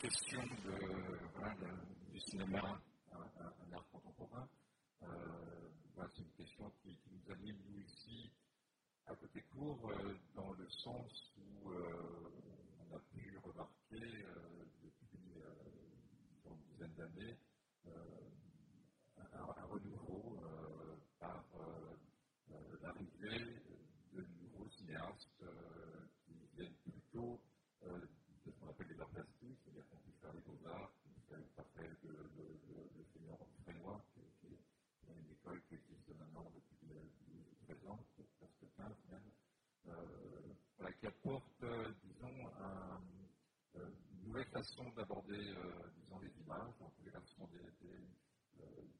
[0.00, 0.42] question
[2.12, 2.80] du cinéma,
[3.12, 4.48] un, art contemporain,
[5.00, 8.30] c'est une question qui, nous anime, nous, ici,
[9.06, 9.90] à côté court,
[10.34, 14.24] dans le sens où on a pu remarquer
[14.82, 15.18] depuis
[16.44, 17.36] une dizaine d'années
[19.34, 20.38] un, renouveau
[21.18, 21.44] par
[22.82, 23.62] l'arrivée
[24.12, 25.42] de nouveaux cinéastes
[26.26, 27.40] qui viennent plutôt
[28.46, 31.26] de ce qu'on appelle les arts plastiques, c'est-à-dire qu'on puisse faire les beaux-arts, qu'on puisse
[31.26, 31.38] faire
[31.82, 33.04] le, le, le, le
[33.64, 36.76] frénois, qui, qui, est une école qui existe maintenant depuis
[37.66, 37.98] 13 ans,
[38.38, 39.30] presque 15 même,
[39.88, 42.50] euh, voilà, apporte, euh, disons,
[43.76, 46.74] euh, une nouvelle façon d'aborder, euh, disons, les images,
[47.04, 48.10] les sont des, des,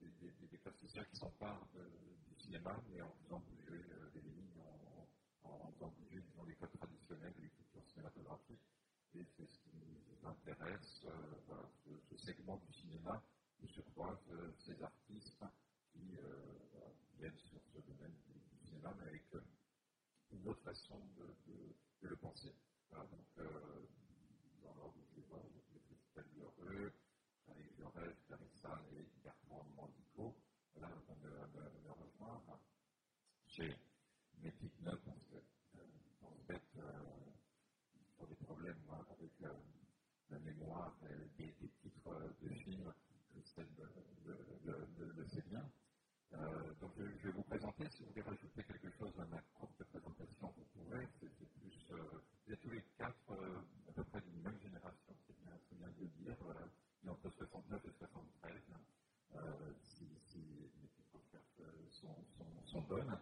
[0.01, 3.83] des, des, des plasticiens qui s'emparent du cinéma, mais en faisant bouger
[4.15, 4.63] les lignes,
[5.43, 8.61] en, en, faisant bouger, les codes traditionnels de l'écriture cinématographique
[9.15, 11.07] et c'est ce qui nous intéresse,
[12.11, 13.23] ce, segment du cinéma,
[13.63, 15.45] où se croisent ces artistes
[15.93, 16.17] qui
[17.19, 19.25] viennent sur ce domaine du, cinéma, mais avec
[20.33, 21.35] une autre façon de,
[22.07, 22.55] de le penser.
[22.91, 23.27] Voilà, donc,
[24.63, 26.93] dans l'ordre où je les vois, j'ai Christelle Heureux,
[27.45, 30.35] Frédéric Fiorel, Clarissa et Bertrand Mandico,
[30.75, 32.61] voilà, me, me, me rejoindre.
[33.49, 33.75] J'ai
[34.43, 35.37] mes petites notes parce que,
[36.25, 36.63] en fait,
[38.17, 39.53] pour des problèmes moi, avec euh,
[40.31, 40.97] la mémoire
[41.39, 42.93] des, des titres euh, de films,
[43.33, 43.67] Christelle
[44.25, 45.71] le, le, le, bien.
[46.35, 49.41] Euh, donc je, je, vais vous présenter, si vous voulez rajouter quelque chose à ma
[49.55, 51.29] courte présentation, vous pouvez, c'est
[51.61, 55.37] plus, euh, vous êtes tous les quatre euh, à peu près d'une même génération, c'est
[55.79, 58.63] bien, de le dire, euh, entre 69 et 73,
[59.37, 60.07] euh, si,
[60.83, 61.63] petites recherches
[62.03, 63.19] sont, sont, sont bonnes.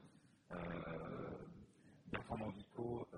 [2.11, 3.09] Bertrand Mandico,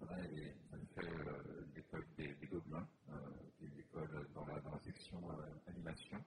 [0.00, 3.14] elle fait euh, l'école des, Gobelins, euh,
[3.58, 6.24] qui est une école dans la, section euh, animation.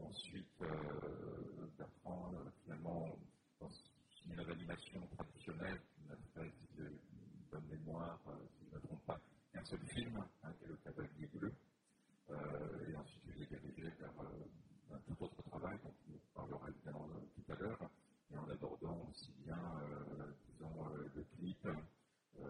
[0.00, 0.60] ensuite,
[1.78, 2.32] Bertrand,
[2.64, 3.18] finalement,
[3.60, 7.00] dans ce cinéma d'animation traditionnel, qui n'a fait, si de
[7.52, 8.20] bonne mémoire,
[8.58, 9.20] si je ne me trompe pas,
[9.54, 11.52] un seul film, hein, qui est le Cavalier Bleu.
[12.88, 14.12] et ensuite, il est dirigé vers
[14.90, 17.90] un tout autre travail, dont on parlera évidemment tout à l'heure,
[18.32, 19.60] et en abordant aussi bien,
[20.48, 21.66] disons, le clip,
[22.40, 22.44] euh,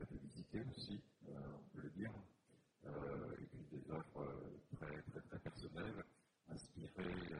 [0.00, 2.12] la publicité aussi, euh, on peut le dire,
[2.86, 4.26] euh, et puis des œuvres
[4.76, 6.04] très, très, personnelles,
[6.48, 7.34] inspirées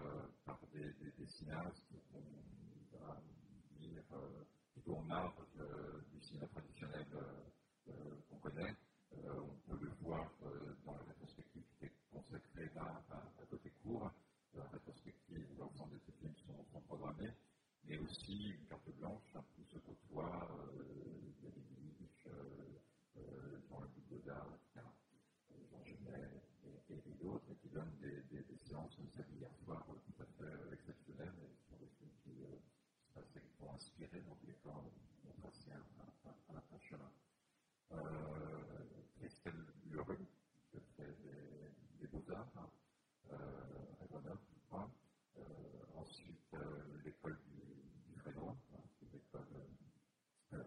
[0.44, 1.82] par des, des, des cinéastes
[2.12, 3.22] qu'on va
[4.74, 5.34] plutôt en marge
[6.12, 7.06] du cinéma traditionnel
[8.28, 8.74] qu'on connaît.
[9.26, 10.30] On peut le voir
[10.84, 14.10] dans la rétrospective qui est consacrée à côté court,
[14.54, 17.32] la rétrospective où l'ensemble de ces films sont, sont programmés
[17.86, 24.86] mais aussi une carte blanche où se côtoient euh, David Lynch, euh, Jean-Luc Godard, etc.,
[25.70, 26.30] Jean Genet
[26.64, 29.84] et, et, et d'autres, et qui donnent des, des, des séances comme celle d'hier soir
[29.86, 34.54] tout à fait exceptionnelles, et sur des films qui, euh, qui vont inspirer, donc les
[34.54, 37.10] cas, ont tracé un, un, un, un chemin.
[37.92, 37.98] Euh,
[39.18, 40.18] Christelle Lheureux,
[40.70, 42.70] qui fait des, des beaux-arts
[43.30, 43.36] euh,
[44.02, 44.90] à Grenoble, je crois.
[45.36, 45.42] Euh,
[45.96, 49.46] ensuite, euh, l'école du, du Frénois, hein, qui est l'école
[50.52, 50.58] euh,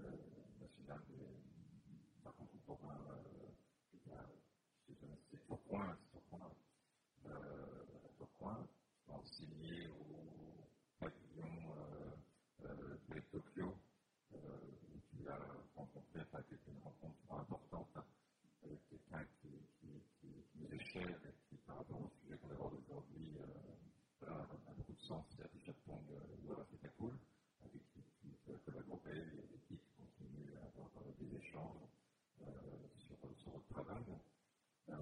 [0.60, 3.00] nationale des arts contemporains,
[3.90, 4.26] qui est à
[5.48, 6.52] Tourcoing, Tourcoing,
[8.18, 8.68] Tourcoing,
[9.08, 10.68] enseigné au
[11.00, 11.76] pavillon
[13.10, 13.74] de Tokyo,
[14.34, 15.40] où tu as
[15.76, 17.98] rencontré, enfin, qui était une rencontre importante
[18.64, 19.88] avec quelqu'un qui, qui,
[20.20, 23.38] qui, qui nous est cher et qui, par rapport au sujet qu'on aborde aujourd'hui,
[24.20, 26.02] voilà, a beaucoup de sens, c'est Ati Chatpong
[26.46, 27.14] voilà, c'était cool,
[27.62, 31.88] avec l'équipe collaborée, l'équipe continue à avoir des échanges
[32.42, 32.46] euh,
[32.98, 34.04] sur, sur votre travail.
[34.90, 34.96] Euh,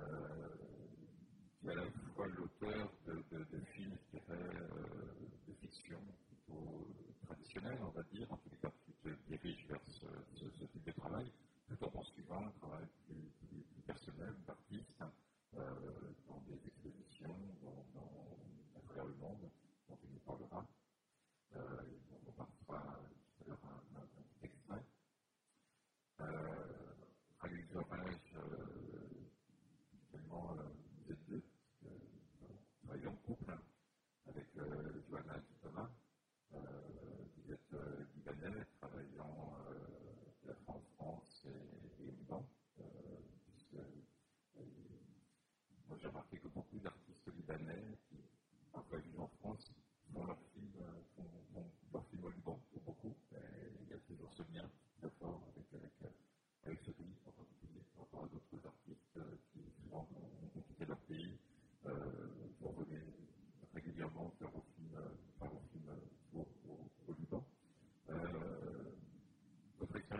[1.60, 5.14] qui est à la fois l'auteur de, de, de, films, je dirais, euh,
[5.48, 6.88] de fiction plutôt
[7.58, 8.28] on va dire,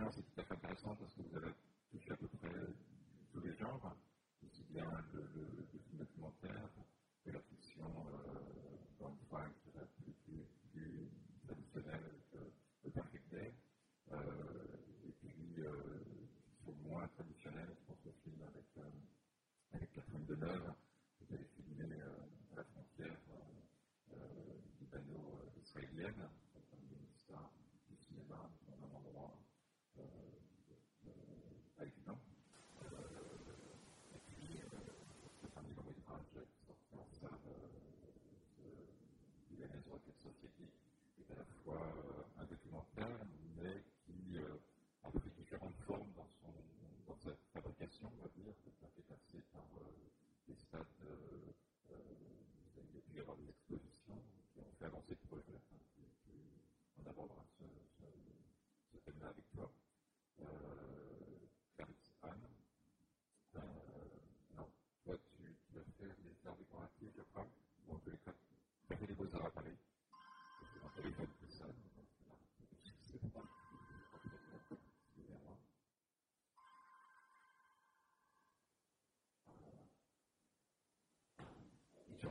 [0.06, 1.52] expérience est tout à fait intéressante parce que vous avez
[1.90, 2.50] touché à peu près
[3.32, 3.96] tous les genres,
[4.44, 5.26] aussi bien le,
[5.98, 6.68] documentaire,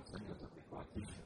[0.05, 1.24] それがちょっとこう、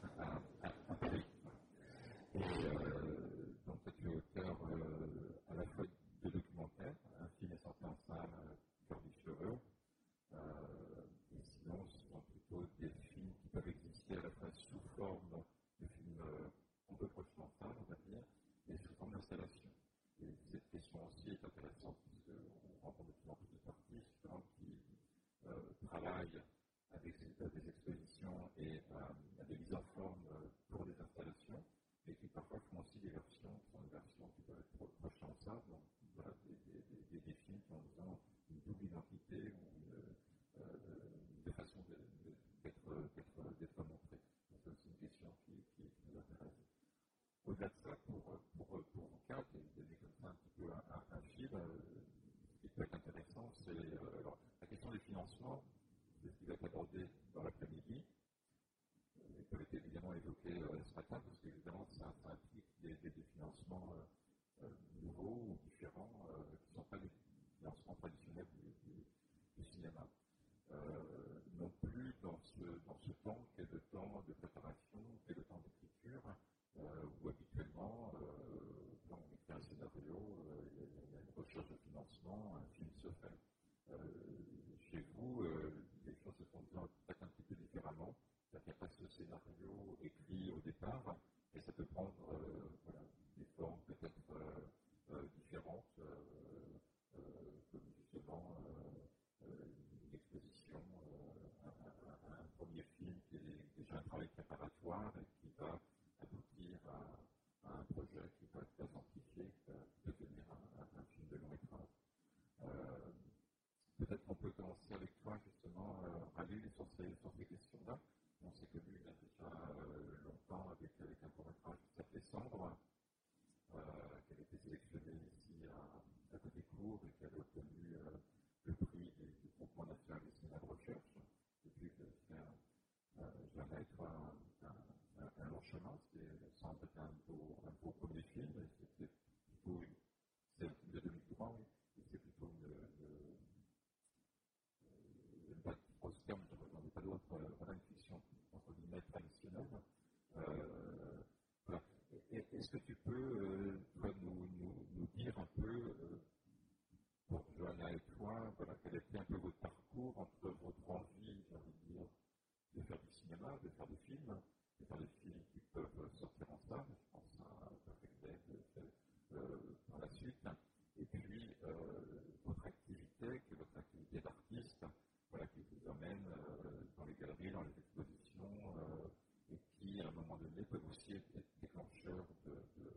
[180.90, 181.22] associé
[181.60, 182.90] déclencheur de, de,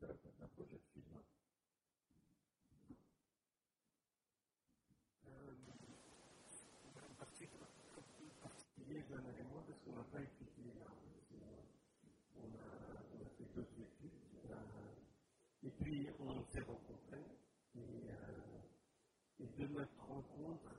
[0.00, 1.20] de, d'un projet de film
[5.26, 5.54] euh,
[8.42, 10.72] particulier, je ai moi, parce qu'on n'a pas étudié.
[10.80, 10.92] Hein.
[12.38, 14.10] On a, fait d'autres études.
[14.50, 17.28] Euh, et puis, on s'est rencontrés.
[17.76, 20.70] Et, euh, et de notre rencontre,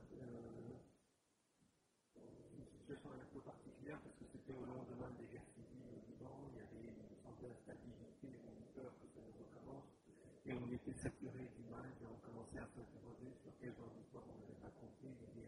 [10.86, 14.58] et saturés d'images et ont commencé à se s'interroger sur quel genre d'histoire on avait
[14.62, 15.08] raconté.
[15.10, 15.42] Il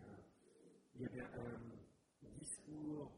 [0.97, 3.13] il y avait un discours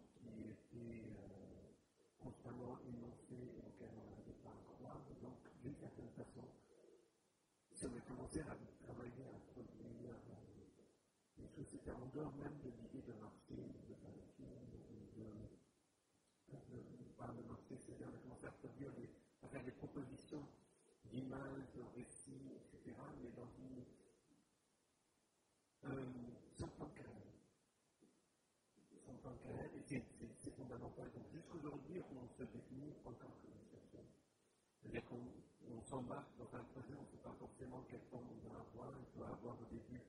[35.90, 38.94] s'embarque dans un projet, on ne sait pas forcément quelle forme on va avoir.
[38.94, 40.02] Il peut avoir au début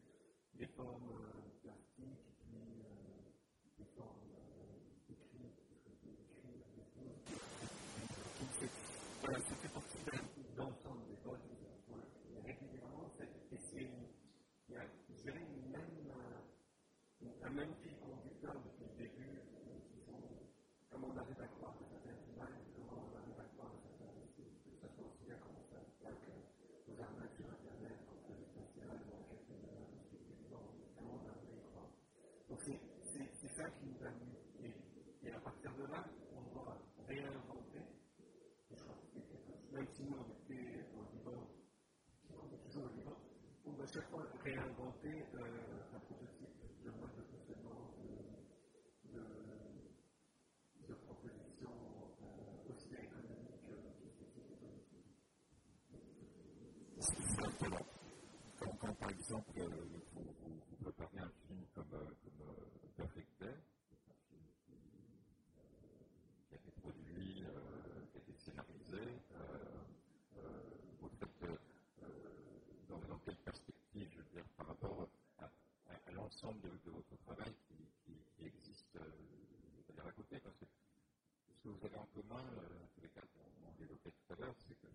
[0.60, 1.11] des formes
[43.94, 46.48] chaque fois réinventer euh, un prototype
[46.86, 49.24] de mode de fonctionnement, de, de,
[50.88, 51.72] de proposition
[52.24, 54.48] euh, aussi bien économique que politique.
[57.00, 57.84] C'est un peu.
[58.80, 59.60] Quand, par exemple,
[76.42, 77.54] l'ensemble de, votre travail
[78.38, 80.66] qui, existe euh, à côté, parce que
[81.54, 84.56] ce que vous avez en commun, euh, tous les cas, on, on tout à l'heure,
[84.68, 84.88] c'est que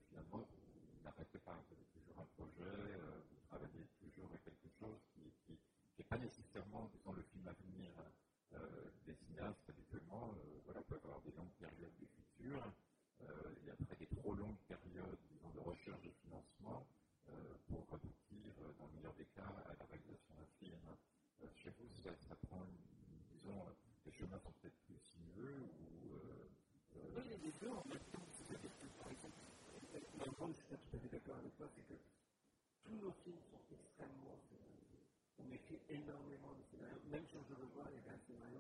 [32.96, 35.04] tous nos films sont extrêmement scénarisés.
[35.36, 38.00] On écrit énormément de scénarios, même si je le vois, il y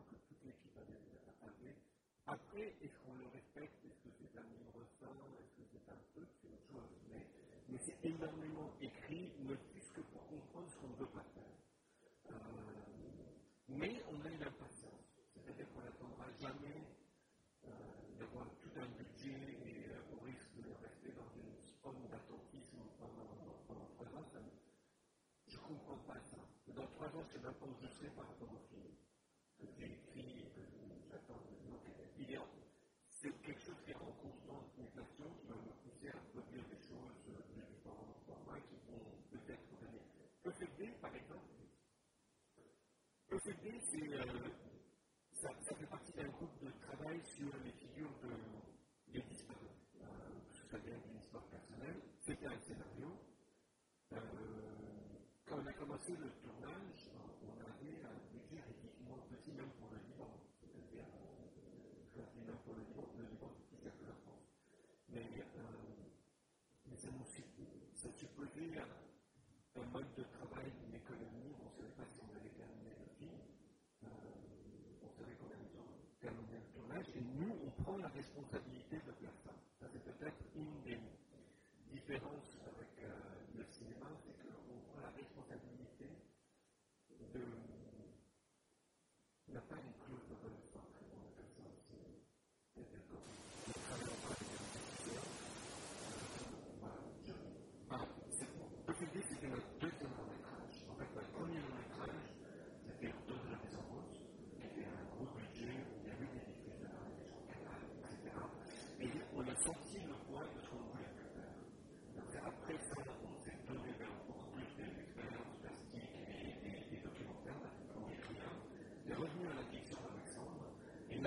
[0.04, 0.96] que toute l'équipe avait.
[2.26, 2.74] Après,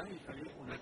[0.01, 0.78] una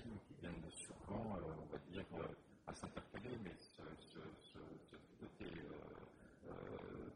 [0.00, 2.26] qui viennent souvent, euh, on va dire, euh,
[2.66, 3.82] à s'interpeller, mais se,
[6.48, 7.10] euh,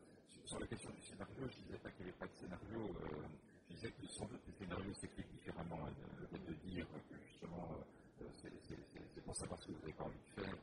[0.44, 2.96] sur la question du scénario, je disais pas qu'il n'y avait pas de scénario.
[3.68, 5.86] je disais que sans doute les scénarios s'écrivent différemment.
[5.86, 7.68] Hein, le fait de dire que justement,
[8.34, 10.54] c'est pour savoir ce que vous avez pas envie de faire,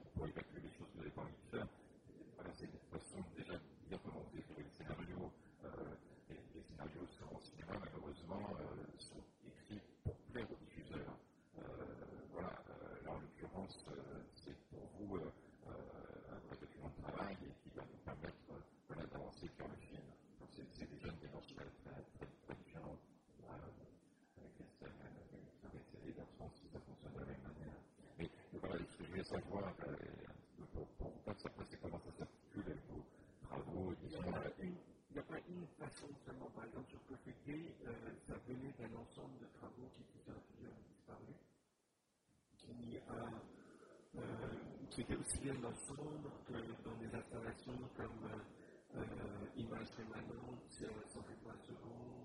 [44.96, 45.76] c'était aussi bien dans le
[46.46, 52.23] que dans des installations comme euh, euh Image Rémanente, euh, Sans Réponse Seconde,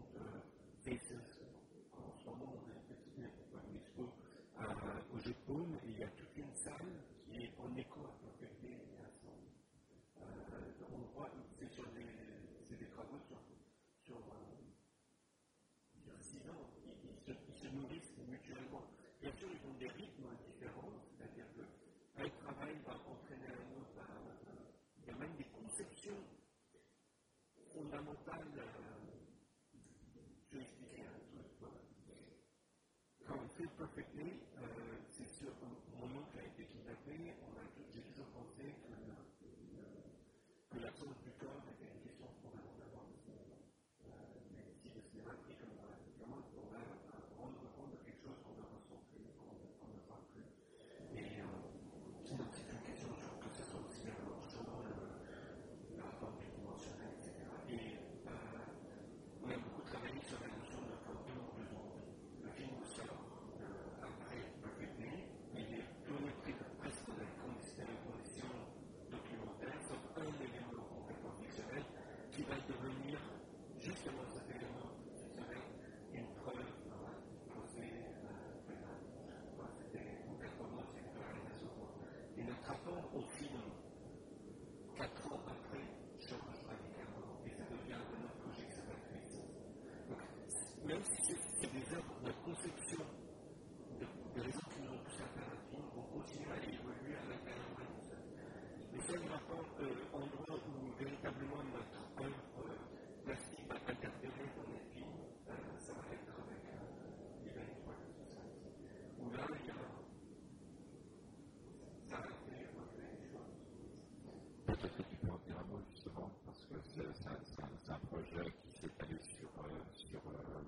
[118.35, 120.63] qui s'étalait sur, euh, sur euh,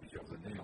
[0.00, 0.60] plusieurs années,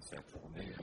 [0.00, 0.79] consegue comer.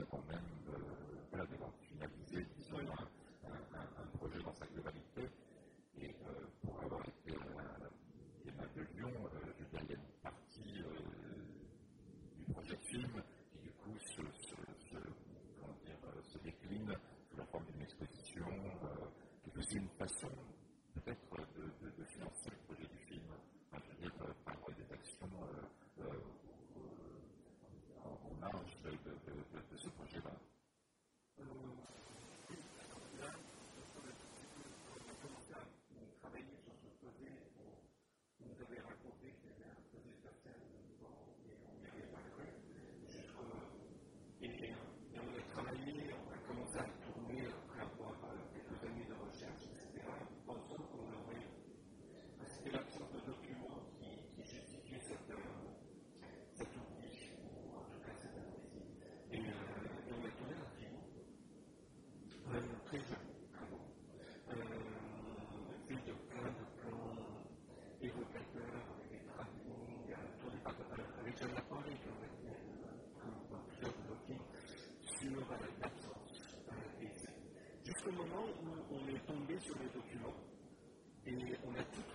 [79.60, 80.34] sur les documents.
[81.26, 81.34] Et
[81.66, 82.07] on a tout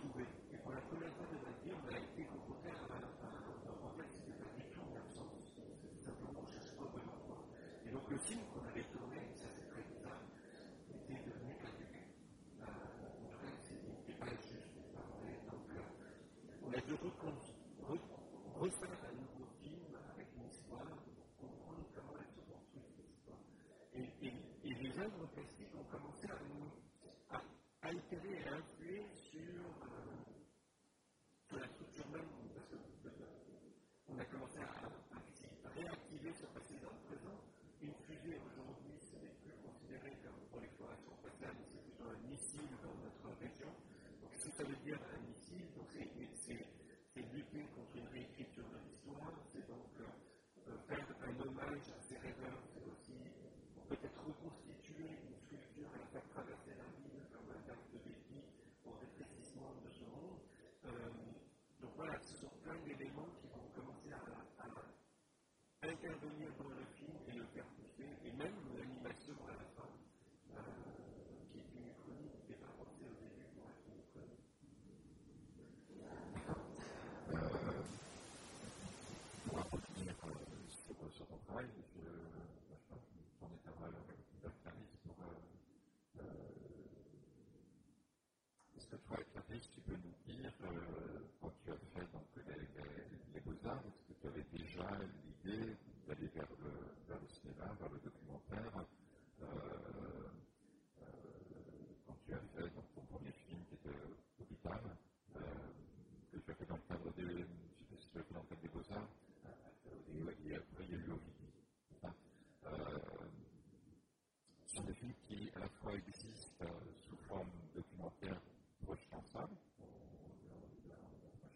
[115.33, 116.65] qui à la fois existent
[117.07, 118.39] sous forme documentaire
[118.85, 119.49] projeté en salle,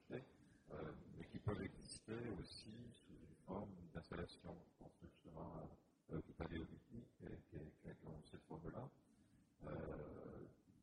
[0.09, 2.73] mais qui peuvent exister aussi
[3.05, 8.89] sous une forme d'installation pense justement à l'hôpital et Ovidie, qui ont cette forme-là.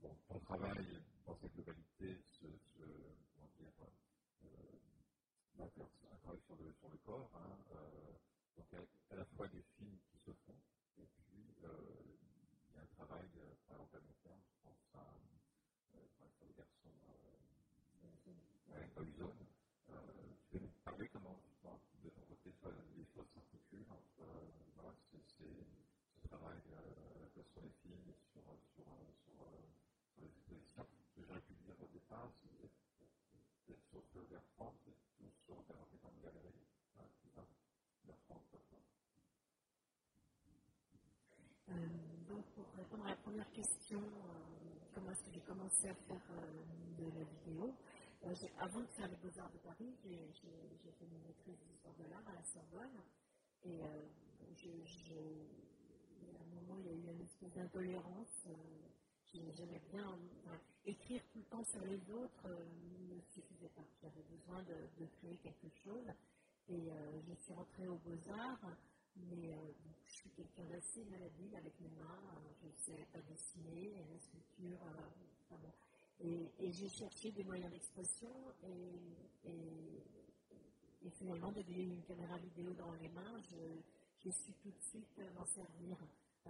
[0.03, 0.87] bon, ton travail
[1.27, 2.85] dans sa globalité se, se
[3.35, 3.73] comment dire,
[4.45, 4.49] euh,
[6.13, 8.13] un travail sur le, sur le corps, hein, euh,
[8.57, 10.55] donc à, à, la fois des films qui se font,
[10.99, 12.15] et puis euh,
[12.71, 13.29] il y a un travail,
[13.69, 15.05] par exemple à long terme, je pense à,
[15.95, 16.91] euh, sur le garçon
[18.75, 19.47] euh, Boyzone.
[20.39, 22.51] tu peux nous parler comment, justement, de ton côté,
[22.97, 24.27] les choses s'articulent entre
[24.77, 26.61] voilà, ce travail
[27.51, 28.43] sur les films, sur,
[28.75, 28.85] sur,
[29.25, 29.35] sur,
[30.15, 30.87] sur les expositions.
[31.17, 34.75] J'aurais pu dire au départ, c'est peut-être sur le vers France,
[35.21, 36.67] ou sur le vers en galerie,
[38.07, 38.43] vers France,
[41.71, 41.89] euh,
[42.29, 46.23] donc, pour répondre à la première question, euh, comment est-ce que j'ai commencé à faire
[46.31, 46.63] euh,
[46.99, 47.75] de la vidéo?
[48.23, 50.31] Euh, Avant de faire les Beaux-Arts de Paris, j'ai
[50.93, 53.03] fait une maîtrise d'histoire de l'art à la Sorbonne.
[53.65, 53.89] Et à
[56.43, 58.47] un moment, il y a eu une espèce d'intolérance.
[59.33, 60.17] J'aimais bien
[60.87, 63.83] écrire tout le temps sur les autres ne suffisait pas.
[64.01, 66.07] J'avais besoin de, de, créer quelque chose.
[66.69, 66.89] Et
[67.27, 68.77] je suis rentrée aux Beaux-Arts
[69.17, 69.73] mais euh,
[70.07, 74.19] je suis quelqu'un d'assez malhabile avec mes mains, euh, je ne sais pas dessiner, la
[74.19, 75.73] sculpture, euh, bon.
[76.21, 78.31] et, j'ai cherché des moyens d'expression
[78.63, 79.01] et,
[81.11, 83.57] finalement, de une caméra vidéo dans les mains, je,
[84.19, 85.97] j'ai su tout de suite m'en servir.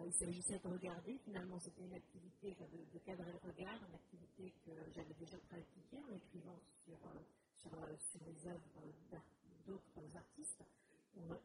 [0.07, 4.55] il s'agissait de regarder, finalement c'était une activité de, de, cadrer le regard, une activité
[4.65, 6.59] que j'avais déjà pratiquée en écrivant
[7.57, 8.83] sur les œuvres
[9.67, 10.65] d'autres artistes.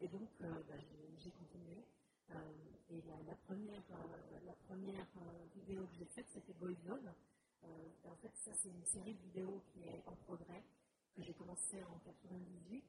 [0.00, 0.74] Et donc, euh, bah,
[1.18, 1.84] j'ai continué.
[2.30, 2.34] Euh,
[2.90, 5.06] et la, première, euh, la première
[5.54, 7.12] vidéo que j'ai faite, c'était Boyzone.
[8.04, 10.62] en fait, ça, c'est une série de vidéos qui est en progrès,
[11.14, 12.84] que j'ai commencé en 98.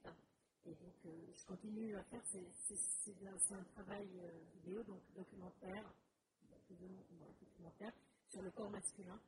[0.65, 2.21] Et donc, je continue à faire.
[2.25, 4.07] C'est un, travail
[4.55, 5.83] vidéo, donc documentaire,
[6.69, 7.93] documentaire,
[8.29, 9.19] sur le corps masculin,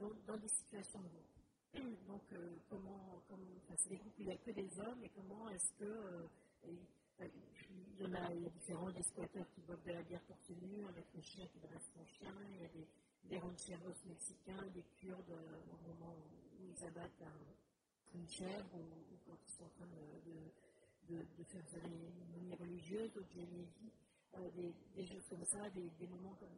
[0.00, 1.26] dans, dans, des situations de groupe.
[2.08, 2.22] Donc,
[2.70, 5.50] comment, comment enfin, c'est des groupes où il n'y a que des hommes, et comment
[5.50, 6.28] est-ce que
[6.66, 10.84] il y en a, il différents, des squatteurs qui boivent de la bière torse nu,
[10.86, 12.88] avec le chien qui dresse son chien, il y a des,
[13.24, 19.18] des rancheros mexicains, des Kurdes euh, au moment où ils abattent un, une chèvre ou,
[19.26, 25.06] quand ils sont en train de, de, faire des cérémonies religieuses, au euh, des, des,
[25.06, 26.56] choses comme ça, des, moments comme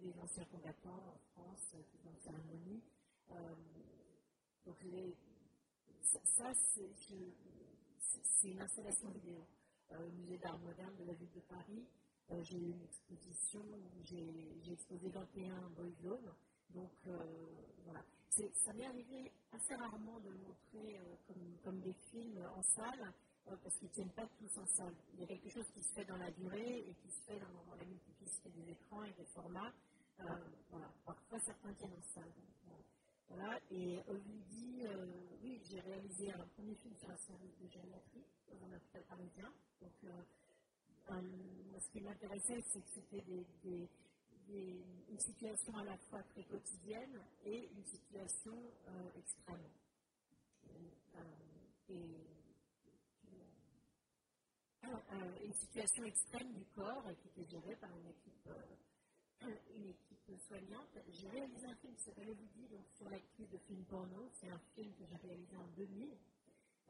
[0.00, 2.82] des anciens combattants en France euh, qui font une cérémonie.
[3.30, 3.54] Euh,
[4.66, 5.14] donc les,
[6.02, 6.92] ça, ça c'est
[8.08, 9.46] c'est une installation vidéo
[9.92, 11.86] euh, au musée d'art moderne de la ville de Paris.
[12.30, 16.32] Euh, j'ai eu une exposition où j'ai exposé 21 boyzones.
[16.70, 17.18] Donc euh,
[17.84, 18.04] voilà.
[18.30, 23.12] Ça m'est arrivé assez rarement de le montrer comme, comme, des films en salle,
[23.44, 24.94] parce qu'ils ne tiennent pas tous en salle.
[25.12, 27.38] Il y a quelque chose qui se fait dans la durée et qui se fait
[27.38, 29.72] dans, dans la multiplicité des écrans et des formats.
[30.18, 30.90] voilà.
[31.04, 32.32] Parfois certains tiennent en salle.
[33.70, 35.06] Et Ovidie, euh,
[35.42, 39.52] oui, j'ai réalisé un premier film sur un service de gériatrie dans un hôpital parisien.
[39.80, 40.22] Donc, euh,
[41.80, 43.24] ce qui m'intéressait, c'est que c'était
[44.48, 48.54] une situation à la fois très quotidienne et une situation
[48.88, 49.68] euh, extrême.
[51.88, 52.26] et
[55.44, 58.48] une situation extrême du corps qui était gérée par une équipe
[59.42, 60.14] une équipe
[60.46, 60.98] soignante.
[61.08, 64.28] J'ai réalisé un film qui s'appelle Ovidie, donc sur l'actrice de film porno.
[64.32, 66.16] C'est un film que j'ai réalisé en 2000.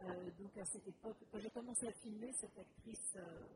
[0.01, 3.47] Euh, donc à cette époque, quand j'ai commencé à filmer, cette actrice euh,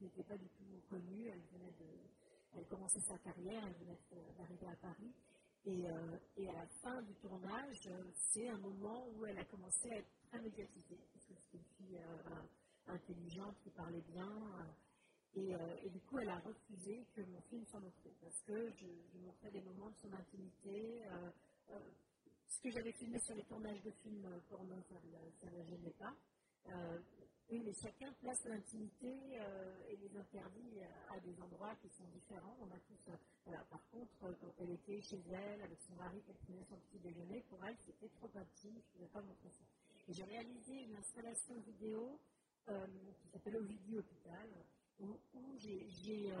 [0.00, 1.28] n'était pas du tout connue.
[1.28, 3.98] Elle venait de, elle commençait sa carrière, elle venait
[4.36, 5.12] d'arriver à Paris.
[5.64, 7.88] Et, euh, et, à la fin du tournage,
[8.32, 11.64] c'est un moment où elle a commencé à être très médiatisée, parce que c'est une
[11.76, 12.00] fille
[12.88, 14.76] intelligente qui parlait bien
[15.34, 18.70] et, euh, et, du coup, elle a refusé que mon film soit montré parce que
[18.70, 21.04] je, je montrais des moments de son intimité.
[21.06, 21.30] Euh,
[21.70, 21.78] euh,
[22.48, 24.94] ce que j'avais filmé sur les tournages de films porno, ça
[25.50, 26.14] ne la gênait pas.
[27.50, 29.08] oui, mais chacun place l'intimité
[29.88, 32.54] et les interdits à, des endroits qui sont différents.
[32.60, 33.10] On a tous,
[33.70, 37.40] par contre, quand elle était chez elle, avec son mari, qu'elle prenait son petit déjeuner,
[37.48, 39.64] pour elle, c'était trop intime, je ne pouvais pas montrer ça.
[40.08, 42.20] Et j'ai réalisé une installation vidéo
[42.66, 44.50] qui s'appelle Ovidie Hôpital,
[45.02, 46.32] où, où j'ai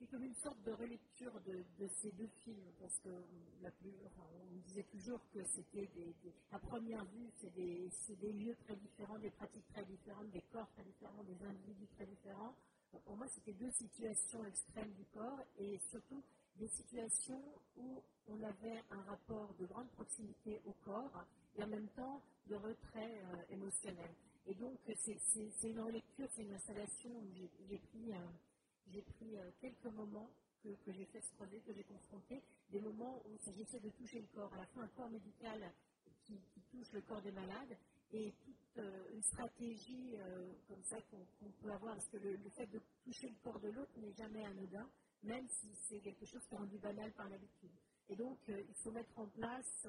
[0.00, 3.10] c'est comme une sorte de relecture de, ces deux films, parce que
[3.60, 3.68] la
[4.50, 6.16] on disait toujours que c'était des,
[6.52, 10.70] à première vue, c'est des, des, lieux très différents, des pratiques très différentes, des corps
[10.70, 12.54] très différents, des individus très différents.
[13.04, 16.22] Pour moi, c'était deux situations extrêmes du corps et surtout
[16.56, 17.42] des situations
[17.76, 21.26] où on avait un rapport de grande proximité au corps
[21.58, 24.10] et en même temps de retrait euh, émotionnel.
[24.46, 28.12] Et donc, c'est une relecture, c'est une installation où j'ai pris
[29.36, 30.30] euh, quelques moments
[30.62, 34.20] que, j'ai fait ce projet, que j'ai confronté, des moments où il s'agissait de toucher
[34.20, 35.72] le corps, à la fois un corps médical
[36.24, 36.38] qui,
[36.70, 37.76] touche le corps des malades,
[38.12, 42.66] et toute euh, une stratégie euh, comme ça qu'on peut avoir, parce que le, fait
[42.66, 44.88] de toucher le corps de l'autre n'est jamais anodin,
[45.22, 47.70] même si c'est quelque chose qui est rendu banal par l'habitude.
[48.08, 49.86] Et donc, il faut mettre en place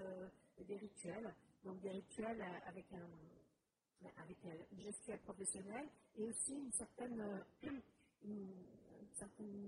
[0.60, 1.34] des rituels,
[1.64, 3.08] donc des rituels avec un
[4.18, 4.38] avec
[4.72, 5.88] une gestuelle professionnelle
[6.18, 7.44] et aussi une certaine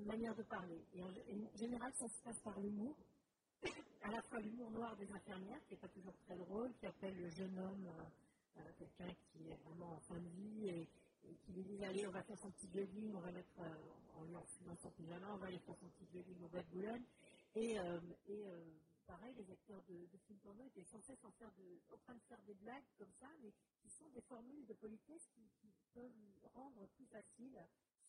[0.05, 0.85] manière de parler.
[0.93, 1.09] Et en,
[1.55, 2.95] général, ça se passe par l'humour,
[4.01, 7.17] à la fois l'humour noir des infirmières, qui n'est pas toujours très drôle, qui appelle
[7.17, 10.87] le jeune homme euh, euh, quelqu'un qui est vraiment en fin de vie et,
[11.45, 14.25] qui lui dit Allez, on va faire son petit jogging, on va mettre, euh, en
[14.25, 17.03] lui enfilant son pyjama, on va aller faire son petit jogging au bois de Boulogne.
[19.05, 21.51] Pareil, les acteurs de, de films porno étaient sans cesse en, faire
[21.91, 25.27] en train de faire des blagues comme ça, mais qui sont des formules de politesse
[25.33, 25.43] qui,
[25.93, 26.11] peuvent
[26.55, 27.55] rendre plus facile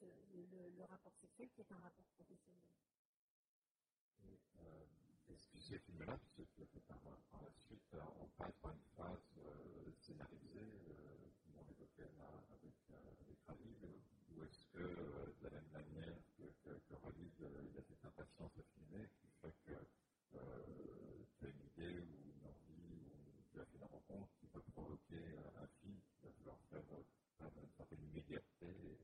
[0.00, 2.70] le, rapport sexuel qui est un rapport professionnel.
[4.24, 4.86] Euh,
[5.28, 6.98] est-ce que ces films-là, puisque par,
[7.30, 12.10] par la suite, euh, on passe par une phase euh, scénarisée, euh, comme on évoquait
[12.18, 13.84] là avec, euh, avec Khalid,
[14.30, 18.04] ou est-ce que euh, de la même manière que, que, que Khalid, il a cette
[18.04, 19.78] impatience à filmer qui fait que
[20.32, 24.62] tu as une idée ou une envie ou tu as fait une rencontre qui peut
[24.72, 26.84] provoquer un film qui va falloir faire,
[27.38, 28.98] faire une certaine immédiateté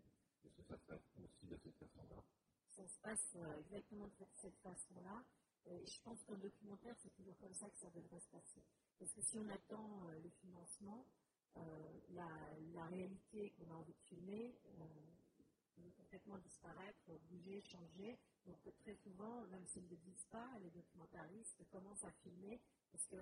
[0.70, 2.22] ça se passe aussi de cette façon-là
[2.70, 5.24] Ça se passe euh, exactement de cette, façon-là.
[5.66, 8.62] Euh, je pense qu'un documentaire, c'est toujours comme ça que ça devrait se passer.
[8.98, 11.06] Parce que si on attend euh, le financement,
[12.11, 14.54] la, réalité qu'on a envie de filmer
[15.74, 18.18] peut complètement disparaître, bouger, changer.
[18.46, 23.06] Donc très souvent, même s'ils ne le disent pas, les documentaristes commencent à filmer parce
[23.06, 23.16] que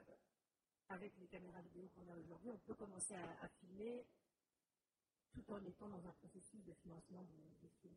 [0.88, 4.06] avec les caméras vidéo qu'on a aujourd'hui, on peut commencer à filmer
[5.32, 7.94] tout en étant dans un processus de financement du, film.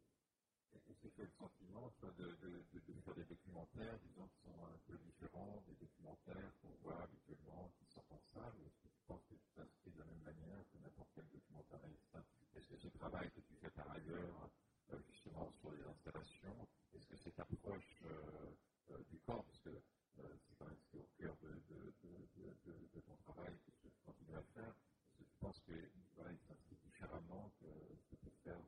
[0.75, 4.97] Est-ce que tu as le sentiment de, faire des documentaires, disons, qui sont un peu
[4.97, 8.53] différents des documentaires qu'on voit habituellement, qui sortent en salle.
[8.65, 12.17] Est-ce que tu penses que tu t'inscris de la même manière que n'importe quel documentariste
[12.55, 14.49] Est-ce que ce travail que tu fais par ailleurs,
[14.93, 18.55] euh, justement, sur les installations, est-ce que cette approche euh,
[18.91, 19.81] euh, du corps, parce que
[20.15, 24.43] c'est quand même ce qui est au cœur de, ton travail que tu continues à
[24.53, 25.73] faire, est-ce que tu penses que
[26.15, 27.65] voilà, s'inscrit différemment que
[27.97, 28.61] ce que peut faire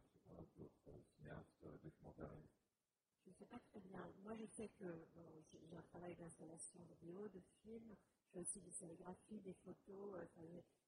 [0.58, 2.58] d'autres cinéastes documentaristes
[3.26, 4.00] Je ne sais pas très bien.
[4.24, 4.86] Moi, je sais que
[5.70, 7.96] j'ai un travail d'installation vidéo, de film.
[8.26, 10.20] Je fais aussi des sérigraphies, des photos.
[10.24, 10.42] Enfin,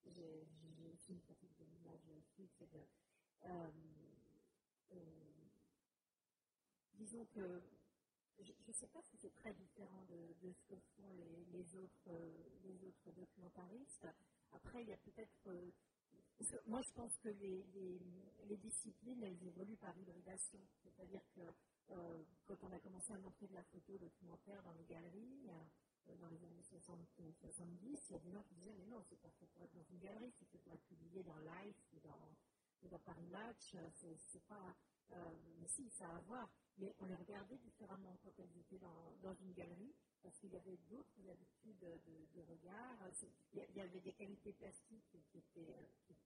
[0.05, 0.47] j'ai
[0.93, 1.99] aussi une pratique de l'image
[3.45, 3.69] euh,
[4.93, 4.97] euh,
[6.93, 7.61] disons que
[8.39, 11.13] je ne sais pas si c'est très différent de, ce que font
[11.51, 12.09] les, autres,
[12.63, 14.07] les autres documentaristes.
[14.51, 15.71] Après, il y a peut-être euh,
[16.67, 20.59] moi, je pense que les, disciplines, elles évoluent par hybridation.
[20.83, 21.41] C'est-à-dire que
[21.91, 26.15] euh, quand on a commencé à montrer de la photo documentaire dans les galeries, euh,
[26.19, 26.99] dans les années 60,
[27.39, 29.73] 70, il y a des gens qui disaient Mais non, c'est pas fait pour être
[29.73, 33.75] dans une galerie, c'est fait pour être publié dans Life ou dans, dans Paris Match.
[33.93, 34.75] C'est pas.
[35.11, 36.49] Euh, si, ça a à voir.
[36.77, 40.57] Mais on les regardait différemment quand elles étaient dans, dans une galerie parce qu'il y
[40.57, 42.97] avait d'autres habitudes de, regard.
[43.53, 45.75] Il y avait des qualités plastiques qui étaient,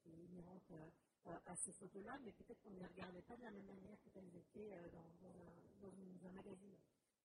[0.06, 3.66] inhérentes euh, à, ces photos-là, mais peut-être qu'on ne les regardait pas de la même
[3.66, 6.78] manière qu'elles étaient euh, dans, un, magazine.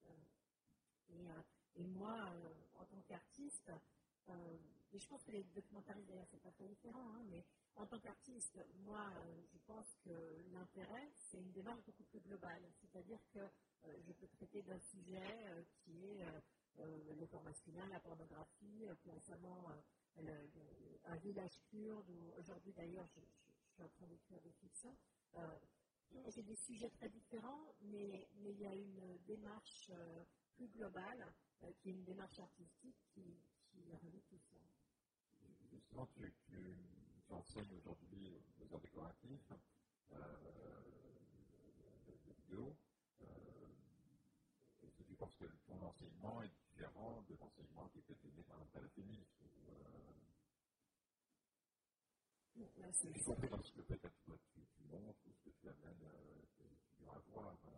[0.07, 1.43] Euh,
[1.77, 2.33] et, moi,
[2.75, 3.71] en tant qu'artiste,
[4.95, 7.99] et je pense que les documentaristes d'ailleurs c'est pas très différent, hein, mais en tant
[7.99, 9.11] qu'artiste, moi
[9.53, 13.41] je pense que l'intérêt c'est une démarche beaucoup plus globale, c'est-à-dire que
[14.07, 16.25] je peux traiter d'un sujet qui est
[16.81, 19.65] euh, le corps masculin, la pornographie, euh, plus récemment
[20.19, 20.47] euh,
[21.05, 23.21] un village kurde, où aujourd'hui d'ailleurs je,
[23.73, 24.97] suis en train d'écrire des fictions.
[26.31, 29.91] c'est des sujets très différents, mais, mais il y a une démarche
[30.55, 31.27] plus globale,
[31.79, 34.61] qui est une démarche artistique qui, qui relie tout ça.
[35.95, 36.59] Justement, tu, tu,
[37.25, 39.53] tu enseignes aujourd'hui aux arts décoratifs,
[40.11, 40.17] euh,
[42.09, 42.75] de vidéo.
[44.83, 48.61] Est-ce que tu penses que ton enseignement est différent de l'enseignement qui était donné par
[48.61, 49.39] un palafémiste
[52.57, 56.03] y compris dans ce que peut-être toi tu, tu montres ou ce que tu amènes,
[56.03, 57.71] euh, tu dois avoir, euh,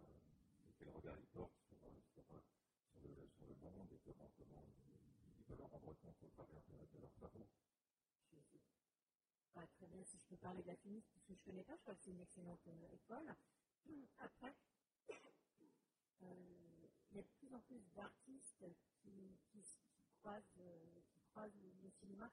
[0.78, 1.76] quel regard ils portent sur,
[2.14, 4.64] sur, sur, le, sur le monde et comment, comment
[5.38, 7.46] ils peuvent en rendre compte au travers de, de leurs travaux.
[8.32, 8.60] Je sais
[9.54, 11.64] pas très bien si je peux parler de la finiste, parce que je ne connais
[11.64, 13.34] pas, je crois que c'est une excellente euh, école.
[14.18, 14.54] Après,
[16.22, 18.64] euh, il y a de plus en plus d'artistes
[19.02, 19.64] qui,
[20.20, 22.30] croisent, euh, qui croisent le, cinéma.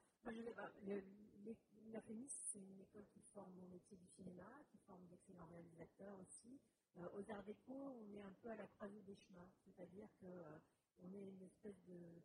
[1.92, 6.18] La FEMIS, c'est une école qui forme au métier du cinéma, qui forme d'excellents réalisateurs
[6.20, 6.60] aussi.
[6.98, 11.14] Euh, aux Arts Déco, on est un peu à la croisée des chemins, c'est-à-dire qu'on
[11.14, 12.22] est une espèce de.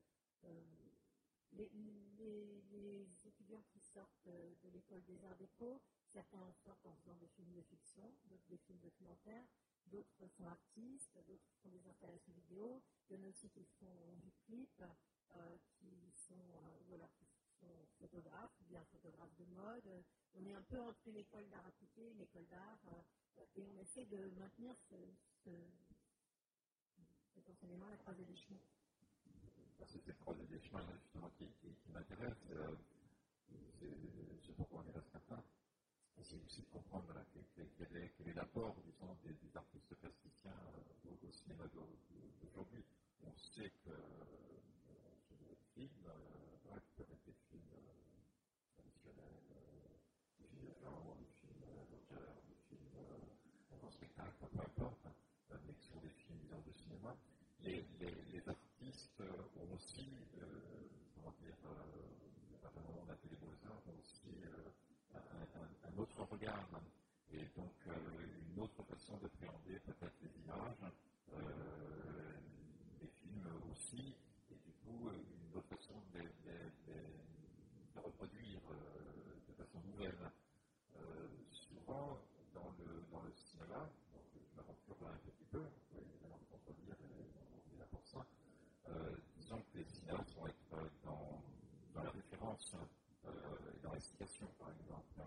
[1.52, 5.80] Les, étudiants qui sortent de l'école des Arts Déco,
[6.12, 9.46] certains sortent en faisant des films de fiction, d'autres des films documentaires,
[9.86, 14.14] d'autres sont artistes, d'autres font des installations vidéo, il y en a aussi qui font
[14.16, 14.82] du clip,
[15.36, 16.34] euh, qui sont,
[16.88, 17.26] voilà, qui
[17.98, 20.04] photographe, ou bien photographe de mode.
[20.34, 23.76] On est un peu entre une école d'art appliqué, une école d'art, euh, et on
[23.78, 24.96] essaie de maintenir ce,
[25.44, 25.50] ce,
[27.90, 28.60] la croisée des chemins.
[29.86, 31.68] C'est croisée des chemins justement qui, qui.
[32.50, 32.74] Euh,
[34.56, 35.42] pourquoi on est là ce matin.
[36.18, 37.06] Aussi de comprendre
[37.54, 38.74] quel, est, l'apport
[39.22, 40.50] des, artistes plasticiens
[41.06, 42.84] euh, au, cinéma d'aujourd'hui.
[43.24, 44.58] On sait que euh,
[45.48, 49.94] le film, euh, ouais, peut être des films euh, traditionnels, euh,
[50.40, 55.74] des films de genre, des films d'auteur, des films en spectacle, peu importe, hein, mais
[55.74, 57.16] qui sont des films de cinéma.
[57.60, 58.27] Les, les, les
[59.20, 60.08] ont aussi,
[61.14, 61.56] comment dire,
[62.50, 64.30] notamment la télé beaux-arts, ont aussi
[65.14, 66.68] un, un, autre regard.
[67.32, 67.74] Et donc
[68.54, 70.92] une autre façon d'appréhender peut-être les images,
[73.00, 74.14] les films aussi,
[74.50, 76.98] et du coup une autre façon de, de, de,
[77.94, 78.74] de reproduire euh,
[79.48, 80.30] de façon nouvelle.
[80.96, 82.18] Euh, souvent,
[82.54, 86.38] dans le, dans le cinéma, donc je m'aventure là un petit peu, vous pouvez évidemment
[86.40, 88.26] me contredire, on est là pour ça,
[88.88, 91.42] euh, disons que les cinéastes vont être dans,
[91.94, 92.72] dans la référence
[93.26, 93.30] euh,
[94.58, 95.22] par exemple,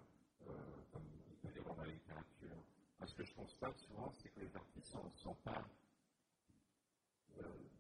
[0.47, 0.53] euh,
[0.91, 2.63] comme il peut y avoir dans la littérature.
[2.97, 5.65] Parce que je constate souvent, c'est que les artistes sont pas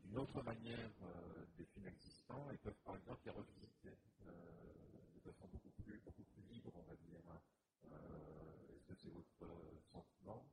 [0.03, 4.31] d'une autre manière euh, des films existants et peuvent par exemple les revisiter euh,
[5.15, 7.21] de façon beaucoup plus, beaucoup plus libre, on va dire.
[7.85, 9.53] Euh, Est-ce que c'est votre
[9.93, 10.43] sentiment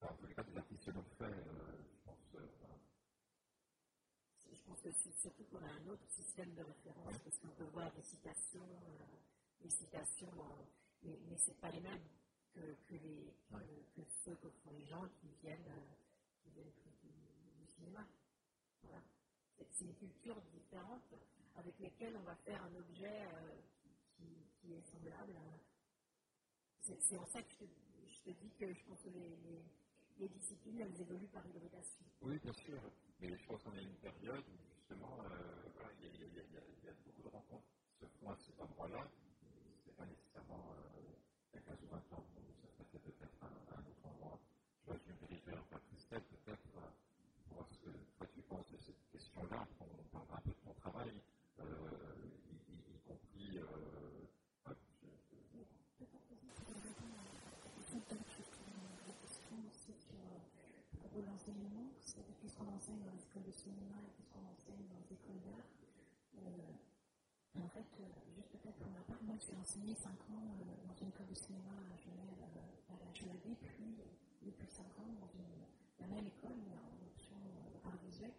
[0.00, 2.18] enfin, En tous les cas, des artistes l'ont fait, je pense.
[5.12, 8.68] Surtout qu'on a un autre système de référence, parce qu'on peut voir des citations,
[9.60, 10.32] des citations,
[11.02, 12.08] mais, mais ce n'est pas les mêmes
[12.52, 13.86] que, que, les, que, oui.
[13.94, 15.72] que, ceux que font les gens qui viennent
[16.42, 17.08] qui viennent du,
[17.58, 18.06] du cinéma.
[18.82, 19.02] Voilà.
[19.70, 21.14] C'est une culture différente
[21.56, 23.60] avec laquelle on va faire un objet euh,
[24.16, 25.34] qui, qui, est semblable.
[26.80, 27.64] C'est en ça que je te,
[28.06, 29.64] je te, dis que je pense que les, les,
[30.18, 32.04] les disciplines, elles évoluent par hybridation.
[32.22, 32.80] Oui, bien sûr.
[33.20, 35.18] Mais je pense qu'on est à une période où justement,
[36.00, 37.68] il, y a, beaucoup de rencontres
[38.00, 39.04] qui se font à cet endroit-là.
[39.84, 40.64] Ce n'est pas nécessairement
[41.52, 42.24] il y a 15 ou 20 ans,
[42.72, 44.40] ça serait peut-être un, un autre endroit.
[44.80, 45.60] Je vois, je me dirige vers
[45.92, 46.80] Christelle, peut-être, pour
[47.52, 49.66] voir ce que tu penses de cette question-là.
[49.80, 51.12] On parlera un peu de ton travail,
[51.60, 51.64] euh,
[52.48, 53.58] y, y, y, compris.
[53.60, 54.24] Euh,
[54.68, 55.08] ouais, je,
[55.52, 55.68] je...
[61.12, 64.86] Pour l'enseignement, c'est qu'est-ce qu'on enseigne dans les écoles de cinéma et qu'est-ce qu'on enseigne
[64.88, 65.68] dans les écoles d'art.
[66.40, 70.86] Euh, en fait, euh, juste peut-être pour ma part, moi j'ai enseigné 5 ans euh,
[70.88, 72.40] dans une école de cinéma à Genève,
[72.88, 73.92] à HEAD, puis
[74.42, 75.52] depuis 5 ans dans une,
[76.00, 78.32] la même école, mais en option euh, art visuel.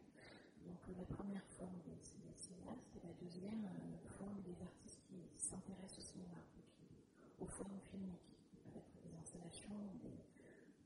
[0.66, 5.02] Donc euh, la première forme des, des cinéastes et la deuxième euh, forme des artistes
[5.06, 6.90] qui s'intéressent au cinéma, et qui,
[7.40, 8.34] aux formes filmiques,
[8.66, 10.10] peut-être des installations, des,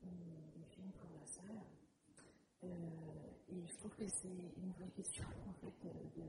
[0.04, 1.62] des, films pour la salle.
[2.64, 5.88] et je trouve c'est une vraie question en fait
[6.18, 6.24] de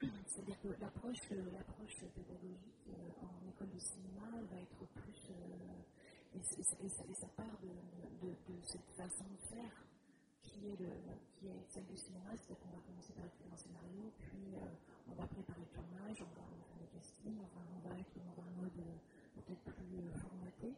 [0.26, 5.30] c'est-à-dire que l'approche, l'approche pédagogique euh, en école de cinéma va être plus.
[5.30, 9.86] Euh, et, ça part de, cette façon de faire
[10.42, 10.92] qui est, le,
[11.34, 15.10] qui est celle du cinéma, c'est-à-dire qu'on va commencer par écrire un scénario, puis euh,
[15.10, 18.42] on va préparer le tournage, on va, faire des castings, enfin on va être dans
[18.42, 18.82] un mode
[19.34, 20.74] peut-être plus formaté,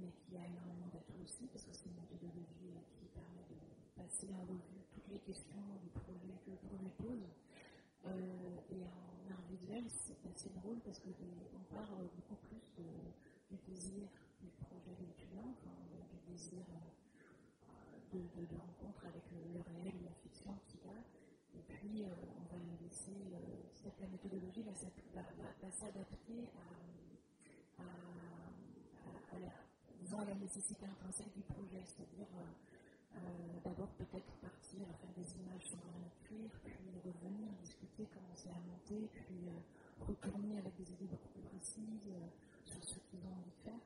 [0.00, 3.58] mais qui a énormément d'atouts aussi, parce que c'est une méthodologie qui permet de
[3.94, 4.75] passer en revue
[5.18, 7.26] questions, les projets que le projet pose.
[8.06, 8.10] Euh,
[8.70, 11.08] et en art visuel, c'est assez drôle parce que
[11.70, 12.86] parle beaucoup plus de,
[13.50, 14.08] du désir
[14.40, 15.54] du projet de l'étudiant,
[16.10, 21.00] du désir euh, de, rencontre avec le réel ou la fiction qu'il y a.
[21.58, 22.08] Et puis, euh,
[22.38, 23.16] on va laisser
[24.00, 24.74] la méthodologie va,
[25.70, 26.48] s'adapter
[27.78, 27.82] à,
[29.34, 32.26] à, la nécessité intrinsèque du projet, c'est-à-dire
[33.16, 38.60] euh, d'abord, peut-être partir faire des images sur un cuir, puis revenir, discuter, commencer à
[38.60, 42.28] monter, puis euh, retourner avec des idées beaucoup plus précises euh,
[42.64, 43.80] sur ce qu'ils ont envie de faire.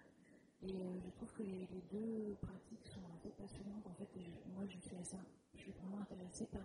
[0.63, 0.75] Et
[1.05, 3.87] je trouve que les, deux pratiques sont assez passionnantes.
[3.87, 5.17] En fait, je, moi, je suis, assez,
[5.55, 6.61] je suis vraiment intéressée par.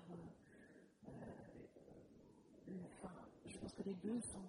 [2.67, 3.13] Le, enfin,
[3.45, 4.43] je pense que les deux sont.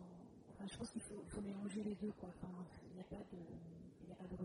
[0.50, 2.28] Enfin, je pense qu'il faut, mélanger les deux, quoi.
[2.30, 2.52] Enfin,
[2.88, 3.38] il n'y a pas de,
[4.04, 4.36] il a pas de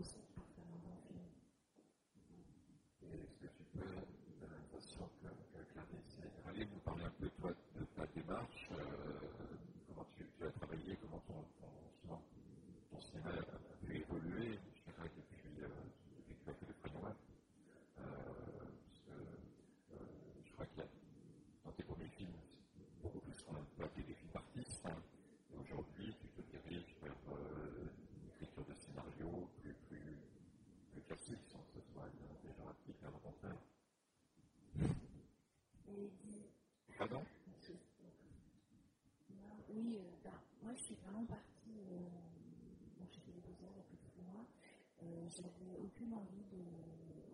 [45.34, 46.60] j'avais aucune envie de,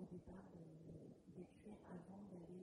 [0.00, 0.44] au départ
[1.34, 2.57] d'écrire avant d'aller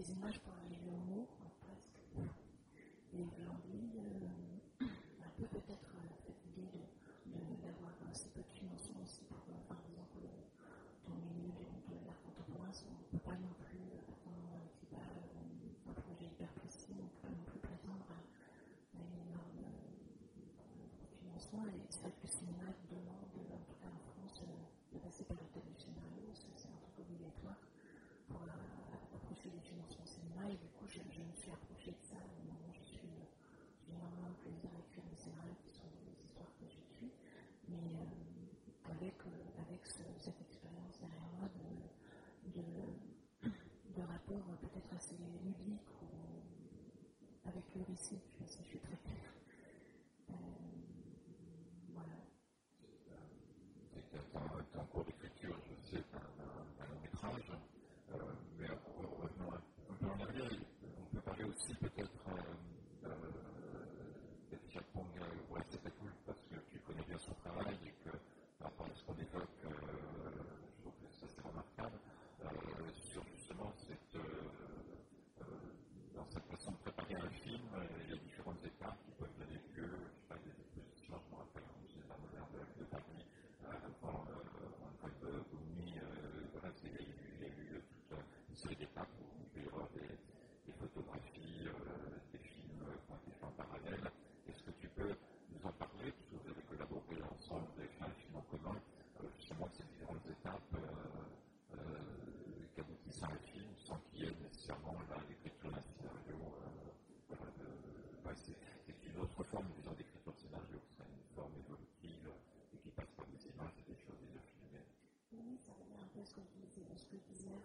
[0.00, 1.28] des images par les euros,
[1.60, 2.00] presque.
[3.12, 4.88] Et j'ai envie, euh,
[5.20, 6.88] un peu peut-être, euh, l'idée
[7.28, 10.40] idée d'avoir aussi peu de financement aussi pour, euh, par exemple, euh,
[11.04, 13.92] dans le milieu de l'art contemporain, on ne peut pas non plus,
[14.72, 18.24] c'est pas un projet hyper précis, on ne peut pas non plus prétendre à,
[18.96, 19.60] un énorme
[21.20, 21.66] financement.
[21.76, 25.36] Et c'est vrai que le cinéma demande, en tout cas en France, de passer par
[25.36, 27.60] le thème du scénario, c'est un truc obligatoire
[28.32, 28.40] pour
[29.50, 30.69] que les financements, c'est naïf.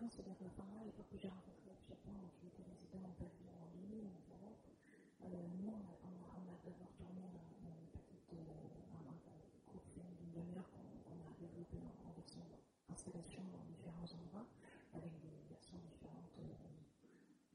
[0.09, 2.13] Que je disais avant, c'est-à-dire que enfin, moi, à l'époque où j'ai rencontré le Japon,
[2.21, 4.61] donc j'étais résident en pavillon en ligne, en Europe,
[5.25, 8.41] euh, nous, on a, d'abord tourné un, une petite, euh,
[8.93, 12.45] un, un court film d'une demi-heure qu'on qu a développé en, avec son
[12.89, 14.47] installation dans différents endroits,
[14.93, 16.53] avec des versions différentes, euh,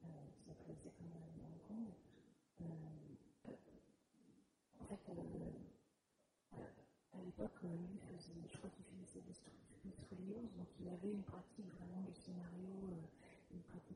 [0.04, 1.86] euh, ça s'appelait Second Hong Kong.
[2.62, 2.66] Euh,
[4.80, 5.02] en fait,
[7.12, 11.59] à l'époque, lui faisait, je crois qu'il finissait des studios, donc il avait une pratique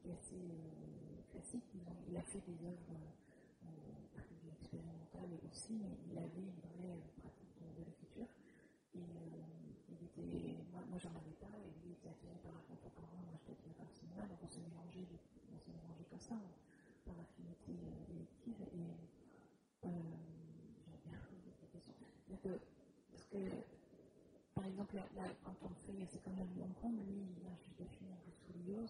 [0.06, 1.64] euh, assez euh, classique.
[2.08, 3.68] Il a fait des œuvres euh,
[4.14, 8.28] plus expérimentales aussi, mais il avait une vraie pratique de, l'écriture.
[8.94, 9.02] Il
[10.04, 13.74] était, moi, j'en avais pas, et lui était attiré par la contemporain, moi j'étais attiré
[13.74, 15.02] par le cinéma, donc on s'est mélangé,
[15.52, 16.38] on s'est mélangé comme ça,
[17.04, 17.74] par affinité
[18.10, 18.60] élective.
[18.72, 18.86] Et
[20.86, 21.94] j'ai bien posé cette question.
[21.98, 22.74] C'est-à-dire que
[23.34, 23.50] que,
[24.54, 27.78] par exemple, là, quand on fait, c'est quand même Hong Kong, lui, il vient juste
[27.80, 28.86] de finir le Studios,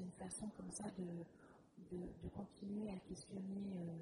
[0.00, 3.96] c'est une façon comme ça de, de, continuer à questionner euh,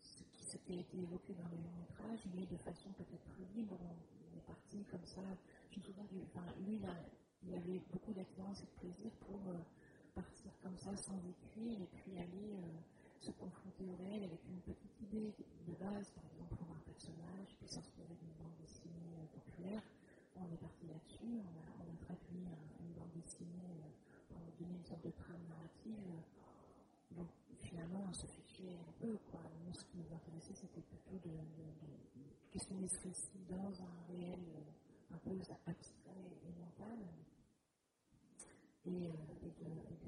[0.00, 3.24] ce, qui, ce, qui, a été évoqué dans le long métrage, mais de façon peut-être
[3.34, 3.76] plus libre.
[3.82, 5.22] On est parti comme ça.
[5.70, 6.78] Je me souviens du, enfin, lui,
[7.42, 9.58] il avait beaucoup d'expérience et de plaisir pour euh,
[10.14, 12.78] partir comme ça sans écrire et puis aller euh,
[13.18, 15.34] se confronter au réel avec une petite idée
[15.66, 19.82] de base, par exemple pour un personnage, puis s'inspirer d'une bande dessinée populaire.
[20.38, 23.48] On est parti là-dessus, on a, traduit un, une bande dessinée
[23.80, 23.88] euh,
[24.28, 25.96] pour donner une sorte de trame narrative.
[27.16, 27.28] Donc
[27.62, 29.16] finalement, on se fichait un peu.
[29.30, 29.40] Quoi.
[29.66, 31.34] Nous, ce qui nous intéressait, c'était plutôt de,
[32.50, 36.98] questionner ce récit dans un réel euh, un peu abstrait et mental.
[38.86, 39.10] Et,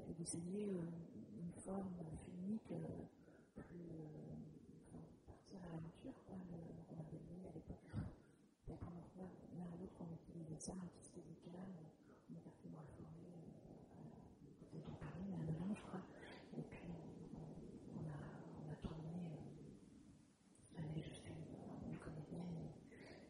[0.09, 2.73] et d'essayer une forme filmique
[3.55, 3.89] plus
[5.27, 6.13] partir à l'aventure.
[6.29, 7.83] On avait vu à l'époque,
[8.67, 9.27] la première fois,
[9.57, 11.69] l'un à l'autre, on utilisait ça, un petit steadicam,
[12.29, 13.35] on est parti dans la forêt,
[13.99, 16.01] à côté de Paris, à Melun, je crois.
[16.57, 16.87] Et puis,
[17.95, 18.19] on a,
[18.57, 19.17] on a tourné
[20.77, 22.69] avec juste une, une comédienne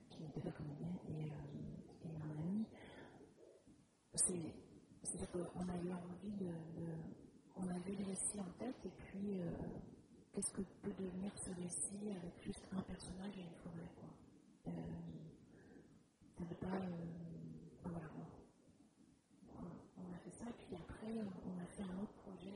[0.10, 2.66] qui n'était pas comédienne et, euh, et un ami.
[5.04, 6.52] C'est-à-dire qu'on a eu envie de,
[7.62, 9.52] on avait le récit en tête et puis euh,
[10.32, 14.10] qu'est-ce que peut devenir ce récit avec juste un personnage et une forêt quoi.
[14.68, 14.72] Euh,
[16.38, 17.06] ça ne pas euh,
[17.84, 18.00] voilà
[19.98, 21.14] on, a fait ça puis après
[21.46, 22.56] on a fait un autre projet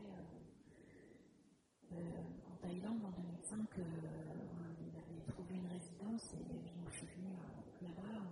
[1.91, 3.82] en Thaïlande en 2005 on
[4.97, 7.36] avait trouvé une résidence et je suis venue
[7.82, 8.24] là-bas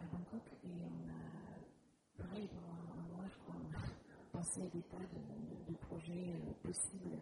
[0.00, 4.08] à Bangkok et on a pareil pendant un, un mois je crois on a
[4.38, 7.18] à des tas de, de, projets euh, possibles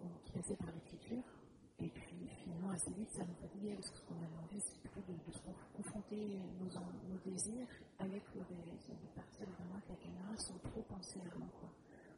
[0.00, 1.24] euh, qui passaient par l'écriture.
[1.78, 4.78] Et puis finalement, assez vite, ça nous fatiguait parce que ce qu'on avait envie, c'est
[4.80, 5.16] plutôt de,
[5.74, 7.68] confronter nos, désirs
[7.98, 11.46] avec le réalisme, de partir vraiment avec la caméra sans trop penser avant.
[11.58, 11.70] Quoi.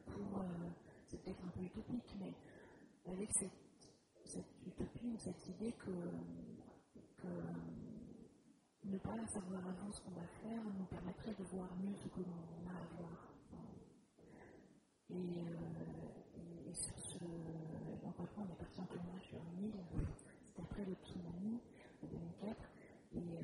[0.07, 0.69] Pour, euh,
[1.07, 2.33] c'est peut-être un peu utopique, mais
[3.05, 3.93] avec cette,
[4.25, 5.91] cette utopie ou cette idée que,
[7.21, 7.27] que
[8.83, 12.19] ne pas savoir avant ce qu'on va faire nous permettrait de voir mieux ce que
[12.19, 13.18] l'on a à voir.
[15.11, 15.19] Et, euh,
[16.35, 17.17] et, et, sur ce.
[18.05, 19.73] Après, on est parti en tournage sur une île.
[20.47, 21.59] C'était après le tsunami
[22.03, 22.55] de 2004.
[23.13, 23.41] Et euh,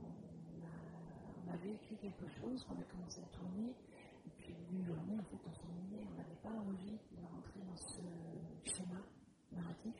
[0.00, 3.74] on, a, on, écrit quelque chose, on a commencé à tourner.
[4.26, 6.06] Et puis, une journée, en fait, on s'ennuyait.
[6.10, 8.02] On n'avait pas envie de rentrer dans ce
[8.64, 9.02] schéma
[9.52, 9.94] narratif.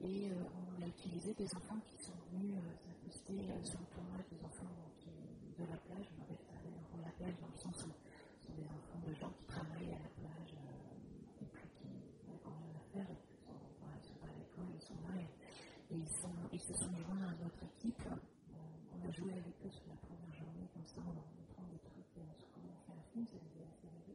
[0.00, 0.34] Et euh,
[0.78, 2.54] on a utilisé des enfants qui sont venus
[2.84, 5.10] s'accoster sur le tournage des enfants qui,
[5.58, 6.06] de la plage.
[6.14, 8.68] On avait fait des enfants de la plage dans le sens où ce sont des
[8.70, 11.90] enfants de gens qui travaillent à la plage euh, et puis qui
[12.30, 14.86] n'ont quand rien à faire et qui sont, voilà, ils sont pas à l'école, ils
[14.86, 18.06] sont là et, et ils, sont, ils, se sont joints à notre équipe.
[18.06, 21.66] Euh, on a joué avec eux sur la première journée comme ça en leur montrant
[21.74, 24.14] des trucs euh, sur comment on fait un film, ça les a assez rêvé.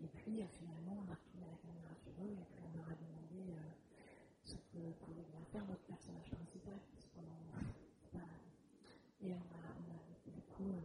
[0.00, 2.96] Et puis finalement on a retourné la caméra sur eux et puis on leur a
[2.96, 3.52] demandé
[4.48, 6.80] ce que pouvait bien faire notre personnage principal.
[6.88, 7.20] Parce qu'on
[9.22, 10.00] et on a, on a,
[10.32, 10.80] du coup, euh,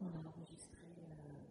[0.00, 1.46] on a enregistré euh,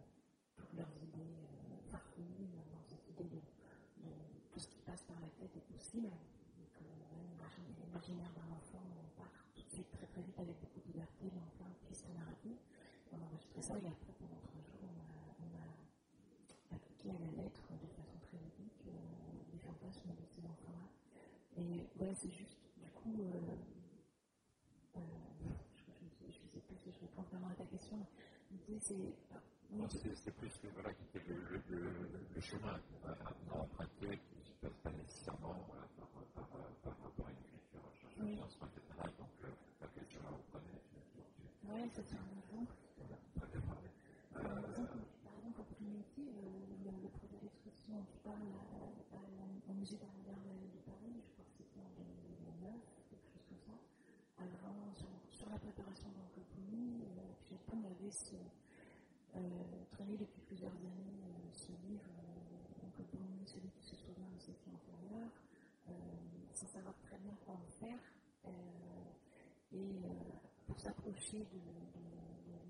[0.56, 4.12] toutes leurs idées euh, farfelues dans cette idée de, de,
[4.52, 6.10] tout ce qui passe par la tête est possible.
[6.12, 6.68] Donc,
[7.80, 11.30] l'imaginaire d'un enfant, on part tout de suite très très vite avec beaucoup de liberté
[11.32, 12.60] dans plein de pistes narratives.
[13.12, 17.18] On a enregistré ça et après, pendant trois jours, on a, on a appliqué à
[17.24, 20.84] la lettre de façon très ludique les fantasmes de ces enfants-là.
[21.56, 23.32] Et ouais, c'est juste, du coup, euh,
[24.96, 25.00] euh,
[25.74, 27.96] je ne sais plus si je réponds vraiment à ta question.
[28.50, 29.16] L'idée, c'est.
[29.72, 29.86] Oui.
[29.90, 31.62] C'est plus que voilà, le, le,
[32.34, 37.30] le, chemin à ne se passe pas nécessairement voilà, par, par, par, par, rapport à
[37.30, 38.34] une écriture, un changement, oui.
[38.34, 38.50] etc.
[39.16, 39.48] Donc, euh,
[39.80, 41.88] la question là, vous prenez.
[41.94, 42.74] ça c'est un exemple.
[43.32, 43.48] Par
[44.68, 46.34] exemple, pour Primitive,
[46.84, 48.42] le projet d'exposition qui parle
[49.70, 50.42] au musée d'art moderne
[50.74, 52.74] de Paris, je crois que c'était en 2009,
[53.06, 53.76] quelque chose comme ça,
[54.42, 54.90] avant,
[55.30, 57.06] sur, la préparation d'Ancophonie,
[57.46, 58.34] puis on avait ce,
[59.90, 62.04] traîné depuis plusieurs années ce livre,
[62.84, 65.30] Ancophonie, celui qui se souvient de ses filles antérieures,
[66.54, 68.00] sans savoir très bien quoi en faire.
[69.72, 70.02] et
[70.66, 71.60] pour s'approcher de,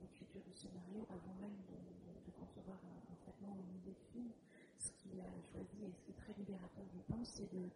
[0.02, 4.30] l'écriture du scénario avant même de, concevoir un, traitement ou une idée de film,
[4.78, 7.68] ce qu'il a choisi et ce qui est très libérateur, je pense, c'est de,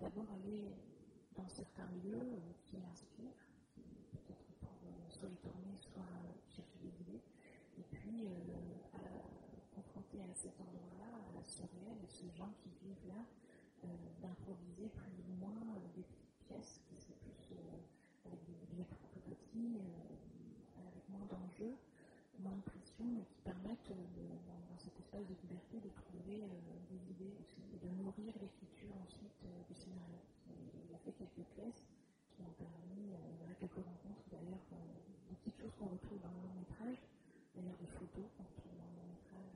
[0.00, 0.64] d'abord aller
[1.36, 3.44] dans certains lieux qui inspirent,
[4.12, 4.70] peut-être pour
[5.10, 6.02] soit y tourner, soit
[6.48, 7.22] chercher des idées,
[7.78, 8.28] et puis
[8.94, 8.98] à,
[9.74, 13.22] confronter à cet endroit-là, à ce réel, à ces gens qui vivent là,
[14.22, 17.60] d'improviser plus ou moins des petites pièces qui seraient plus
[18.24, 19.78] avec des plus petits,
[20.78, 21.76] avec moins d'enjeux,
[22.40, 26.42] moins de pression, mais qui permettent, dans, cet espace de liberté, de trouver
[26.90, 30.18] des idées aussi, et de nourrir l'écriture ensuite du scénario.
[30.50, 31.84] Il a fait quelques pièces
[32.34, 34.60] qui ont permis, voilà, quelques rencontres d'ailleurs,
[35.30, 36.98] des petites choses qu'on retrouve dans le long métrage,
[37.54, 39.54] d'ailleurs des photos qu'on retrouve dans le long métrage,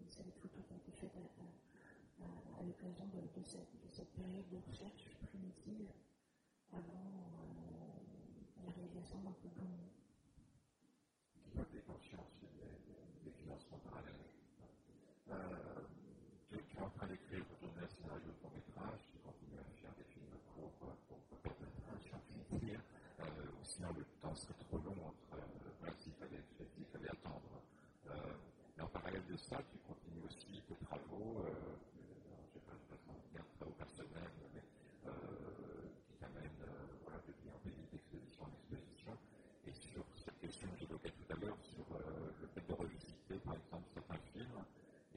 [0.00, 5.04] une série de photos qui ont été faites à, l'occasion de, cette, période de recherche
[5.28, 5.88] primitive
[6.72, 7.12] avant
[8.64, 9.76] la réalisation d'un peu comme.
[11.36, 14.24] Qui peut déclencher ensuite des, financements parallèles.
[15.28, 15.84] Euh,
[16.48, 19.92] tu, es en train d'écrire aujourd'hui un scénario de ton métrage, tu continues à faire
[19.92, 20.72] des films courts
[21.08, 22.80] pour, permettre un finir,
[23.20, 23.24] euh,
[23.60, 26.44] ou sinon le temps serait trop long entre, euh, s'il fallait,
[26.92, 27.60] fallait attendre.
[28.08, 28.12] Euh,
[28.76, 31.52] mais en parallèle de ça, tu continues aussi tes travaux, euh,
[31.94, 34.62] je ne sais pas, je passe bien de travaux personnels, mais
[36.06, 36.64] qui t'amènent
[37.04, 39.12] voilà, depuis un pays d'exposition en exposition.
[39.66, 41.86] Et sur cette question que j'évoquais tout à l'heure, sur
[42.40, 44.60] le fait de revisiter, par exemple, certains films,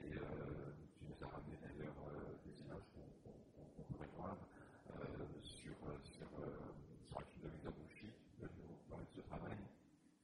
[0.04, 0.12] et
[0.98, 2.00] tu nous as ramené d'ailleurs
[2.46, 4.38] des images qu'on pourrait voir
[5.42, 6.28] sur, sur,
[7.04, 8.10] sur un film de Mizabushi,
[8.42, 9.58] de nous parler de ce travail.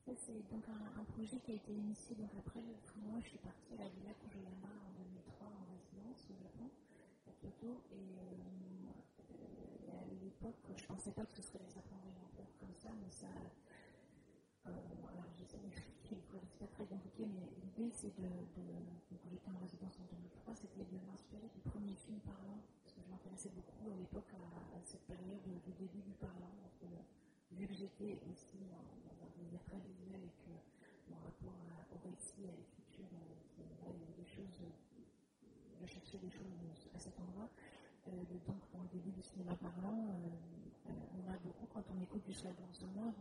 [0.05, 3.73] Ça, c'est donc un, projet qui a été initié donc après, moi je suis partie
[3.73, 6.69] à la Villa Kujiyama en 2003 en résidence au Japon,
[7.25, 8.93] à Kyoto, et euh,
[9.97, 13.33] à l'époque, je pensais pas que ce serait des une ampleur comme ça, mais ça.
[14.65, 14.69] Euh,
[15.09, 18.63] alors j'essaie d'expliquer, c'est pas très compliqué, mais l'idée c'est de, de,
[19.09, 23.01] donc j'étais en résidence en 2003, c'était de m'inspirer du premier film parlant, parce que
[23.01, 27.01] je m'intéressais beaucoup à l'époque à, cette période du début du parlant, donc, euh,
[27.57, 29.13] vu que j'étais aussi dans, un
[29.65, 30.51] très visuel et que
[31.09, 31.53] mon rapport
[32.41, 34.59] à, l'écriture, euh, y avait des choses,
[35.81, 36.49] je cherchais des choses
[36.95, 37.49] à cet endroit.
[38.07, 38.11] Euh,
[38.47, 42.33] donc, dans le début du cinéma parlant, euh, on a beaucoup, quand on écoute du
[42.33, 43.13] slide sonore,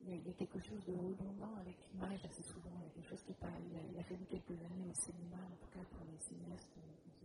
[0.00, 2.72] il, y a, y, quelque chose de redondant avec l'image assez souvent.
[2.80, 3.52] Il y a quelque chose qui pas.
[3.60, 6.76] Il il a fallu quelques années au cinéma, en tout cas pour les cinéastes,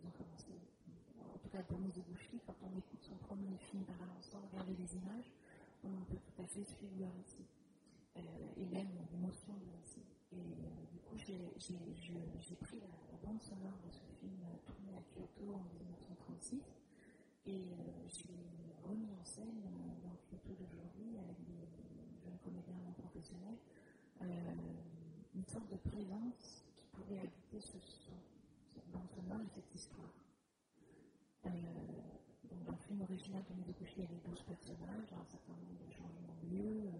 [0.05, 0.51] ont commencé.
[1.34, 4.95] En tout cas pour Mizoguchi, quand on écoute son premier film parlant sans regarder les
[4.95, 5.32] images,
[5.84, 7.45] on peut tout à fait suivre le récit.
[8.16, 8.22] Euh,
[8.57, 9.92] et même l'émotion récit.
[10.34, 15.01] Et euh, du coup, j'ai pris la, la, bande sonore de ce film tourné à
[15.13, 16.59] Kyoto en 1936
[17.45, 18.34] et euh, j'ai
[18.84, 19.61] remis en scène
[20.01, 21.67] dans Kyoto d'aujourd'hui avec des
[22.23, 23.59] jeunes comédiens non professionnels
[25.36, 28.13] une sorte de présence qui pouvait habiter ce son,
[28.73, 30.13] cette bande sonore et cette histoire.
[31.45, 31.49] Euh,
[32.49, 35.86] donc dans le film original de Mizoguchi, il y avait 12 personnages, un certain nombre
[35.86, 36.91] de changements de lieu.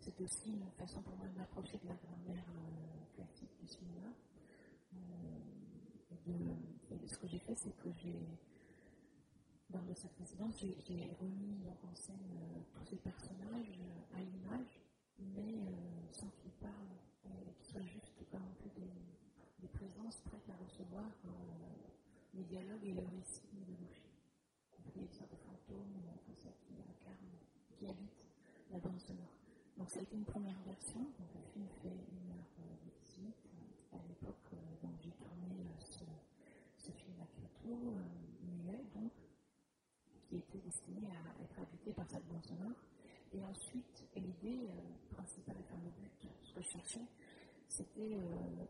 [0.00, 4.08] C'est aussi une façon pour moi de m'approcher de la grammaire euh, classique du cinéma.
[4.94, 8.18] Euh, et, ce que j'ai fait, c'est que j'ai,
[9.68, 13.78] dans de cette résidence, j'ai remis en scène euh, tous ces personnages
[14.14, 14.80] à l'image,
[15.18, 15.68] mais
[16.12, 16.96] sans qu'ils parlent,
[17.58, 18.70] qu'ils soient juste comme un peu
[19.60, 21.10] des présences prêtes à recevoir
[22.32, 24.08] les dialogues et le récit de Gaucher.
[24.94, 25.92] Il y a une sorte de fantôme
[26.24, 27.28] comme ça qui incarne,
[27.76, 28.24] qui habite
[28.70, 29.34] la bande sonore.
[29.79, 31.00] Donc ça a été une première version.
[31.00, 33.32] Donc le film fait 1h18.
[33.92, 36.06] À l'époque, euh, donc j'ai tourné euh,
[36.78, 39.10] ce, film à Kyoto, euh, muet donc,
[40.28, 42.78] qui était destiné à être habité par cette bande sonore.
[43.32, 44.70] Et ensuite, l'idée
[45.10, 47.06] principale, enfin le but, ce que je cherchais,
[47.68, 48.18] c'était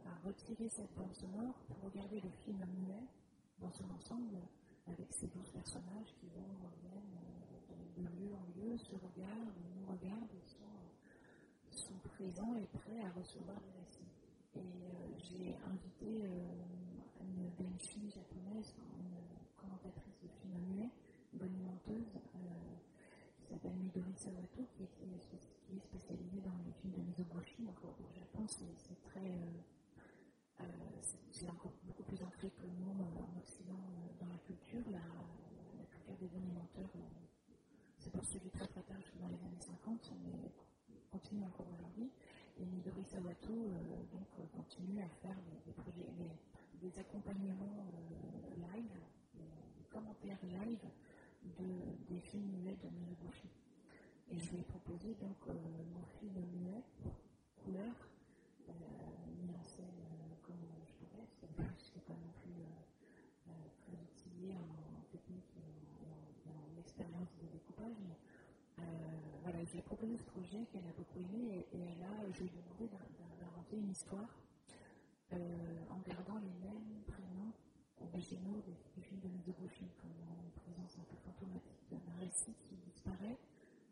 [0.04, 3.08] à retirer cette bande sonore pour regarder le film muet
[3.58, 4.36] dans son ensemble
[4.86, 7.20] avec ces douze personnages qui vont reviennent
[7.96, 10.28] de, lieu en lieu, se regardent, nous regardent,
[11.80, 14.04] sont, présents et prêts à recevoir le récit.
[14.54, 16.60] Et euh, j'ai invité euh,
[17.20, 19.16] une benchi japonaise, une
[19.56, 20.90] commentatrice de film muet,
[21.32, 22.38] bonne menteuse, euh,
[23.38, 27.62] qui s'appelle Midori Sawato, qui, est spécialisée dans les films de Mizoguchi.
[27.62, 29.30] Donc au Japon, c'est très.
[30.60, 30.64] Euh,
[31.30, 33.80] c'est encore beaucoup plus ancré que nous en Occident
[34.20, 34.84] dans la culture.
[34.90, 35.00] La,
[35.88, 36.90] culture des animateurs
[37.98, 40.50] s'est poursuivie très très tard, dans les années 50, mais
[41.10, 42.10] continue encore aujourd'hui.
[42.58, 43.52] Et Midori Sawato
[44.12, 45.36] donc, continue à faire
[45.66, 46.06] des, projets,
[46.80, 47.84] des, accompagnements
[48.56, 48.90] live,
[49.34, 50.84] des commentaires live
[51.58, 53.48] de, des films muets de Mizoguchi.
[54.32, 55.52] Et je lui ai proposé donc euh,
[55.94, 56.84] mon film muet,
[57.64, 57.94] couleur,
[58.68, 58.72] euh,
[59.42, 61.26] mis en scène euh, comme je pouvais,
[61.78, 63.50] ce n'est pas non plus euh,
[63.82, 67.96] très outillé en, technique et en, expérience de découpage.
[68.06, 68.84] Mais,
[69.42, 72.40] voilà, je lui ai proposé ce projet qu'elle a beaucoup aimé et, et là, je
[72.40, 74.32] lui ai demandé d'inventer une histoire
[75.30, 77.52] en gardant les mêmes prénoms
[78.00, 82.76] originaux des, des films de Mizoguchi, comme une présence un peu fantomatique d'un récit qui
[82.76, 83.36] disparaît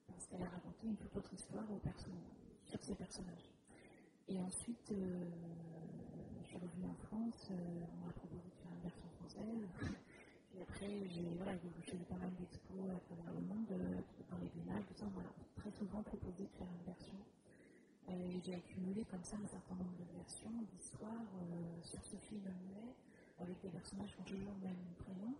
[0.09, 1.64] parce qu'elle a raconté une toute autre histoire
[2.64, 3.52] sur ces personnages.
[4.28, 5.28] Et ensuite, euh,
[6.40, 9.68] je suis revenue en France, euh, on m'a proposé de faire une version française.
[10.56, 14.00] Et après, j'ai voilà, pas mal d'expos à travers le monde, euh,
[14.30, 15.04] dans les démarches, tout ça.
[15.04, 17.18] M'a très souvent proposé de faire une version.
[18.09, 21.28] Et j'ai accumulé comme ça un certain nombre de versions, d'histoires
[21.82, 22.94] sur ce film muet
[23.38, 25.34] avec des personnages qui ont toujours le même prénom,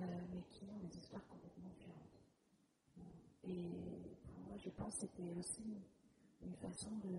[0.00, 2.22] euh, mais qui ont des histoires complètement différentes.
[3.44, 3.68] Et
[4.24, 5.64] pour moi, je pense que c'était aussi
[6.42, 7.16] une façon de,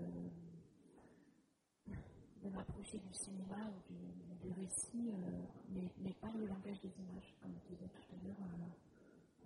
[2.43, 6.91] de m'approcher du cinéma ou du, du récit, euh, mais, mais, par le langage des
[6.99, 8.67] images, comme je disais tout à l'heure, euh,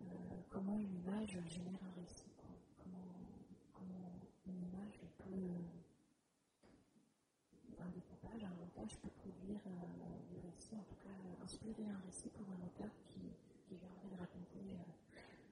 [0.02, 2.32] euh comment une image génère un récit,
[2.84, 4.12] comment,
[4.46, 5.84] une image peut
[7.80, 12.00] un découpage, un montage peut produire euh, du récit, en tout cas euh, inspirer un
[12.06, 13.22] récit pour un auteur qui,
[13.70, 14.82] envie de raconter euh,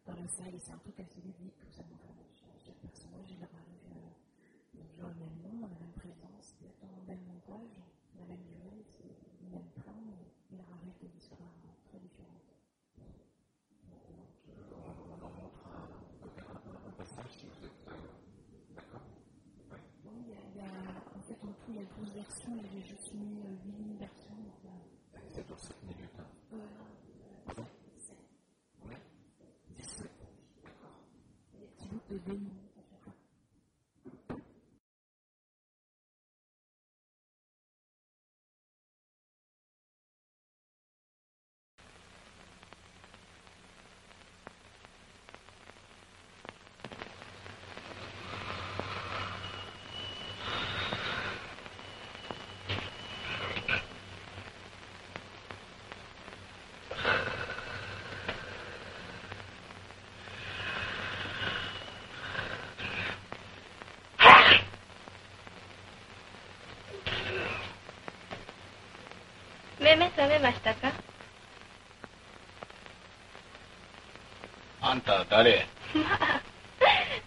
[0.07, 0.55] dans la salle.
[0.55, 1.83] Et c'est un truc assez ludique, tout ça
[2.65, 4.09] chaque personnage, il arrive, euh,
[4.73, 7.77] il a le même nom, la même présence, exactement le même montage,
[8.17, 10.17] la même durée, c'est le même plan, mais
[10.51, 11.53] il arrive des histoires
[11.85, 12.25] très différentes.
[21.67, 24.35] il y a 12 versions et j'ai juste mis euh, 8 versions.
[25.33, 26.09] C'est pour 7 minutes.
[26.19, 26.25] Hein.
[26.53, 26.57] Euh,
[27.57, 27.65] ouais.
[27.97, 28.15] 7.
[28.87, 28.97] Ouais.
[29.77, 30.09] 17.
[30.63, 31.01] D'accord.
[32.09, 32.54] Des petits bouts
[69.79, 70.93] 目目覚めましたか？
[74.81, 75.67] あんた誰？
[75.93, 76.41] まあ、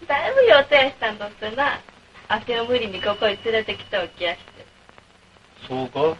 [0.07, 1.79] だいぶ予定したんだってな。
[2.31, 4.65] 明けを無理にここへ連れてきておきやして。
[5.67, 6.17] そうか？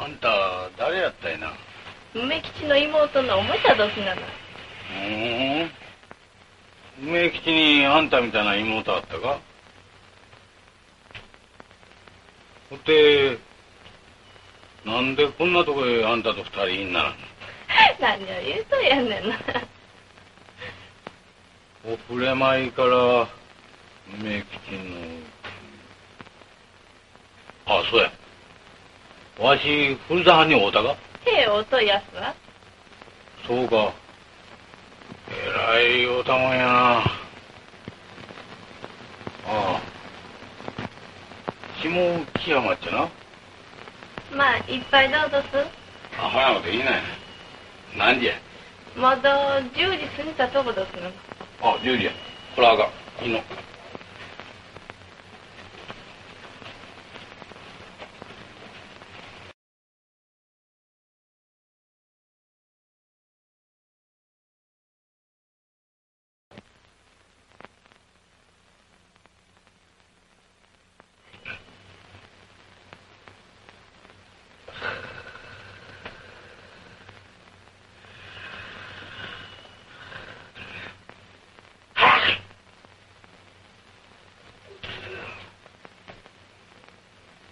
[0.00, 1.52] あんた誰やったいな？
[2.14, 4.22] 梅吉の妹のおもちゃ年なの？
[4.22, 5.70] ふーん
[7.02, 9.40] 梅吉にあんたみたいな妹あったか？
[12.70, 13.38] ほって
[14.84, 17.18] なんでこんなとこへあんたと二人いんならんの？
[18.00, 19.36] 何を言うとんやねんな。
[21.84, 23.28] お触れまいから
[24.20, 25.18] 梅吉の
[27.66, 28.12] あそうや。
[29.38, 30.96] わし古田藩に会うたか？
[31.26, 32.34] へえ、おとやすわ。
[33.46, 33.92] そうか。
[35.30, 36.98] えらいおたまやな。
[37.00, 37.10] あ
[39.46, 39.80] あ
[41.82, 43.08] 下木山っちゃな。
[44.36, 45.56] まあ、いっぱいどうぞす。
[46.20, 46.84] あほなこといいね
[47.96, 48.34] 何時や？
[48.96, 51.10] まだ10時過ぎたとこですの。
[51.62, 52.12] あ10時や。
[52.56, 52.90] これあか
[53.22, 53.40] んいいの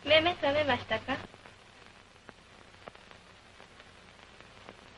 [0.07, 1.19] 目目覚めましたか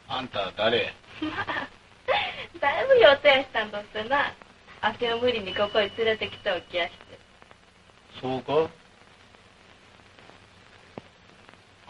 [0.07, 0.93] あんた誰
[1.23, 1.69] まあ
[2.61, 4.35] だいぶ予定したんだってな。
[4.81, 7.19] 汗を無理にここへ連れてきておきやして。
[8.21, 8.69] そうか？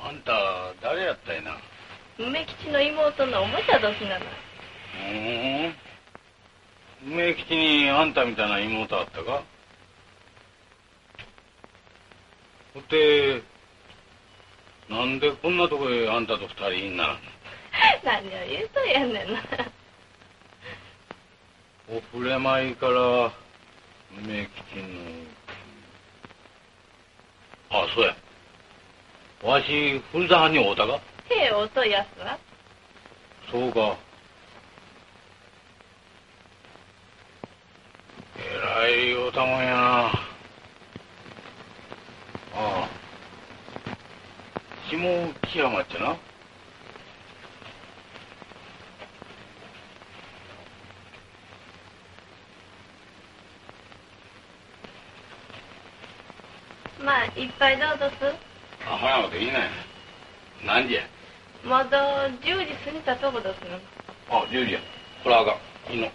[0.01, 1.57] あんた誰やったいな？
[2.19, 4.27] 梅吉の妹のおもちゃ年なの？
[4.93, 5.75] ふん。
[7.13, 9.43] 梅吉にあんたみたいな妹あったか？
[12.75, 13.43] ほって
[14.91, 17.21] なんでこんなとこへあんたと二人にならんの？
[18.09, 19.39] 何を言うとやんねんな。
[21.91, 23.31] お触れまいから
[24.19, 24.89] 梅吉の。
[27.69, 28.17] あそうや。
[29.43, 30.95] わし古田藩に会うたか？
[30.95, 32.39] へえ遅いやつは？
[33.53, 33.99] そうか。
[38.39, 40.07] えらいおたもんやな。
[40.07, 40.11] あ
[42.55, 42.89] あ。
[44.91, 46.17] 下木山ってな
[57.01, 58.25] まあいっぱいどうぞす
[58.87, 59.69] あほなこといいね。
[60.65, 61.03] 何時や？
[61.65, 63.79] まだ10時過ぎたとこですの？
[64.31, 64.81] あ10時や。
[65.23, 65.59] これはあか
[65.91, 65.95] ん。
[65.95, 66.09] いいの。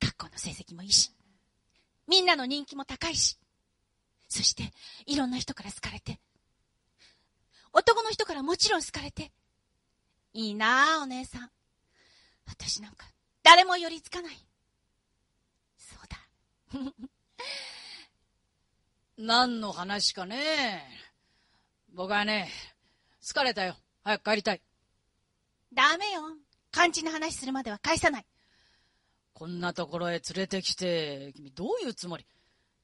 [0.00, 1.12] 学校の成績もいいし、
[2.08, 3.38] みんなの人気も高いし、
[4.28, 4.72] そして、
[5.06, 6.18] いろんな人から好かれて、男
[8.04, 9.32] の人からもちろん好かれて、
[10.32, 11.50] いいなあ、お姉さん。
[12.46, 13.06] 私なんか、
[13.42, 14.36] 誰も寄りつかない。
[15.76, 16.94] そうだ。
[19.16, 20.84] 何の話かね。
[21.92, 22.50] 僕はね、
[23.22, 23.76] 疲れたよ。
[24.02, 24.62] 早く帰りたい。
[25.72, 26.22] ダメよ。
[26.72, 28.26] 肝心な話するまでは返さない。
[29.32, 32.26] こんなところへ連れてきて、君どういうつもり？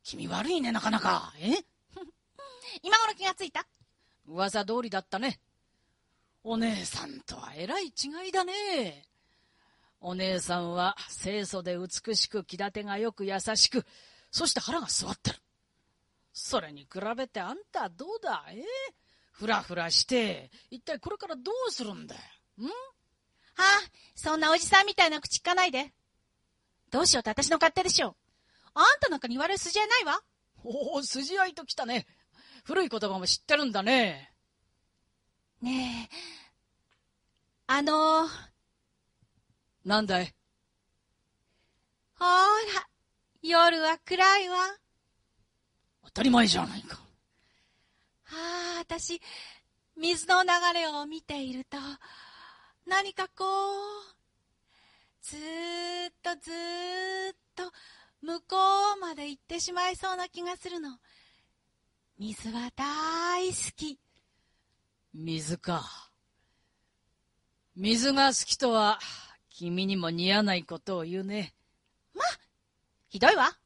[0.03, 1.33] 君悪いね、なかなか。
[1.39, 1.51] え？
[2.83, 3.67] 今頃気がついた
[4.31, 5.41] 噂通りだったね。
[6.43, 9.05] お姉さんとはえらい違いだね。
[10.01, 13.85] お姉さんは清楚で美しく気立てがよく優しく、
[14.31, 15.37] そして腹が据わってる。
[16.33, 18.63] それに比べてあんたはどうだえ
[19.33, 22.21] ふらふらして、一体これからどうするんだよ？
[22.61, 22.65] ん？
[22.67, 22.73] は
[23.57, 23.63] あ、
[24.15, 25.93] そんなおじさんみたいな口聞かないで。
[26.91, 28.17] どうしようって私の勝手でしょ。
[28.75, 30.23] あんたなんかに言われる筋合いないわ。
[30.65, 32.07] おお、筋合いときたね。
[32.71, 34.33] 古い言葉も知ってるんだね。
[35.61, 36.15] ねえ、
[37.67, 38.29] あのー、
[39.85, 40.33] なんだい？
[42.17, 42.87] ほーら、
[43.43, 44.57] 夜は暗いわ。
[46.05, 46.95] 当たり前じゃないか。
[48.23, 48.37] は
[48.77, 49.21] あ、私、
[49.97, 51.77] 水の流れを見ていると、
[52.87, 53.49] 何かこう、
[55.23, 57.65] ずーっとずーっと
[58.21, 61.01] 向こうまで行ってしまいそうな気がするの。
[62.21, 63.99] 水は大好き。
[65.15, 66.11] 水か。
[67.75, 68.99] 水が好きとは、
[69.49, 71.55] 君にも似合わないことを言うね。
[72.15, 72.39] まあ、
[73.09, 73.57] ひどいわ。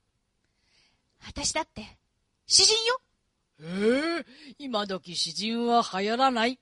[1.26, 1.98] 私だって、
[2.46, 3.00] 詩人よ。
[3.58, 6.60] ええ今時詩人は流行らない。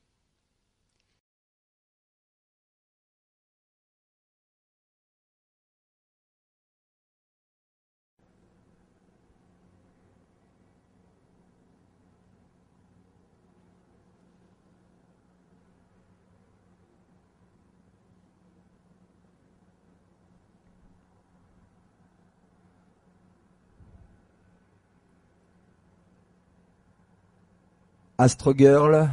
[28.22, 29.08] Astro Girl,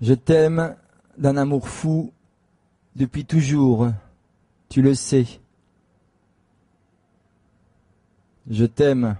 [0.00, 0.76] je t'aime
[1.18, 2.12] d'un amour fou
[2.94, 3.90] depuis toujours,
[4.68, 5.26] tu le sais.
[8.48, 9.16] Je t'aime.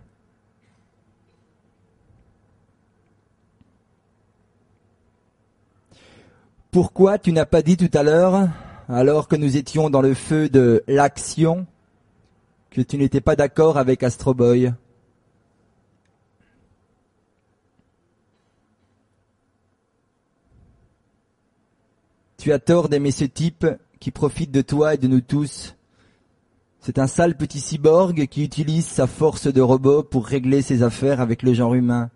[6.71, 8.49] Pourquoi tu n'as pas dit tout à l'heure,
[8.89, 11.67] alors que nous étions dans le feu de l'action,
[12.71, 14.73] que tu n'étais pas d'accord avec Astro Boy
[22.43, 23.65] Tu as tort d'aimer ce type
[24.01, 25.77] qui profite de toi et de nous tous.
[26.81, 31.21] C'est un sale petit cyborg qui utilise sa force de robot pour régler ses affaires
[31.21, 32.11] avec le genre humain.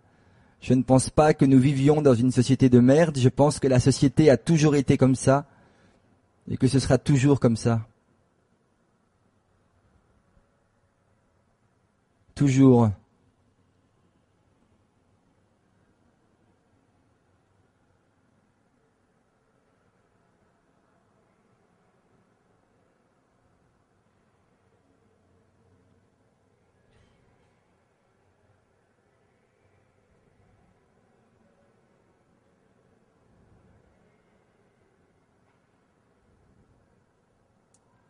[0.60, 3.68] Je ne pense pas que nous vivions dans une société de merde, je pense que
[3.68, 5.46] la société a toujours été comme ça
[6.50, 7.86] et que ce sera toujours comme ça.
[12.34, 12.90] Toujours.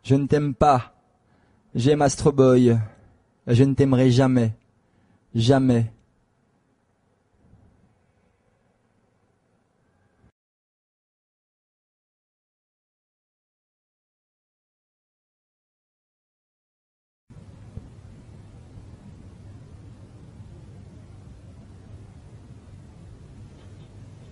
[0.09, 0.93] Je ne t'aime pas.
[1.75, 2.77] J'aime Astro Boy.
[3.45, 4.51] Je ne t'aimerai jamais.
[5.35, 5.83] Jamais.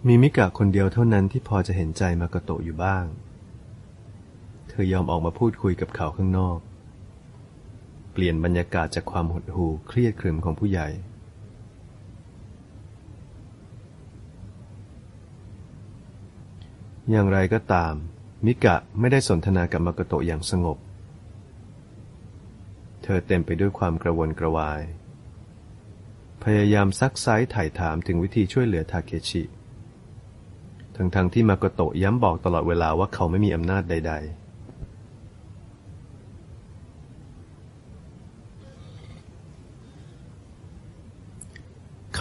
[0.07, 3.05] มีมิกะคนเดียวเท่านั้นที่พอจะเห็นใจมากโตะอยู่บ้าง
[4.78, 6.57] ธอยอมออกมาพูดคุยกับเขาข้างนอก
[8.13, 10.88] เปลี่ยนบรรยากาศจากความหดหู่เครียดขรึมของผู้ใหญ่
[17.11, 17.93] อย่างไรก็ตาม
[18.45, 20.78] มิกะไม่ได้สนทนากับมากโตะอย่างสงบ
[23.03, 24.82] เธอเต็มไปด้วยความกระวนกระวาย
[26.43, 29.43] พยายามซักไซ้ถ่ายถามถึงวิธีช่วยเหลือทาเคชิ
[30.95, 34.44] ทั้งๆทที่มาโกโตะย้ำบอกตลอดเวลาว่าเขาไม่มีอำนาจใด ๆ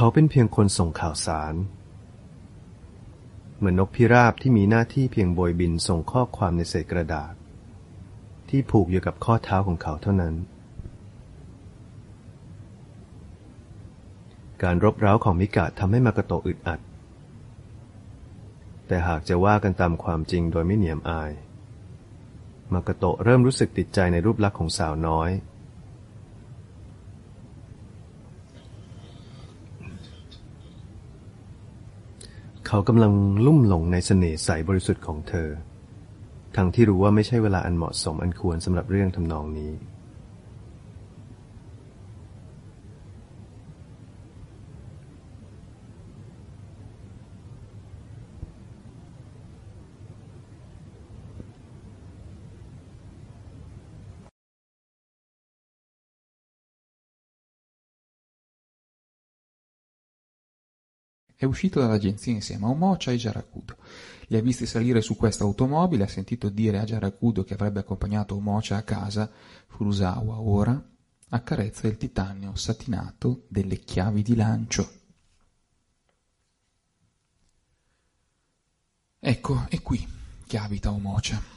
[0.04, 1.54] เขาเป็นเพียงคนส่งข่าวสาร
[3.56, 7.32] เหมือนนกพิราบที่มีหน้าที่เพียงโบยบินส่งข้อความในเศษกระดาษ
[8.48, 10.34] ที่ผูกอยู่กับข้อเท้าของเขาเท่านั้น
[14.62, 16.80] การรบเร้าของมิกะทำให้มาโกโตอึดอัด
[18.86, 21.32] แต่หากจะว่ากันตามความจริงโดยไม่เหนียมอาย
[22.72, 25.30] มากโตเริ่มรู้สึกติดใจในรูปลักษณ์ของสาวน้อย
[32.74, 33.12] เขากำลัง
[33.46, 35.48] ลุ่มหลงในเสน่ห์ใสบริสุทธิ์ของเธอ
[36.56, 39.72] ทั้งที่รู้ว่าไม่ใช่เวลาอันเหมาะสมอันควรสำหรับเรื่องทำนองนี้
[61.44, 63.76] È uscito dall'agenzia insieme a Omocha e Jarakudo.
[64.28, 68.34] Li ha visti salire su questa automobile, ha sentito dire a Jarakudo che avrebbe accompagnato
[68.34, 69.30] Omocha a casa.
[69.66, 70.82] Furusawa ora
[71.28, 74.90] accarezza il titanio satinato delle chiavi di lancio.
[79.18, 80.08] Ecco, è qui
[80.46, 81.53] che abita Omocha.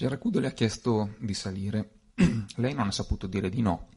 [0.00, 1.90] Geracudo le ha chiesto di salire.
[2.56, 3.88] Lei non ha saputo dire di no.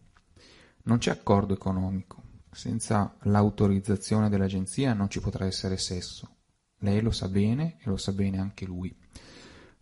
[0.83, 2.21] Non c'è accordo economico.
[2.51, 6.39] Senza l'autorizzazione dell'agenzia non ci potrà essere sesso.
[6.79, 8.93] Lei lo sa bene e lo sa bene anche lui.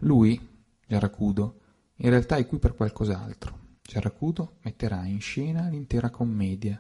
[0.02, 0.40] Lui,
[0.86, 1.60] Geracudo,
[1.96, 3.78] in realtà è qui per qualcos'altro.
[3.82, 6.80] Geracudo metterà in scena l'intera commedia.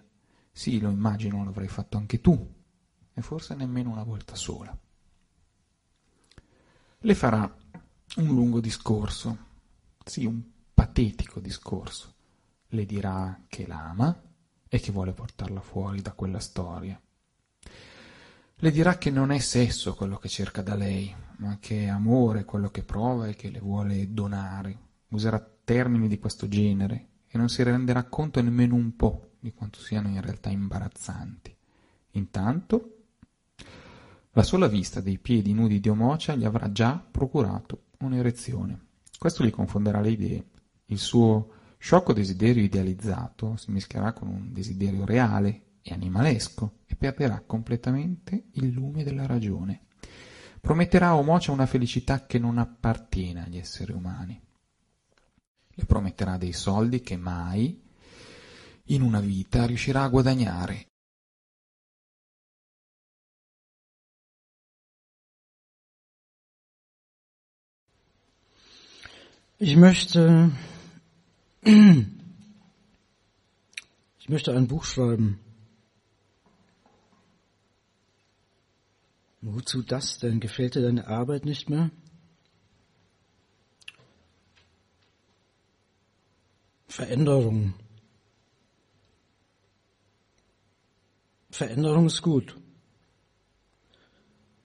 [0.51, 2.37] Sì, lo immagino, l'avrai fatto anche tu.
[3.11, 4.79] E forse nemmeno una volta sola.
[7.03, 7.51] Le farà
[8.17, 9.37] un lungo discorso,
[10.03, 10.41] sì, un
[10.73, 12.13] patetico discorso.
[12.67, 14.21] Le dirà che l'ama
[14.67, 16.99] e che vuole portarla fuori da quella storia.
[18.55, 22.45] Le dirà che non è sesso quello che cerca da lei, ma che è amore
[22.45, 24.77] quello che prova e che le vuole donare.
[25.09, 29.79] Userà termini di questo genere e non si renderà conto nemmeno un po' di quanto
[29.79, 31.55] siano in realtà imbarazzanti.
[32.11, 32.97] Intanto,
[34.31, 38.87] la sola vista dei piedi nudi di Omocia gli avrà già procurato un'erezione.
[39.17, 40.45] Questo gli confonderà le idee.
[40.85, 47.41] Il suo sciocco desiderio idealizzato si mischierà con un desiderio reale e animalesco e perderà
[47.45, 49.87] completamente il lume della ragione.
[50.59, 54.39] Prometterà a Omocia una felicità che non appartiene agli esseri umani.
[55.73, 57.81] Le prometterà dei soldi che mai
[58.85, 60.90] in una vita riuscirà a guadagnare
[69.63, 70.51] Ich möchte,
[71.61, 72.07] ich
[74.27, 75.39] möchte ein Buch schreiben.
[79.41, 80.39] Wozu das denn?
[80.39, 81.91] Gefällt dir deine Arbeit nicht mehr?
[86.87, 87.75] Veränderung.
[91.51, 92.57] Veränderung ist gut.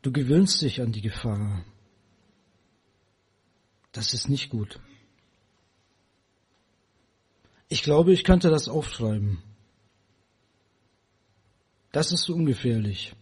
[0.01, 1.67] Du gewöhnst dich an die Gefahr.
[3.93, 4.81] Das ist nicht gut.
[7.69, 9.43] Ich glaube, ich könnte das aufschreiben.
[11.93, 13.15] Das ist ungefährlich.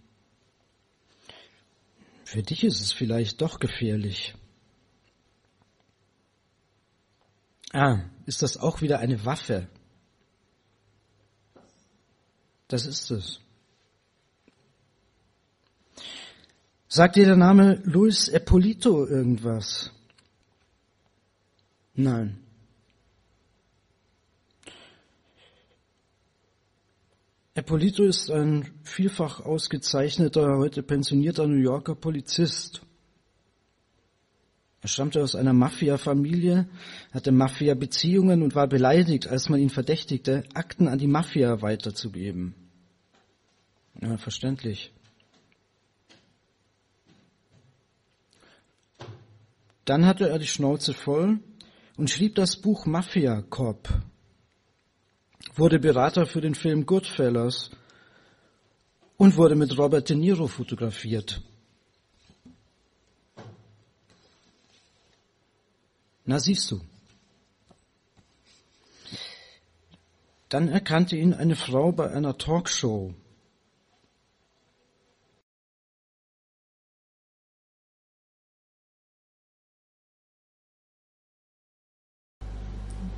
[2.24, 4.34] Für dich ist es vielleicht doch gefährlich.
[7.72, 9.68] Ah, ist das auch wieder eine Waffe?
[12.68, 13.40] Das ist es.
[16.88, 19.90] Sagt dir der Name Luis Eppolito irgendwas?
[21.94, 22.43] Nein.
[27.56, 32.82] Eppolito ist ein vielfach ausgezeichneter, heute pensionierter New Yorker Polizist.
[34.80, 36.68] Er stammte aus einer Mafia-Familie,
[37.12, 42.56] hatte Mafia-Beziehungen und war beleidigt, als man ihn verdächtigte, Akten an die Mafia weiterzugeben.
[44.02, 44.92] Ja, verständlich.
[49.84, 51.38] Dann hatte er die Schnauze voll
[51.96, 53.88] und schrieb das Buch Mafia Cop
[55.54, 57.70] wurde Berater für den Film Goodfellas
[59.16, 61.40] und wurde mit Robert De Niro fotografiert.
[66.24, 66.80] Na siehst du.
[70.48, 73.14] Dann erkannte ihn eine Frau bei einer Talkshow.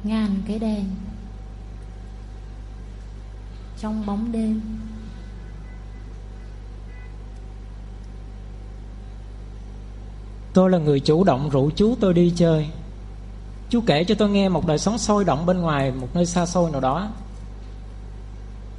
[0.07, 1.06] ngàn cái đèn
[3.81, 4.61] trong bóng đêm.
[10.53, 12.69] Tôi là người chủ động rủ chú tôi đi chơi.
[13.71, 16.47] Chú kể cho tôi nghe một đời sống sôi động bên ngoài Một nơi xa
[16.47, 17.11] xôi nào đó.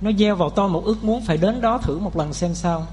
[0.01, 2.87] Nó gieo vào tôi một ước muốn phải đến đó thử một lần xem sao.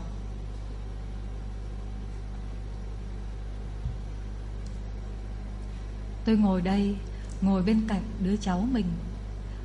[6.25, 6.97] Tôi ngồi đây
[7.41, 8.87] Ngồi bên cạnh đứa cháu mình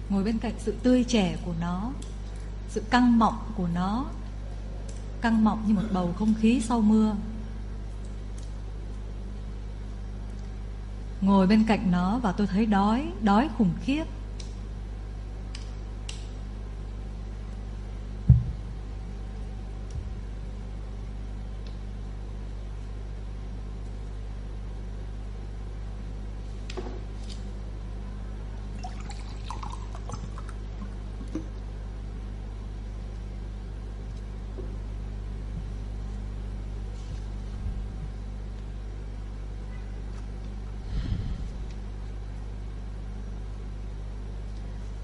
[0.09, 1.91] Ngồi bên cạnh sự tươi trẻ của nó
[2.69, 4.05] sự căng mọng của nó.
[5.21, 7.15] Căng mọng như một bầu không khí sau mưa.
[11.21, 14.03] Ngồi bên cạnh nó và tôi thấy đói đói khủng khiếp.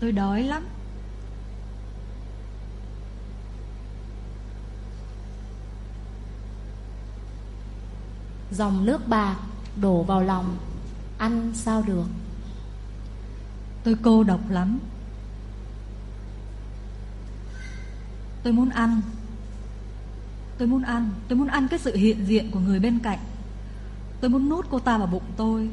[0.05, 0.63] Tôi đói lắm.
[8.51, 9.35] Dòng nước bạc
[9.81, 10.57] đổ vào lòng,
[11.17, 12.05] Ăn sao được?
[13.83, 14.79] Tôi cô độc lắm.
[18.43, 19.01] Tôi muốn ăn.
[20.57, 21.09] Tôi muốn ăn.
[21.27, 23.19] Tôi muốn ăn cái sự hiện diện của người bên cạnh.
[24.21, 25.69] Tôi muốn nút cô ta vào bụng tôi.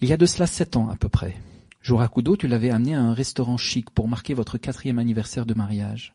[0.00, 1.36] Il y a de cela sept ans à peu près.
[1.80, 5.46] Jour à Kudo, tu l'avais amené à un restaurant chic pour marquer votre quatrième anniversaire
[5.46, 6.14] de mariage.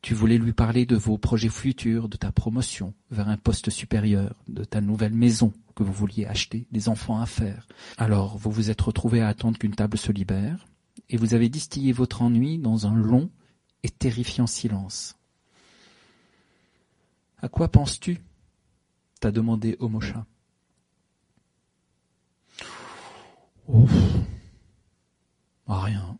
[0.00, 4.34] Tu voulais lui parler de vos projets futurs, de ta promotion vers un poste supérieur,
[4.46, 7.66] de ta nouvelle maison que vous vouliez acheter, des enfants à faire.
[7.96, 10.66] Alors vous vous êtes retrouvé à attendre qu'une table se libère,
[11.08, 13.30] et vous avez distillé votre ennui dans un long
[13.82, 15.16] et terrifiant silence.
[17.40, 18.20] À quoi penses-tu?
[19.20, 20.26] t'a demandé Omosha.
[23.66, 23.86] Oh,
[25.66, 26.18] rien.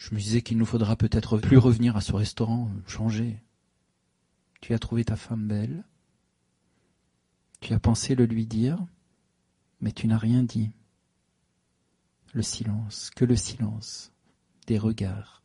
[0.00, 3.38] Je me disais qu'il nous faudra peut-être plus revenir à ce restaurant, changer.
[4.62, 5.84] Tu as trouvé ta femme belle.
[7.60, 8.78] Tu as pensé le lui dire,
[9.82, 10.70] mais tu n'as rien dit.
[12.32, 14.10] Le silence, que le silence,
[14.66, 15.42] des regards,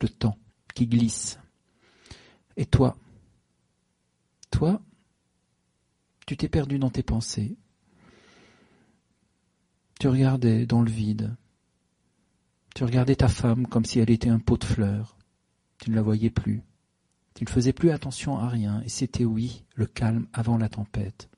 [0.00, 0.38] le temps
[0.74, 1.38] qui glisse.
[2.56, 2.96] Et toi,
[4.50, 4.80] toi,
[6.26, 7.58] tu t'es perdu dans tes pensées.
[9.98, 11.36] Tu regardais dans le vide,
[12.74, 15.16] tu regardais ta femme comme si elle était un pot de fleurs.
[15.78, 16.62] Tu ne la voyais plus.
[17.34, 21.30] Tu ne faisais plus attention à rien, et c'était, oui, le calme avant la tempête.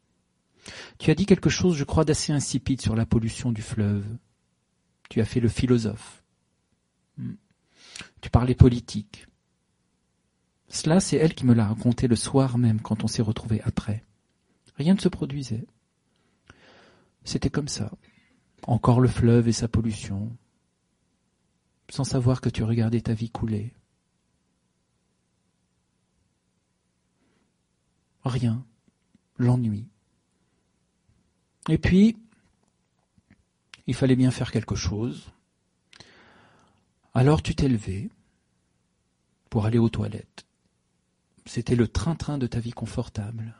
[0.99, 4.05] Tu as dit quelque chose, je crois, d'assez insipide sur la pollution du fleuve.
[5.11, 6.23] Tu as fait le philosophe.
[7.19, 7.35] Hmm.
[8.21, 9.27] Tu parlais politique.
[10.69, 14.05] Cela, c'est elle qui me l'a raconté le soir même quand on s'est retrouvés après.
[14.77, 15.67] Rien ne se produisait.
[17.25, 17.91] C'était comme ça.
[18.67, 20.35] Encore le fleuve et sa pollution,
[21.93, 23.75] sans savoir que tu regardais ta vie couler.
[28.25, 28.65] Rien.
[29.37, 29.87] L'ennui.
[31.69, 32.17] Et puis,
[33.87, 35.33] il fallait bien faire quelque chose.
[37.13, 38.11] Alors tu t'es levé
[39.51, 40.47] pour aller aux toilettes.
[41.45, 43.55] C'était le train-train de ta vie confortable.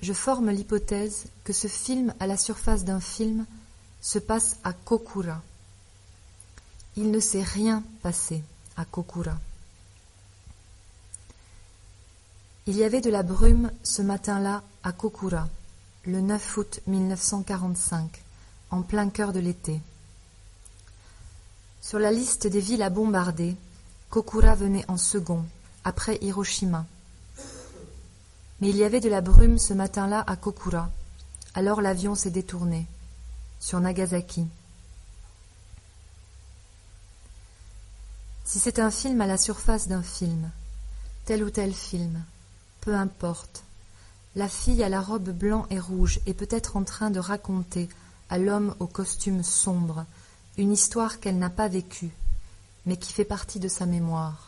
[0.00, 3.46] Je forme l'hypothèse que ce film à la surface d'un film
[4.00, 5.42] se passe à Kokura.
[6.96, 8.42] Il ne s'est rien passé
[8.76, 9.38] à Kokura.
[12.66, 15.48] Il y avait de la brume ce matin-là à Kokura,
[16.04, 18.22] le 9 août 1945,
[18.70, 19.80] en plein cœur de l'été.
[21.80, 23.56] Sur la liste des villes à bombarder,
[24.10, 25.44] Kokura venait en second,
[25.84, 26.86] après Hiroshima.
[28.60, 30.90] Mais il y avait de la brume ce matin-là à Kokura,
[31.54, 32.86] alors l'avion s'est détourné,
[33.60, 34.46] sur Nagasaki.
[38.44, 40.50] Si c'est un film à la surface d'un film,
[41.24, 42.24] tel ou tel film,
[42.80, 43.62] peu importe,
[44.34, 47.88] la fille à la robe blanc et rouge est peut-être en train de raconter
[48.30, 50.04] à l'homme au costume sombre
[50.56, 52.10] une histoire qu'elle n'a pas vécue,
[52.86, 54.47] mais qui fait partie de sa mémoire.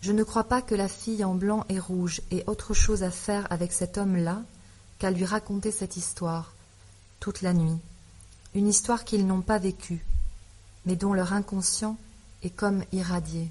[0.00, 3.10] Je ne crois pas que la fille en blanc et rouge ait autre chose à
[3.10, 4.42] faire avec cet homme-là
[4.98, 6.52] qu'à lui raconter cette histoire,
[7.20, 7.78] toute la nuit,
[8.54, 10.04] une histoire qu'ils n'ont pas vécue,
[10.86, 11.98] mais dont leur inconscient
[12.42, 13.50] est comme irradié.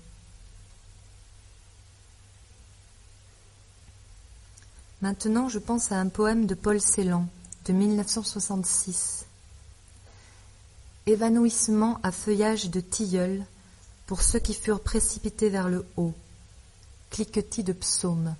[5.02, 7.28] Maintenant, je pense à un poème de Paul Celan,
[7.66, 9.26] de 1966.
[11.06, 13.46] Évanouissement à feuillage de tilleul
[14.08, 16.14] pour ceux qui furent précipités vers le haut.
[17.10, 18.36] Cliquetis de psaumes.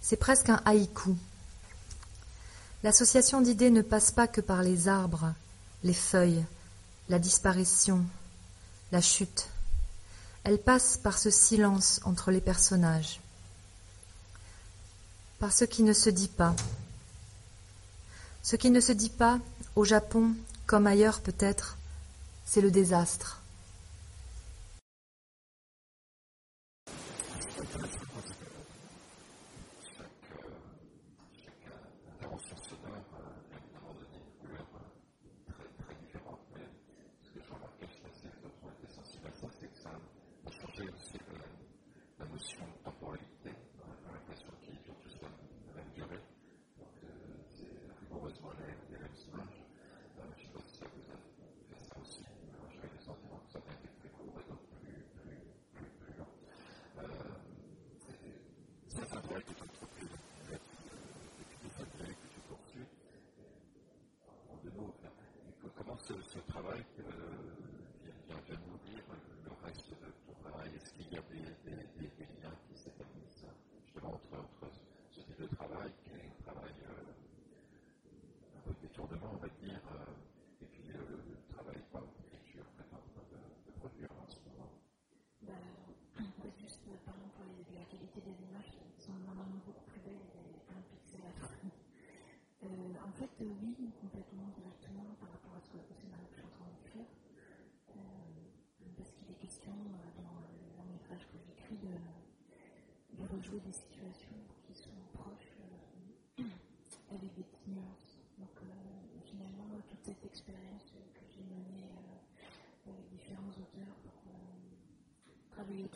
[0.00, 1.16] C'est presque un haïku.
[2.84, 5.34] L'association d'idées ne passe pas que par les arbres,
[5.82, 6.44] les feuilles,
[7.08, 8.04] la disparition,
[8.92, 9.48] la chute.
[10.44, 13.20] Elle passe par ce silence entre les personnages,
[15.40, 16.54] par ce qui ne se dit pas.
[18.44, 19.40] Ce qui ne se dit pas,
[19.74, 20.34] au Japon,
[20.66, 21.78] comme ailleurs peut-être,
[22.44, 23.40] c'est le désastre.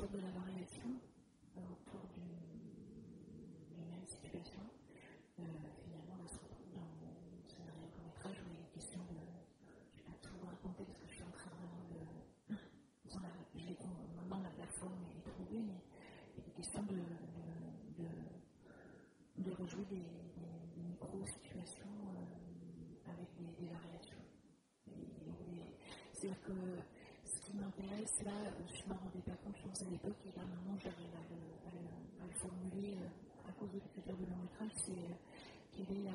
[0.09, 0.89] De la variation,
[1.57, 4.63] autour d'une même situation,
[5.37, 7.13] finalement, on se retrouve dans le
[7.47, 9.21] scénario court métrage où il est question de.
[9.93, 12.01] Je vais pas tout raconter parce que je suis en train vraiment de.
[14.17, 15.83] Maintenant la forme est trouvée, mais
[16.39, 16.97] il est question de
[19.37, 24.19] de rejouer des, des, micro-situations euh, avec des, des, variations.
[26.13, 26.53] C'est-à-dire que
[27.81, 28.33] qui m'intéresse là,
[28.67, 31.21] je ne m'en rendais pas compte, je pense à l'époque, et là maintenant j'arrive à,
[32.23, 35.17] à, le formuler euh, à cause de l'écriture de long métrage, c'est euh,
[35.73, 36.11] quelle est.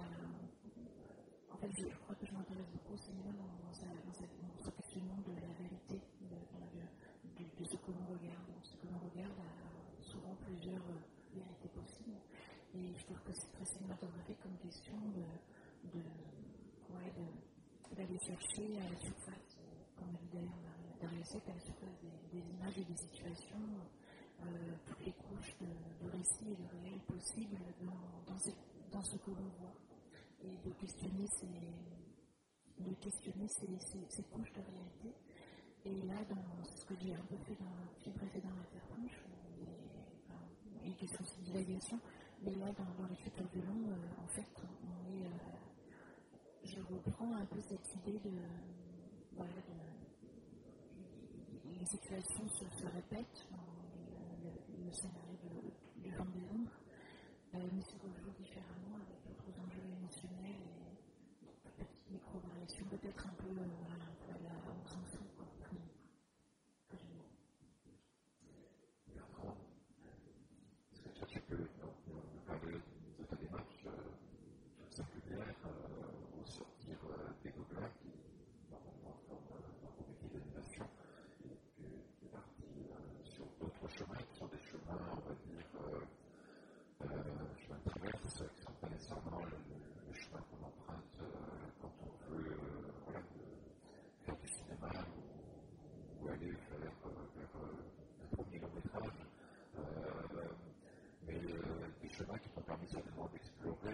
[1.51, 5.33] En fait, je, crois que je m'intéresse beaucoup au cinéma dans, dans, ce questionnement de
[5.33, 8.51] la vérité, de, ce que l'on regarde.
[8.61, 10.83] Ce que l'on regarde a souvent plusieurs
[11.33, 12.19] vérités possibles.
[12.75, 16.01] Et je trouve que c'est très cinématographique comme question de,
[17.95, 19.57] d'aller chercher à la surface,
[19.95, 20.75] comme a dit d'ailleurs
[21.25, 23.57] La surface des, des, images et des situations,
[24.41, 24.45] euh,
[24.85, 28.53] toutes les couches de, de récit et de réel possibles dans, dans, ces,
[28.91, 29.73] dans ce que l'on voit.
[30.43, 33.67] Et de questionner ces, de questionner ces,
[34.07, 35.17] ces, couches de réalité.
[35.85, 39.25] Et là, dans ce que j'ai un peu fait dans le film précédent, Interpunch,
[40.83, 41.99] et une question de divagation.
[42.43, 44.61] Mais là, dans, dans l'écriture du long, en fait,
[45.09, 48.29] est, je reprends un peu cette idée de
[51.95, 53.47] les situations se, se répètent,
[54.43, 54.51] le,
[54.85, 56.77] le scénario de, du vent des ombres,
[57.53, 64.03] mais se rejoue différemment avec d'autres enjeux émotionnels et petites micro-variations, peut-être un peu, voilà,
[64.03, 65.45] un peu à la on s'en fout, quoi.
[66.89, 67.05] Que je-
[69.13, 69.55] Bertrand,
[70.93, 72.79] est-ce que toi, tu peux nous, nous parler
[73.19, 73.91] de ta démarche euh,
[74.79, 78.11] toute singulière euh, au sortir euh, des Gobelins qui,
[78.69, 80.85] normalement, forment euh, un comité d'animation
[81.45, 81.83] et qui
[82.19, 86.01] qui est parti euh, sur d'autres chemins, qui sont des chemins, on va dire, euh,
[87.01, 89.57] euh, chemins de traverse, qui ne sont pas nécessairement le,
[90.07, 91.25] le chemin qu'on emprunte euh,
[91.81, 97.55] quand on veut euh, voilà, de- faire du cinéma ou, ou aller faire euh, vers
[97.61, 99.19] euh, un premier long métrage.
[99.77, 99.81] Euh,
[101.27, 103.27] mais euh, des chemins qui m'ont permis certainement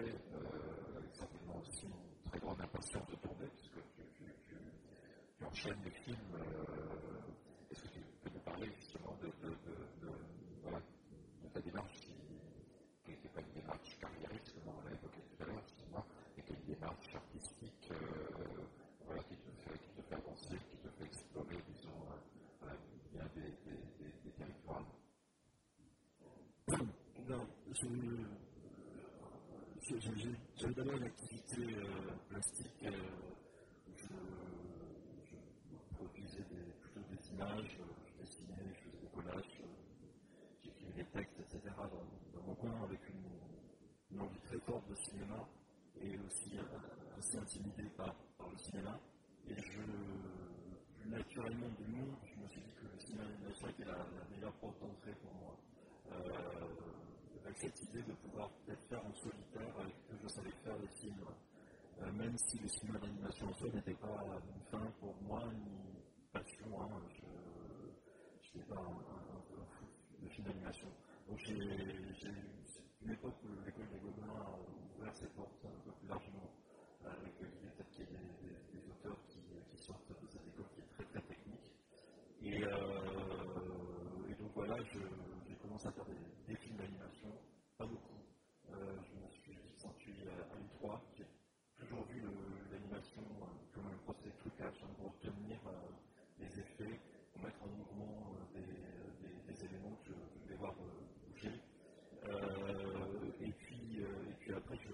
[0.08, 3.80] avec certainement aussi une très grande impatience de tourner, puisque
[4.14, 6.36] tu, enchaînes les films.
[7.70, 9.30] Est-ce que tu peux nous parler justement de,
[11.52, 12.00] ta démarche
[13.04, 16.04] qui n'était pas une démarche carriériste, comme on l'a évoqué tout à l'heure, justement,
[16.36, 20.88] mais qui est une démarche artistique qui, te fait, qui te fait avancer, qui te
[20.88, 22.00] fait explorer, disons,
[23.12, 24.86] bien des territoires.
[27.28, 28.41] Non, je,
[29.92, 32.84] je- je- j'ai- j'avais d'abord une activité euh, plastique.
[32.84, 32.92] euh,
[33.96, 35.36] je,
[35.96, 39.66] produisais des- plutôt des images, euh, je dessinais, je faisais des collages, euh,
[40.64, 41.74] j'écrivais des textes, etc.
[41.76, 45.48] dans, dans mon coin avec une, envie très forte de cinéma
[46.00, 48.98] et aussi euh, assez intimidé par, par le cinéma.
[49.48, 49.82] Et je,
[50.98, 54.54] plus naturellement du monde, je me suis dit que le cinéma d'animation était la, meilleure
[54.54, 55.56] porte d'entrée pour moi.
[56.12, 56.68] Euh,
[57.44, 59.12] avec cette idée de pouvoir peut-être faire en
[59.80, 61.24] avec ce que je savais faire des films.
[61.24, 64.24] Euh, même si le cinéma d'animation en soi n'était pas
[64.54, 66.02] une fin pour moi, ni
[66.32, 66.66] passion.
[66.80, 69.86] Hein, je n'étais pas un, un, un fou
[70.20, 70.88] de film d'animation.
[71.28, 72.44] Donc j'ai eu
[73.02, 74.58] une époque où l'école des Gobelins a
[74.98, 76.50] ouvert ses portes un peu plus largement.
[77.04, 79.40] Euh, avec l'idée peut-être qu'il y ait des, des- des auteurs qui,
[79.70, 81.72] qui sortent de cette école qui est très très technique.
[82.42, 86.14] Et, euh, et donc voilà, je- j'ai commencé à faire des,
[86.46, 87.32] des films d'animation,
[87.78, 88.20] pas beaucoup.
[88.70, 91.00] Euh, je me suis senti à, à l'U3.
[91.16, 91.26] J'ai
[91.76, 95.90] toujours vu le- l'animation euh, comme un procédé de trucage hein, pour obtenir euh,
[96.38, 97.00] des effets,
[97.32, 101.28] pour mettre en mouvement euh, des, des- des éléments que je, je vais voir euh,
[101.28, 101.60] bouger.
[102.24, 104.90] Euh, et, puis, euh, et puis après, je,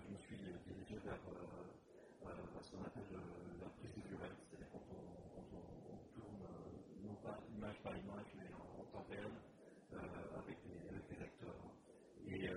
[0.00, 0.36] je me suis
[0.66, 5.04] dirigé vers euh, euh, ce qu'on appelle euh, la prise de visuelle, c'est-à-dire quand on,
[5.36, 9.30] quand on- on tourne euh, non pas image par image, mais en, en temps réel
[9.92, 9.98] euh,
[10.42, 11.62] avec, les, avec les acteurs.
[12.26, 12.56] Et, euh,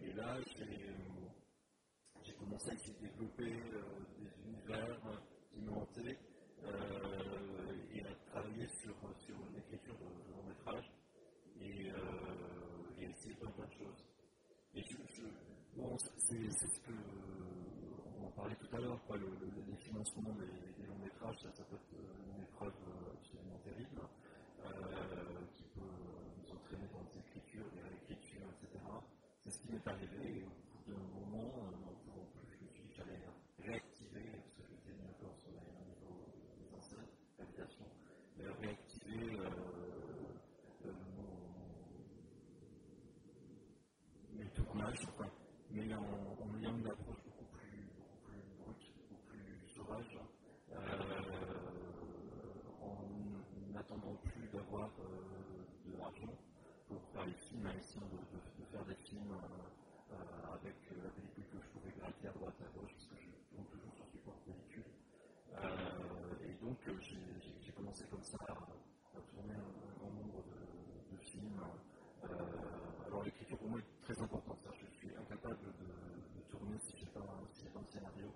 [0.00, 0.88] et là, j'ai
[2.22, 3.82] j'ai commencé à essayer de euh,
[4.18, 5.00] des univers
[5.56, 6.18] me hantaient
[6.64, 8.94] euh, et à travailler sur,
[9.26, 10.92] sur l'écriture de, de long métrage
[11.60, 14.04] et, euh, et essayer plein plein de choses.
[14.74, 14.82] Et
[15.76, 16.92] bon, c'est ce que
[18.20, 19.52] on en parlait tout à l'heure, le, le-
[20.78, 21.92] des longs métrages, ça, ça peut être
[22.36, 24.02] une épreuve euh, absolument terrible
[24.64, 28.84] euh, qui peut nous entraîner dans des écritures, des réécritures, etc.
[29.44, 30.40] C'est ce qui m'est arrivé.
[30.40, 33.22] Et au bout d'un moment, euh, n'en pouvant plus, je me suis dit qu'il fallait
[33.60, 36.26] réactiver, parce que j'étais mis un peu en sommeil au niveau
[36.58, 37.86] des enceintes, l'habitation,
[38.38, 39.50] mais réactiver euh,
[40.86, 40.92] euh,
[45.70, 47.88] mais en, en ayant une approche beaucoup plus,
[48.26, 50.18] plus brute, beaucoup plus sauvage,
[50.72, 50.76] euh,
[52.82, 56.34] en n'attendant plus d'avoir euh, de l'argent
[56.88, 61.10] pour faire les films, en essayant de, de- faire des films euh, avec euh, la
[61.10, 64.06] pellicule que je pouvais gratter à droite à gauche, parce que je tourne toujours sur
[64.08, 64.84] support pellicule.
[65.54, 69.58] Euh, et donc euh, j'ai j'ai- j'ai commencé comme ça à, à tourner un,
[69.88, 71.60] un grand nombre de, de films.
[72.24, 74.58] Euh, alors l'écriture pour moi est très importante.
[74.64, 74.70] ça.
[74.80, 75.86] Je suis incapable de,
[76.40, 78.28] de tourner si je n'ai pas, un- si j'ai pas un scénario.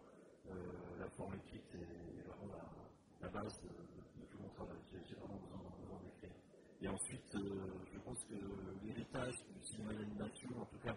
[0.51, 0.55] Euh,
[1.01, 4.79] la forme écrite est vraiment la, la base de, de- de tout mon travail.
[4.93, 6.37] J'ai j'ai vraiment besoin, besoin d'écrire.
[6.83, 8.37] Et ensuite, euh, je pense que
[9.27, 10.97] du cinéma d'animation, en tout cas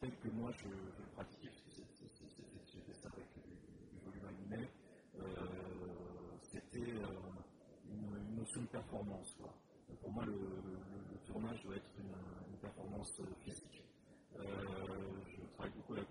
[0.00, 4.68] tel que moi je, je le pratiquais, parce j'ai fait ça avec du, volume animé,
[5.18, 5.24] euh,
[6.40, 7.06] c'était euh,
[7.84, 9.34] une, notion de performance.
[9.38, 9.52] quoi.
[10.00, 10.38] Pour moi, le,
[11.26, 13.84] tournage doit être une, performance euh, physique.
[14.36, 16.04] Je travaille beaucoup la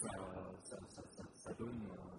[0.00, 0.08] ça,
[0.62, 2.09] ça, ça, ça, ça donne, ça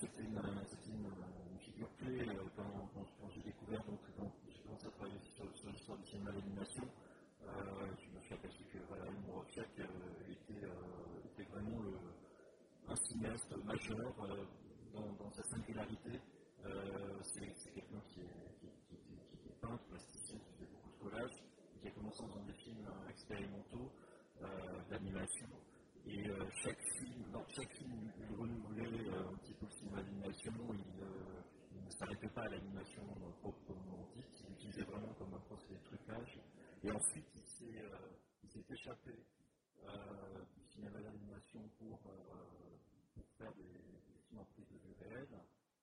[0.00, 1.04] C'était une, une,
[1.52, 2.64] une, figure clé quand,
[2.94, 6.84] quand, j'ai découvert, donc, quand j'ai commencé à travailler sur, sur l'histoire du cinéma d'animation.
[7.42, 9.84] Euh, je me suis aperçu que Valérie Morochek euh,
[10.30, 11.82] était, euh, vraiment
[12.88, 14.44] un cinéaste majeur euh,
[14.94, 16.20] dans, dans, sa singularité.
[17.22, 18.20] c'est quelqu'un qui,
[18.60, 21.44] qui, était peintre, plasticien, qui faisait beaucoup de collages,
[21.80, 23.92] qui a commencé en faisant des films expérimentaux
[24.88, 25.46] d'animation.
[26.06, 26.24] Et
[27.32, 29.66] dans chaque film, il renouvelait un petit peu
[30.26, 30.74] le cinéma d'animation.
[31.72, 33.02] Il, il, ne s'arrêtait pas à l'animation
[33.40, 36.40] proprement dite, il utilisait vraiment comme un procédé de trucage.
[36.82, 39.12] Et ensuite, il s'est euh, échappé
[39.84, 42.76] euh, du cinéma d'animation pour, euh,
[43.14, 45.40] pour, faire des, des, films en prise de vue réelle.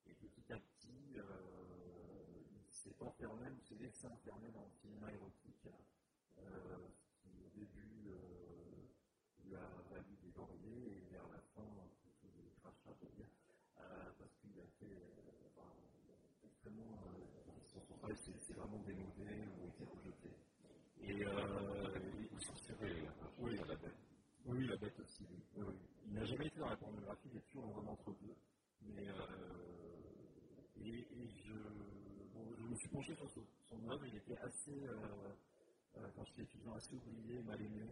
[0.07, 5.68] Et petit à petit, il s'est enfermé, il s'est laissé enfermer dans le cinéma érotique,
[7.22, 8.14] qui au début
[9.44, 11.68] lui a valu des lauriers et vers la fin,
[12.02, 13.30] plutôt des crachats, je veux dire,
[13.76, 14.98] parce qu'il a fait
[15.45, 15.69] enfin,
[16.45, 16.98] extrêmement.
[17.65, 20.30] son travail s'est vraiment démodé ou été rejeté.
[21.02, 21.99] Et, euh,
[22.31, 23.07] il censuré,
[23.39, 23.94] oui, la bête.
[24.45, 25.23] Oui, la bête aussi.
[25.30, 25.38] Oui.
[25.38, 25.46] Oui.
[26.05, 28.35] Il n'a jamais été dans la pornographie, il est toujours vraiment entre deux.
[28.81, 29.13] Mais euh,
[30.77, 31.07] et,
[31.45, 31.53] je,
[32.63, 37.41] me suis penché sur son, œuvre, il était assez, euh, quand j'étais étudiant, assez oublié,
[37.41, 37.88] mal aimé.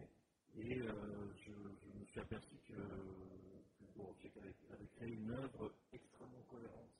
[0.56, 6.94] Et je, me suis aperçu que, que avait, créé une œuvre extrêmement cohérente.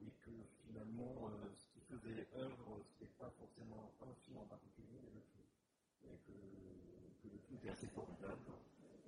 [0.00, 0.30] et que
[0.66, 5.46] finalement, ce qui faisait œuvre, c'était pas forcément un film en particulier, mais le tout.
[6.04, 6.32] Et que,
[7.22, 8.52] que le tout était assez formidable.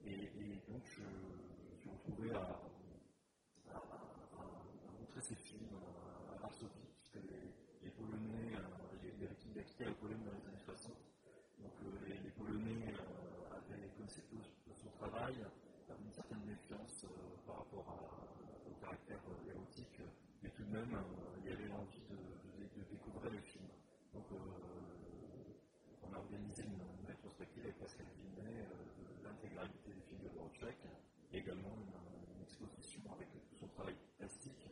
[0.09, 1.02] Et, donc, je,
[1.80, 2.60] suis retrouvé à,
[3.70, 5.68] à, à montrer ces films
[6.35, 7.52] à Varsovie, puisque les,
[7.82, 8.56] les Polonais,
[9.02, 10.93] les, les victimes d'expert polonais dans les années 60,
[11.60, 15.35] donc euh, les, les, Polonais euh, avaient, connaissaient tous son travail,
[15.89, 17.09] avaient une certaine méfiance euh,
[17.47, 20.01] par rapport à, au caractère érotique,
[20.43, 20.97] mais tout de même,
[21.44, 23.64] il y avait l'envie de, de, de, découvrir le film.
[24.14, 24.36] Donc, euh,
[26.02, 30.28] on a organisé une, une rétrospective avec Pascal Vinet euh, de l'intégralité des films de
[30.30, 30.76] Borchek,
[31.32, 34.70] et également une, une, exposition avec tout son travail plastique,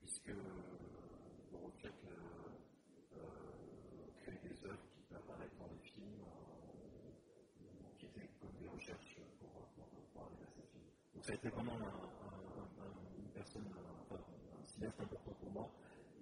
[0.00, 0.42] puisque euh,
[1.52, 1.94] Borchek
[4.22, 6.22] crée des œuvres qui peuvent apparaître dans les films,
[7.98, 10.88] qui étaient comme des recherches pour, pour, pour arriver à ces films.
[11.14, 13.66] Donc, ça a été vraiment un, un, une personne,
[14.02, 14.22] enfin,
[14.62, 15.70] un cinéaste important pour moi.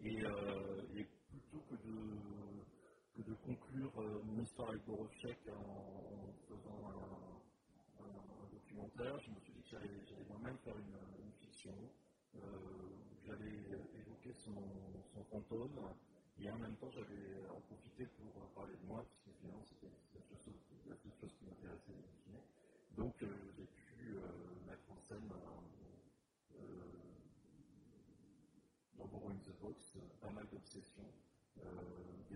[0.02, 1.96] Et, euh, et plutôt que de,
[3.14, 9.52] que de conclure euh, mon histoire avec Borochek en, faisant un, documentaire, je me suis
[9.52, 11.74] dit que j'allais moi-même faire une, fiction.
[12.36, 12.40] Euh,
[13.26, 13.60] j'allais
[14.00, 14.54] évoquer son,
[15.12, 15.78] son fantôme
[16.38, 20.22] et en même temps j'allais en profiter pour parler de moi, puisque finalement c'était la
[20.22, 21.92] seule chose, chose qui m'intéressait
[22.96, 24.16] Donc euh, j'ai pu
[24.66, 25.64] mettre en scène dans
[29.14, 31.06] Borrow in the Box, pas mal d'obsessions,
[31.58, 31.62] euh,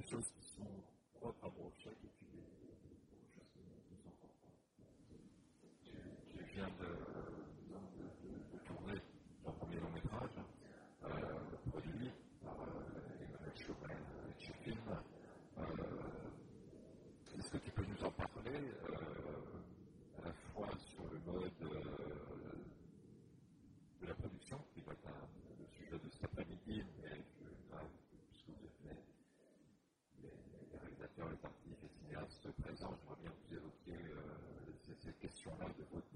[0.09, 0.65] des choses qui sont
[1.21, 2.73] propres à Brochek et puis des, des,
[3.21, 4.49] des choses qui, qui sont propres.
[5.85, 5.93] Tu,
[6.31, 6.89] tu viens de,
[7.69, 7.77] de,
[8.25, 8.99] de, de, tourner
[9.45, 10.31] ton premier long métrage,
[11.05, 11.09] euh,
[11.71, 12.11] produit
[12.43, 13.97] par euh, Emmanuel Chauvin
[14.39, 14.89] chez Film.
[17.39, 18.73] Est-ce que tu peux nous en parler
[20.19, 21.53] à la fois sur le mode
[24.01, 25.29] de la production, qui va être un,
[25.61, 27.23] le sujet de cet après-midi, mais
[28.31, 28.97] puisque vous êtes les,
[30.23, 30.35] les,
[30.73, 32.19] les, réalisateurs, les artistes, les
[32.69, 36.08] cinéastes présents, j'aimerais bien que vous évoquiez euh, ces questions-là de votre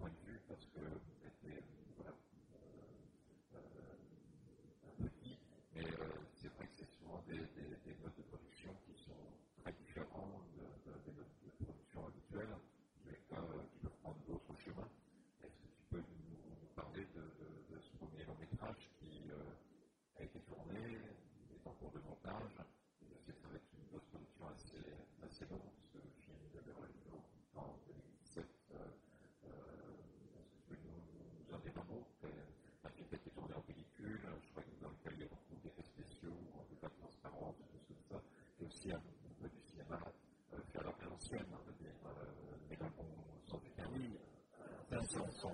[45.12, 45.52] sont.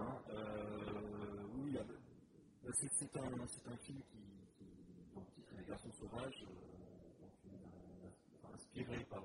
[0.00, 0.18] Hein.
[0.30, 1.84] Euh, oui, ah,
[2.64, 4.18] bah, oui c'est un, film qui,
[4.58, 4.64] qui
[5.14, 5.26] donc,
[5.56, 9.22] les garçons sauvages, euh, euh, inspiré par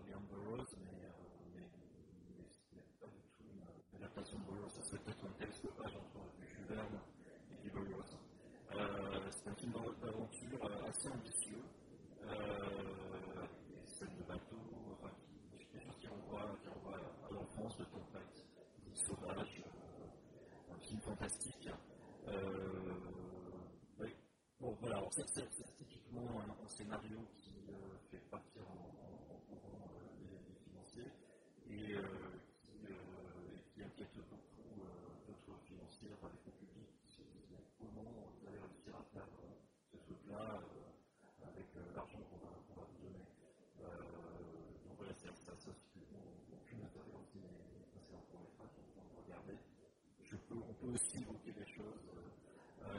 [19.00, 19.64] sauvage,
[20.72, 21.68] un film fantastique.
[21.68, 21.78] Hein.
[22.28, 22.94] Euh,
[24.00, 24.16] oui.
[24.60, 27.49] Bon, voilà, alors ça, c'est typiquement un, un, scénario qui
[50.94, 52.10] aussi évoquer les choses
[52.84, 52.96] euh,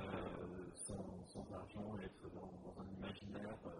[0.75, 2.51] sans, argent, être dans,
[2.81, 3.71] un imaginaire euh,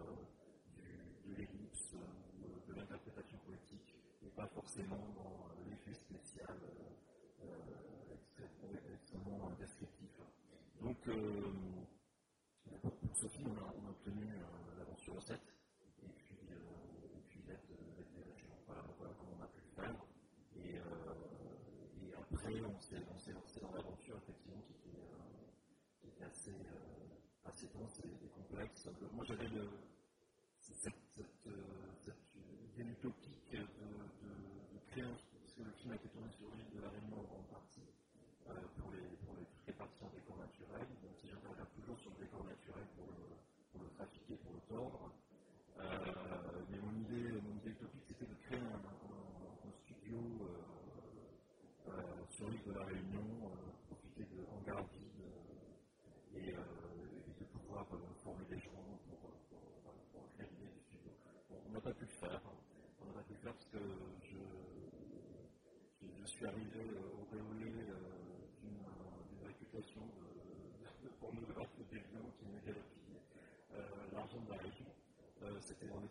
[1.25, 6.55] de l'ellipse ou euh, de l'interprétation politique, et pas forcément dans l'effet spécial
[8.93, 10.09] extrêmement descriptif.
[29.31, 29.80] within the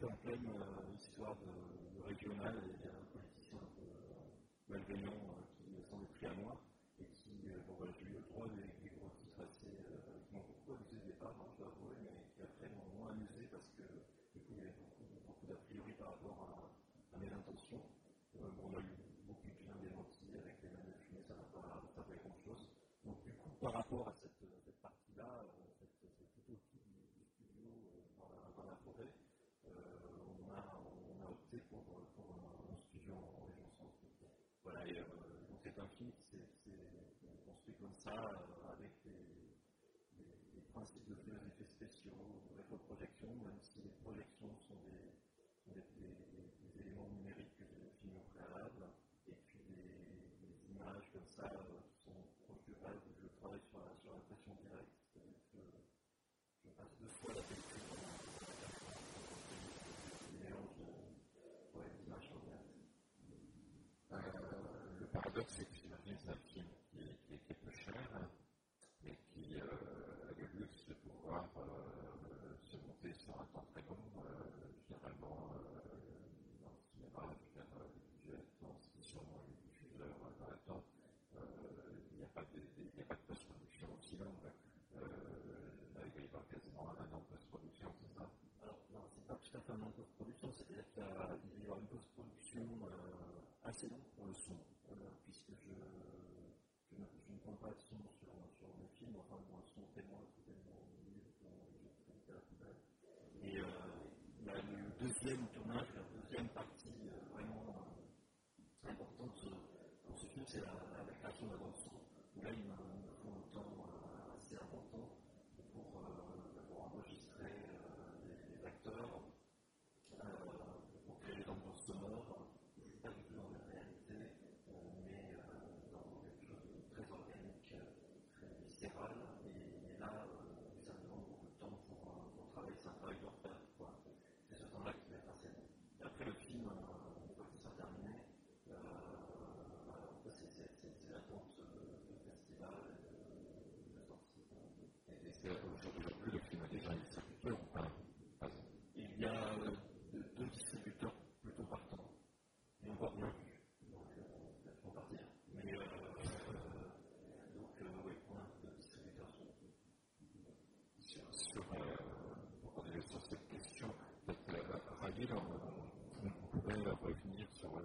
[0.05, 2.57] en pleine euh, histoire de, régionale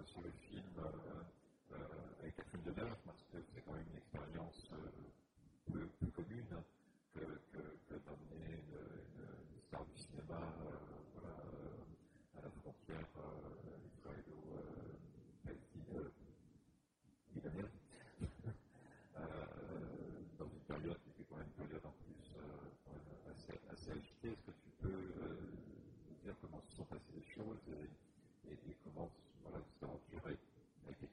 [0.06, 1.24] sur le film euh, euh,
[1.76, 4.70] euh, avec le film de Neuf, parce que c'est quand même une expérience
[5.66, 6.64] peu commune.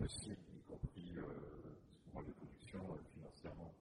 [0.04, 1.24] possible, y compris euh,
[2.12, 3.74] pour les productions euh, financièrement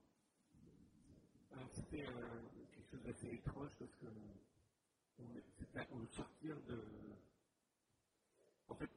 [1.51, 2.41] Alors, c'était euh,
[2.71, 4.07] quelque chose d'assez étrange parce que
[5.19, 6.79] on, au sortir de.
[8.69, 8.89] En fait,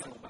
[0.00, 0.21] until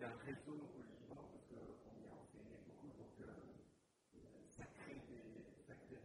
[0.00, 3.12] d'un réseau au Liban, parce qu'on y a enseigné beaucoup, donc
[4.48, 5.98] ça crée des, ça crée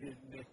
[0.00, 0.46] des, des.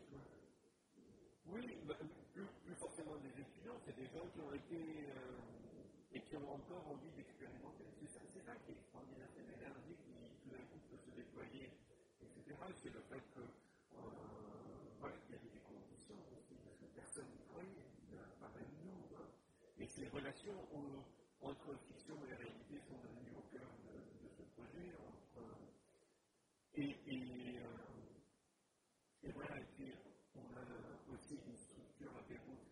[1.48, 1.96] Oui, bah,
[2.34, 5.08] plus forcément des étudiants, c'est des gens qui ont été
[6.14, 7.86] et qui ont encore envie d'expérimenter.
[8.00, 10.12] C'est ça, c'est ça qui est extraordinaire, c'est l'énergie qui
[10.44, 11.72] tout d'un coup peut se déployer,
[12.22, 12.56] etc.
[12.84, 13.42] C'est le fait que
[15.00, 17.88] voilà, il y a des conditions aussi, parce que personne n'y croyait,
[18.42, 19.16] pareil nous.
[19.16, 19.28] Hein.
[19.80, 20.58] Et ces relations
[21.42, 23.94] entre fiction et réalité sont devenues au cœur de,
[24.26, 24.90] de ce projet.
[25.08, 25.44] Entre,
[26.76, 27.60] et, et,
[29.24, 29.92] et voilà, et puis
[30.36, 30.66] on a
[31.14, 32.66] aussi une structure à Beyrouth,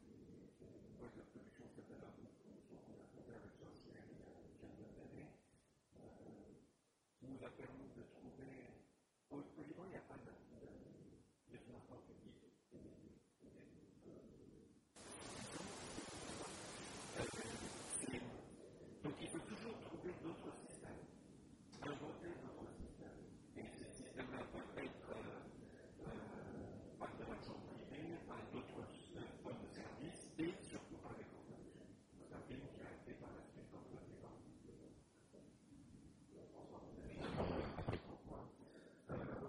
[0.61, 4.25] une boîte de production qui s'appelle Arnoux Production, qu'on a fondée avec Jean-Pierre il y
[4.25, 5.29] a une quinzaine d'années,
[7.19, 8.53] qui nous a permis de trouver.
[9.31, 12.35] Au, au Liban, il n'y a pas de, de, de financement public.
[19.03, 21.05] Donc il faut toujours trouver d'autres systèmes,
[21.83, 23.21] inventer d'autres systèmes.
[23.57, 25.39] Et ces systèmes-là peuvent être euh,
[26.99, 28.81] par de l'argent privé, par d'autres
[29.43, 31.85] formes de services et surtout par les coproductions.
[32.17, 34.31] C'est un film qui a été par la suite coproduit par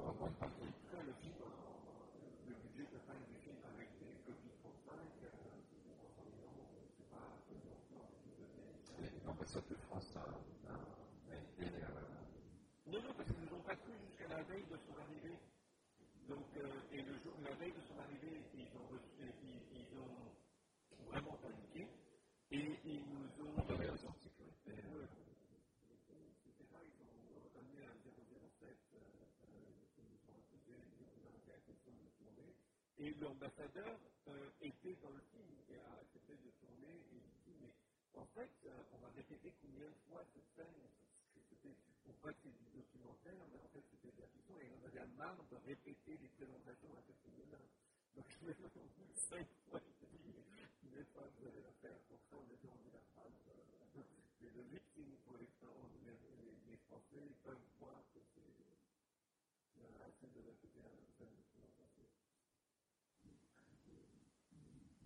[0.06, 0.68] en grande partie.
[0.92, 1.34] Le film,
[2.48, 5.48] le budget de fin du film avec des copies de 35, c'est 300
[6.28, 6.68] 000 euros.
[6.96, 7.08] C'est
[9.24, 10.20] pas L'ambassade de France a,
[10.70, 10.74] a,
[11.32, 11.64] a été.
[11.84, 11.90] Euh...
[12.86, 15.38] Non, non, parce qu'ils ne nous ont pas cru jusqu'à la veille de son arrivée.
[16.28, 19.98] Donc, euh, et le jour, la veille de son arrivée, ils ont, reçu, ils, ils
[19.98, 20.48] ont
[21.10, 21.88] vraiment paniqué
[22.52, 23.54] et ils nous ont.
[23.58, 23.88] On avait
[24.22, 24.72] sécurité.
[24.86, 25.06] Euh,
[26.46, 26.66] etc.
[26.84, 28.98] Ils ont amené un 007, euh,
[29.98, 32.54] ils ont accusé, ils ont.
[32.98, 33.98] Et l'ambassadeur
[34.60, 37.74] était dans le film et a accepté de tourner et il dit mais
[38.16, 40.74] en fait, euh, on va répéter combien de fois cette scène
[42.08, 44.80] On croit que c'est du documentaire, mais en fait c'était de la fiction et on
[44.86, 47.58] avait marre de répéter les présentations à cette film-là.
[48.16, 52.48] Donc je l'ai entendu cinq fois, mais pas vous allez la faire, pour ça on
[52.54, 53.36] était en la phrase.
[54.40, 58.42] C'est le victime pour l'expérience, les, les, les Français ils peuvent voir que c'est
[60.06, 62.06] assez de répéter à la scène de présentation.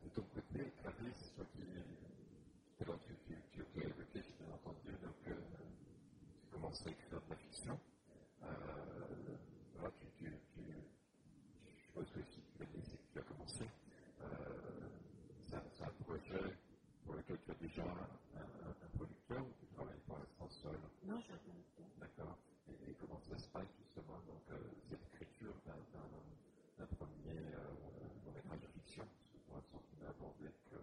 [0.04, 2.09] De ton côté, Clarisse, toi qui
[2.84, 5.34] alors, tu, tu, tu, tu as évoqué, bien entendu, donc euh,
[6.40, 7.80] tu commences à écrire de la fiction.
[8.42, 8.48] Euh,
[9.76, 10.62] voilà, tu, tu, tu,
[11.76, 13.64] je suppose que si tu as dit, c'est que tu as commencé.
[14.22, 14.88] Euh,
[15.48, 16.56] c'est un projet
[17.04, 20.80] pour lequel tu as déjà un, un, un producteur ou tu travailles pour l'instant seul
[21.04, 21.86] Non, je suis un producteur.
[22.00, 22.38] D'accord.
[22.68, 24.58] Et, et, comment ça se passe justement, donc, euh,
[24.90, 27.40] cette écriture d'un premier
[28.24, 30.78] long métrage de fiction Parce que pour l'instant, tu n'as abordé que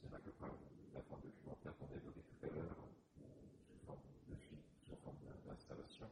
[0.00, 0.30] c'est là que
[0.94, 2.76] la forme documentaire qu'on a évoquée tout à l'heure,
[3.68, 6.08] sous forme de film, sous forme d'installation.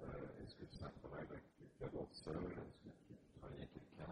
[0.00, 4.08] Euh, Est-ce que c'est un travail que tu, tu abordes Est-ce que tu, avec quelqu'un.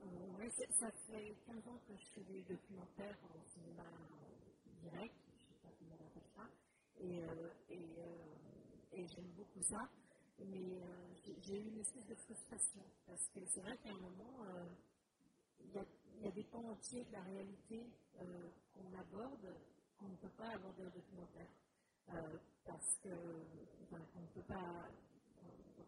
[0.00, 0.06] Euh,
[0.38, 3.84] oui, ça fait 15 ans que je fais des documentaires en cinéma
[4.82, 6.50] direct, je ne sais pas comment on appelle ça,
[6.98, 7.50] et, euh,
[8.92, 9.88] et j'aime beaucoup ça.
[10.40, 10.80] Mais
[11.42, 14.44] j'ai eu une espèce de frustration, parce que c'est vrai qu'à un moment,
[15.60, 17.86] il y, a, des pans entiers de la réalité
[18.20, 19.54] euh, qu'on aborde
[19.98, 21.50] qu'on ne peut pas aborder en documentaire.
[22.10, 23.08] Euh, parce que,
[23.84, 24.88] enfin, qu'on ne peut pas,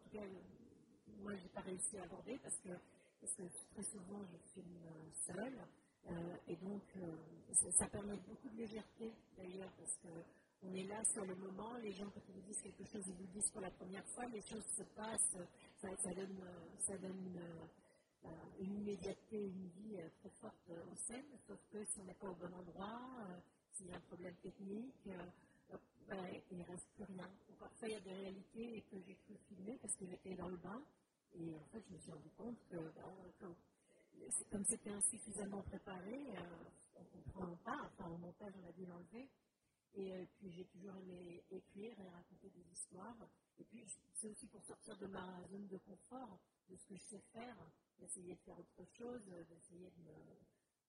[0.07, 0.25] en cas,
[1.21, 2.69] moi, je n'ai pas réussi à aborder parce que,
[3.73, 4.79] très souvent, je filme
[5.25, 5.53] seul.
[6.09, 6.83] Euh, et donc,
[7.53, 10.07] ça, ça, permet beaucoup de légèreté, d'ailleurs, parce que
[10.63, 13.13] on est là sur le moment, les gens, quand ils vous disent quelque chose, ils
[13.13, 15.37] vous le disent pour la première fois, les choses se passent,
[15.77, 16.41] ça, donne,
[16.79, 17.37] ça donne
[18.25, 18.29] euh,
[18.59, 22.15] une immédiateté, une vie euh, très forte euh, aux scènes, sauf que si on n'est
[22.15, 23.01] pas au bon endroit,
[23.71, 25.09] s'il y a un problème technique,
[26.07, 27.29] ben, il ne reste plus rien.
[27.59, 30.57] Parfois, il y a des réalités que j'ai cru filmer parce que j'étais dans le
[30.57, 30.81] bain,
[31.33, 33.55] et en fait, je me suis rendu compte que, ben,
[34.49, 36.33] comme, c'était insuffisamment préparé,
[36.95, 39.29] on ne comprend pas, enfin, au montage, on a dû l'enlever.
[39.95, 43.17] Et puis j'ai toujours aimé écrire et raconter des histoires.
[43.57, 46.39] Et puis c'est aussi pour sortir de ma zone de confort,
[46.69, 47.57] de ce que je sais faire,
[47.97, 50.13] d'essayer de faire autre chose, d'essayer de me...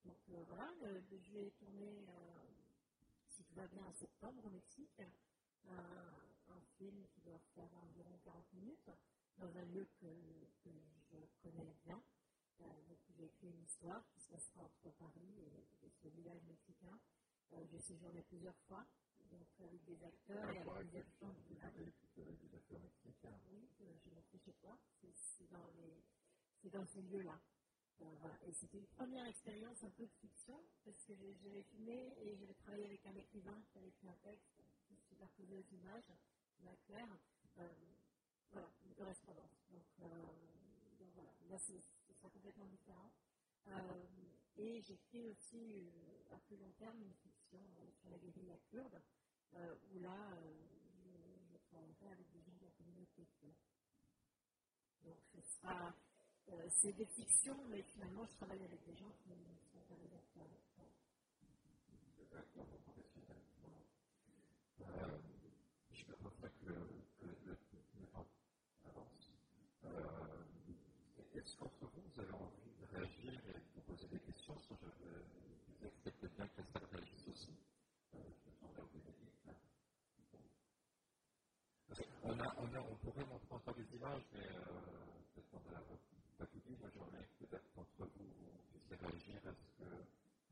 [0.04, 2.04] Donc voilà, je vais tourner,
[3.48, 5.02] tout va bien, en septembre au Mexique,
[5.68, 8.90] un, film qui doit faire environ 40 minutes,
[9.36, 10.06] dans un lieu que,
[10.62, 10.70] que
[11.10, 12.00] je connais bien.
[12.60, 16.96] donc j'ai écrit une histoire qui se passera entre Paris et, et ce village mexicain.
[17.54, 18.86] Euh, j'ai séjourné plusieurs fois,
[19.30, 21.74] donc avec des acteurs et avec des acteurs village.
[22.16, 23.40] Des acteurs mexicains.
[23.50, 24.78] Oui, euh, j'ai montré chez toi.
[25.14, 27.40] C'est dans, les, dans ces lieux-là.
[28.00, 28.28] Euh.
[28.46, 32.54] Et c'était une première expérience un peu de fiction, parce que j'avais filmé et j'avais
[32.54, 36.12] travaillé avec un écrivain qui avait écrit un texte qui superposait les images,
[36.64, 37.18] la claire.
[37.58, 37.68] Euh,
[38.52, 39.50] voilà, une correspondance.
[39.70, 40.06] Donc, euh,
[41.14, 41.82] voilà, là c'est
[42.20, 43.12] complètement différent.
[43.68, 44.06] Euh,
[44.56, 45.92] et j'écris aussi
[46.30, 49.00] à plus long terme une fiction euh, sur la guérilla kurde,
[49.92, 53.54] où là je, je, travaillerai avec des gens de la communauté kurde.
[55.04, 55.94] Donc ce sera,
[56.70, 59.30] c'est des fictions, mais finalement je travaille avec des gens qui
[59.72, 60.46] sont pas des acteurs.
[65.92, 66.72] je m'aperçois que,
[67.20, 67.56] que le,
[68.00, 68.26] le temps
[68.86, 69.30] avance.
[71.34, 74.74] Est-ce qu'entre vous, vous avez envie de réagir et de poser des questions Je
[75.72, 77.54] disais que c'était bien que ça réagisse aussi.
[78.14, 79.48] Euh, je me tourne au Bénédicte.
[82.24, 84.62] On, a, on, a, on pourrait montrer encore des images, mais euh,
[85.34, 85.80] peut-être qu'on n'a
[86.38, 86.76] pas tout dit.
[86.80, 89.52] Moi, j'aimerais peut-être qu'entre vous, vous puissiez réagir à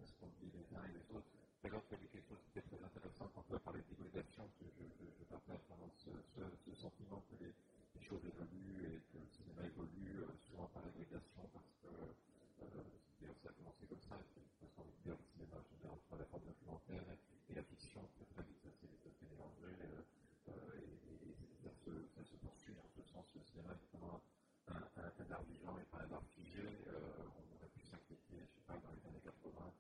[0.06, 1.30] ce qu'on qu dit les uns et les autres.
[1.62, 4.48] D'ailleurs, il y avait quelque chose qui était très intéressant quand on a parlé d'hybridation,
[4.60, 4.84] je, je,
[5.18, 9.26] je, partage vraiment ce, ce, ce sentiment que les, les choses évoluent et que le
[9.34, 14.26] cinéma évolue euh, souvent par agrégation parce que euh, ça a commencé comme ça, et
[14.30, 17.18] puis parce qu'on est bien le cinéma général entre la forme documentaire et,
[17.50, 18.70] et, la fiction, très très vite ça
[19.10, 20.06] s'est mélangé euh,
[20.54, 23.90] euh, et, et, et ça, se, ça, se, poursuit en ce sens, le cinéma est
[23.90, 24.22] vraiment
[24.70, 28.38] un, un, un art vivant et pas un art figé, euh, on aurait pu s'inquiéter,
[28.38, 29.72] je sais pas, dans les années 80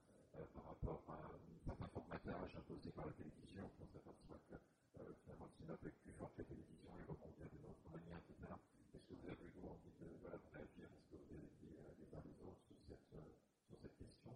[0.54, 1.16] par rapport à
[1.64, 1.88] certains
[2.92, 6.90] par la télévision, on s'aperçoit que euh, finalement peut être plus fort que la télévision
[6.98, 8.54] et rebondir d'une autre manière, etc.
[8.94, 10.06] Est-ce que vous avez vous envie de
[10.54, 13.34] réagir Est-ce que vous avez euh, sur cette, euh,
[13.66, 14.30] question.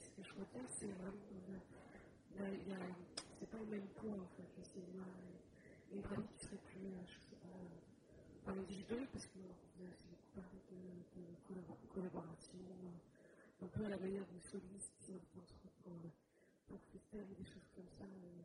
[0.00, 1.16] Ce que je retiens, c'est vraiment.
[3.38, 5.39] C'est pas le même point en fait,
[5.92, 9.38] et vraiment qui serait plus, euh, je sais pas, euh, dans les digital parce que
[9.38, 14.26] vous avez aussi beaucoup parlé de, de collabor collaboration, euh, un peu à la manière
[14.26, 15.42] du soliste pour,
[16.68, 18.04] pour freestyle et des choses comme ça.
[18.22, 18.44] Mais,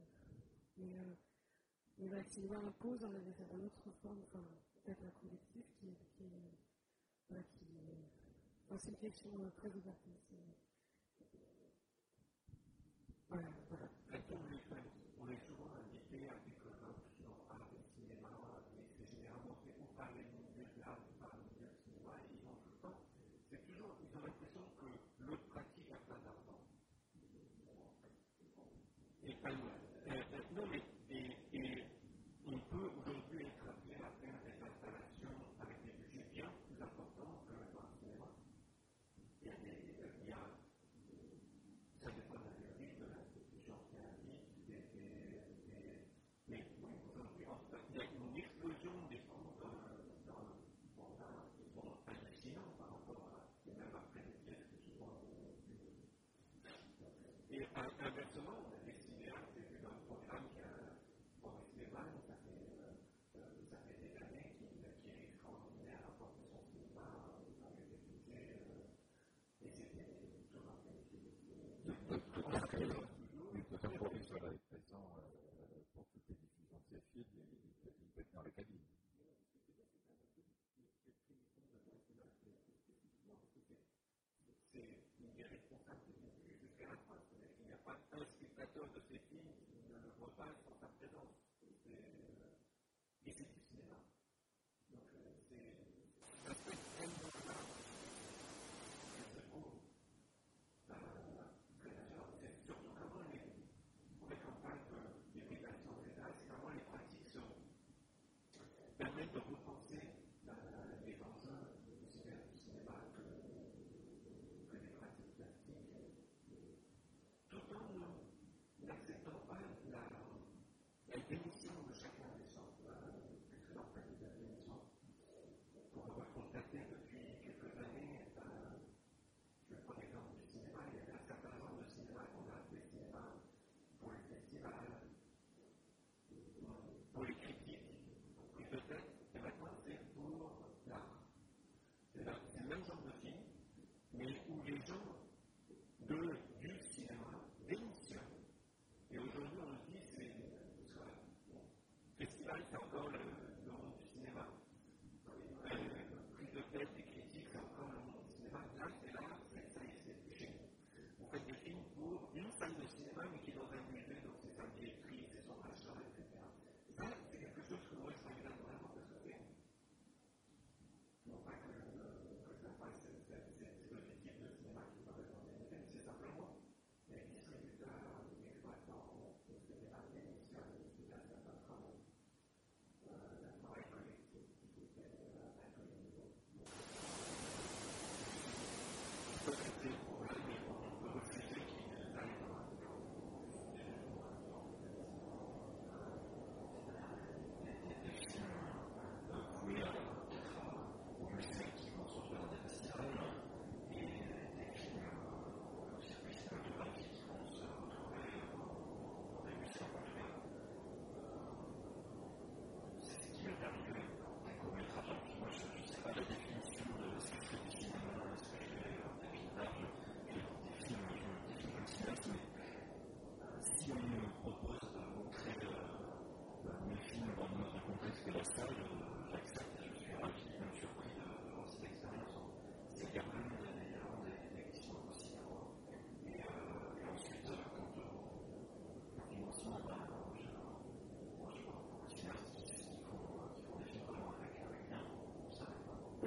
[0.77, 1.15] mais, euh,
[1.97, 4.43] le cinéma impose, fait une autre forme, enfin,
[4.83, 6.23] peut-être un collectif qui, qui,
[7.29, 7.65] voilà, qui,
[8.77, 10.01] c'est une question très ouverte.
[13.29, 14.44] Voilà, voilà.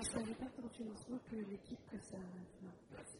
[0.01, 2.17] Je ne savais pas quand tu que l'équipe, que ça.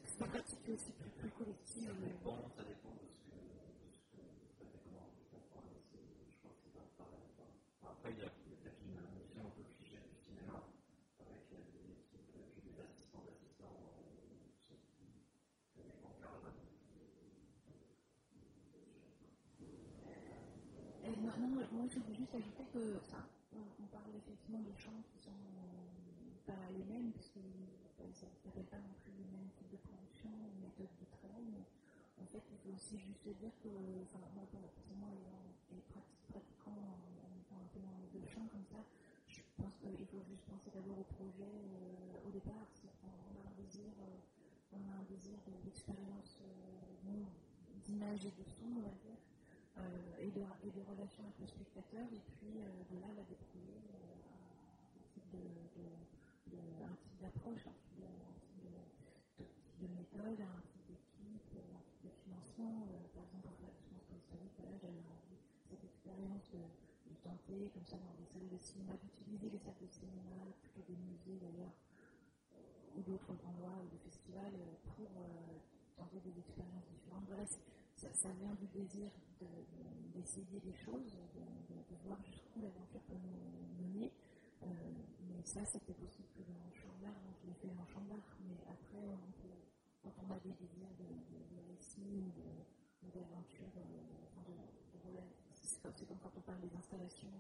[0.05, 1.87] C'est pas pratique aussi plus, plus collective.
[1.87, 3.35] Ça dépend, ça dépend de ce que.
[7.83, 10.63] Après, il y a peut-être une vision un peu figée du cinéma,
[11.19, 13.75] avec des équipes, des assistants d'assistants,
[15.75, 16.63] connaissent en caravane.
[21.43, 25.33] Non, moi je veux juste ajouter que ça, on, parle effectivement des chants qui sont
[26.49, 27.45] pas les mêmes, parce que
[28.17, 30.33] ça ne s'appelle pas non plus les mêmes types de production,
[30.65, 31.45] méthodes de travail,
[32.17, 33.69] en fait il faut aussi juste dire que,
[34.09, 35.13] enfin moi personnellement
[35.69, 35.85] et
[36.33, 38.81] pratiquant en étant un peu dans les deux champs comme ça,
[39.29, 43.55] je pense qu'il faut juste penser d'abord au projet euh, au départ, qu'on a un
[43.61, 47.29] désir, euh, on a un désir d'expérience euh,
[47.85, 49.21] d'image et de son, on va dire.
[49.79, 53.79] Euh, et, de, et, relations avec le spectateur, et puis euh, de là la déployer
[53.95, 54.19] euh,
[55.31, 55.39] de,
[56.57, 59.45] un type d'approche, un type de,
[59.85, 62.89] de, méthode, un type d'équipe, un type de financement.
[63.13, 66.65] par exemple, pour la France historique, voilà, j'avais envie cette expérience de,
[67.25, 70.97] tenter, comme ça, dans des salles de cinéma, d'utiliser les salles de cinéma, plutôt des
[70.97, 71.75] musées d'ailleurs,
[72.97, 74.55] ou d'autres endroits, ou des festivals,
[74.97, 75.11] pour
[75.97, 77.27] tenter des expériences différentes.
[77.27, 77.45] Voilà,
[77.97, 79.11] ça, ça, vient du désir
[80.15, 84.13] d'essayer des choses, de, voir jusqu'où l'aventure peut nous mener.
[84.63, 84.67] Euh,
[85.39, 88.27] mais ça, c'était possible que dans Chambard, donc je l'ai fait en Chambard.
[88.43, 89.07] Mais après,
[90.03, 94.19] quand on a des désirs de, de récit ou d'aventure, euh,
[95.95, 97.31] c'est comme quand on parle des installations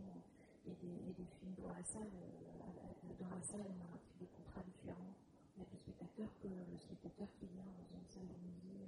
[0.66, 2.06] et des, et des films dans la salle.
[2.06, 5.14] Euh, dans la salle, on a un type de contrat différent
[5.58, 8.78] avec le spectateur que le spectateur qui vient dans une salle de musée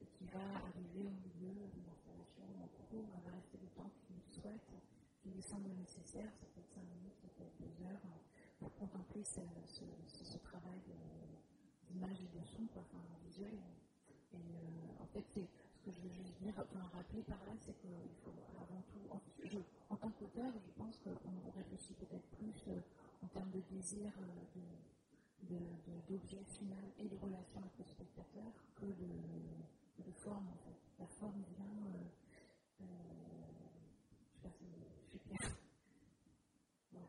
[0.00, 4.24] et qui va arriver au milieu d'une installation en cours, va rester le temps qu'il
[4.24, 4.72] souhaite,
[5.20, 8.00] qu'il lui semble nécessaire, ça peut être 5 minutes, ça peut être 2 heures,
[8.58, 9.40] pour contempler ce,
[10.38, 10.80] travail
[11.90, 13.58] d'image et de son, quoi, enfin visuel.
[14.32, 17.76] Et euh, en fait, ce que je veux juste dire, enfin, rappeler par là, c'est
[17.80, 17.90] qu'il
[18.24, 19.08] faut avant tout,
[19.90, 22.80] en, tant qu'auteur, je pense qu'on réfléchit peut-être plus euh,
[23.22, 24.58] en termes de désir, euh,
[26.08, 30.76] d'objet final et de relation avec le spectateur que de, forme en fait.
[30.98, 32.84] La forme vient, euh, euh,
[34.26, 34.64] je sais pas si
[35.04, 35.56] je suis claire.
[36.92, 37.08] Voilà.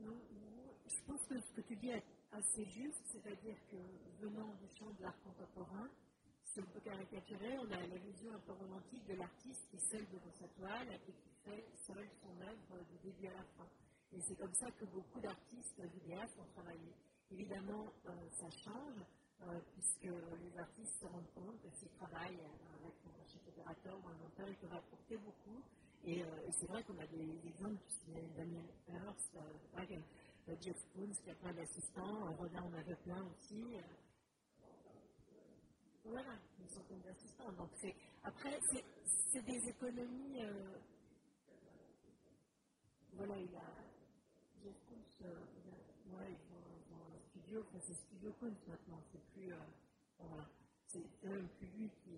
[0.00, 2.04] Non, non, je pense que ce que tu dis est
[2.38, 3.76] assez juste, c'est-à-dire que
[4.22, 5.88] venant du champ de l'art contemporain,
[6.44, 9.90] si on peut caricaturer, on a la vision un peu romantique de l'artiste qui est
[9.90, 13.68] seul devant sa toile et qui fait seul son œuvre du début à la fin.
[14.12, 16.94] Et c'est comme ça que beaucoup d'artistes vidéastes ont travaillé.
[17.30, 19.02] Évidemment, euh, ça change,
[19.42, 22.40] euh, puisque les artistes se rendent compte que s'ils travaillent
[22.80, 25.62] avec un chef opérateur ou un monteur, ils peuvent apporter beaucoup.
[26.04, 27.82] Et, euh, et c'est vrai qu'on a des, exemples,
[28.36, 29.90] Daniel euh,
[30.60, 33.64] Jeff Koons qui a plein d'assistants, Rodin en avait plein aussi.
[36.04, 37.52] voilà, une centaine d'assistants.
[37.52, 37.70] Donc
[38.24, 38.58] après,
[39.32, 40.42] c'est des économies.
[43.12, 43.88] voilà, il a
[44.62, 45.34] Jeff Koons, euh,
[46.12, 49.56] ont, un studio, enfin c'est Studio Koons maintenant, c'est plus, euh,
[50.18, 50.48] voilà,
[50.86, 52.10] c'est même plus lui qui,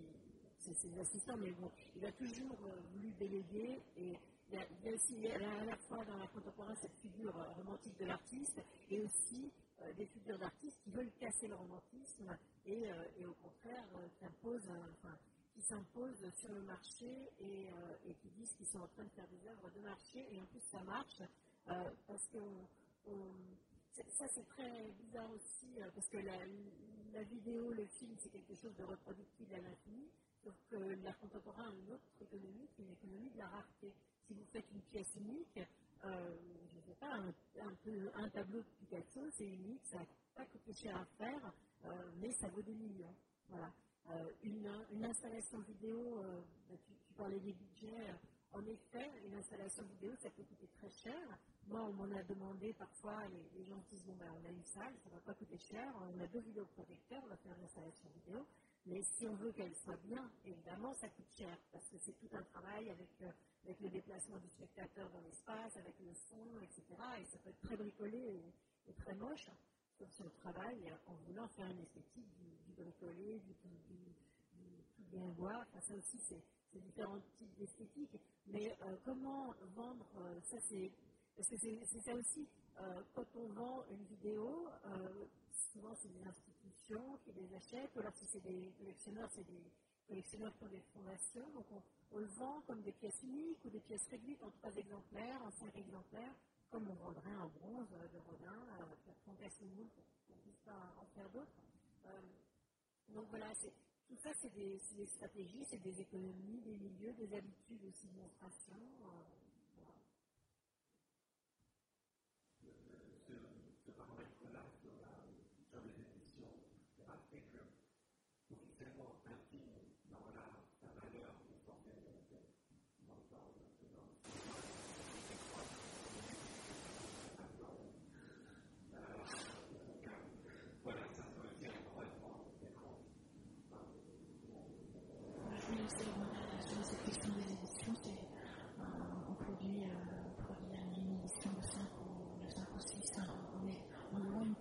[0.57, 4.17] c'est ses assistants, mais bon, il a toujours euh, voulu déléguer et
[4.51, 8.05] il y, a, aussi à la fois dans la contemporaine cette figure euh, romantique de
[8.05, 9.51] l'artiste et aussi
[9.81, 13.85] euh, des figures d'artistes qui veulent casser le romantisme et, euh, au contraire
[15.53, 17.67] qui s'imposent sur le marché et,
[18.21, 20.61] qui disent qu'ils sont en train de faire des œuvres de marché et en plus
[20.71, 21.21] ça marche
[21.69, 22.39] euh, parce que
[24.17, 28.75] ça c'est très bizarre aussi, euh, parce que la, vidéo, le film, c'est quelque chose
[28.75, 30.09] de reproductible à l'infini,
[30.43, 33.93] sauf que l'art contemporain a une autre économie, qui est une économie de la rareté.
[34.31, 35.59] Si vous faites une pièce unique,
[36.05, 36.35] euh,
[36.71, 40.95] je ne sais pas, un, tableau de Picasso, c'est unique, ça n'a pas coûté cher
[40.95, 41.51] à faire,
[41.83, 43.13] euh, mais ça vaut des millions.
[43.49, 43.69] Voilà.
[44.09, 46.23] Euh, une, installation vidéo,
[46.69, 48.15] bah, tu, parlais des budgets,
[48.53, 51.37] en effet, une installation vidéo, ça peut coûter très cher.
[51.67, 54.63] Moi, on m'en a demandé parfois, les, les gens disent bon, ben, on a une
[54.63, 57.65] salle, ça ne va pas coûter cher, on a deux vidéoprojecteurs, on va faire une
[57.65, 58.47] installation vidéo.
[58.85, 62.29] Mais si on veut qu'elle soit bien, évidemment, ça coûte cher, parce que c'est tout
[62.35, 63.31] un travail avec, euh,
[63.63, 66.83] avec le déplacement du spectateur dans l'espace, avec le son, etc.
[67.19, 68.41] Et ça peut être très bricolé
[68.87, 69.49] et, très moche,
[69.97, 72.27] sauf si on travaille en voulant faire une esthétique
[72.65, 75.65] du, bricolé, du, tout bien voir.
[75.79, 78.17] Ça aussi, c'est différents types d'esthétique.
[78.47, 80.91] Mais euh, comment vendre, euh, ça c'est
[81.37, 82.47] parce que c'est ça aussi,
[83.13, 84.67] quand on vend une vidéo,
[85.71, 86.23] souvent c'est des
[87.23, 89.63] qui les achètent, ou alors si c'est des collectionneurs, c'est des
[90.07, 94.05] collectionneurs pour des fondations, donc on, le vend comme des pièces uniques ou des pièces
[94.09, 96.35] réduites en trois exemplaires, en cinq exemplaires.
[96.69, 98.59] comme on vendrait un bronze de Rodin,
[99.05, 101.61] faire fantasmer pour qu'on ne puisse pas en faire d'autres.
[103.09, 103.53] donc voilà,
[104.07, 108.75] tout ça, c'est des, stratégies, c'est des économies, des milieux, des habitudes aussi de monstration.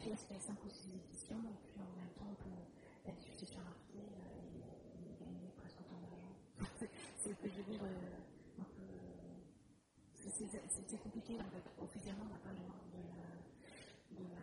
[0.00, 2.50] pièce fait 5 ou 6 éditions, et puis en même temps, on peut
[3.06, 6.34] la diffuser sur Arte et, et gagner presque autant d'argent.
[7.18, 8.80] c'est ce que je veux dire, un peu.
[10.90, 13.30] C'est compliqué, en fait le nom de la.
[14.10, 14.42] De la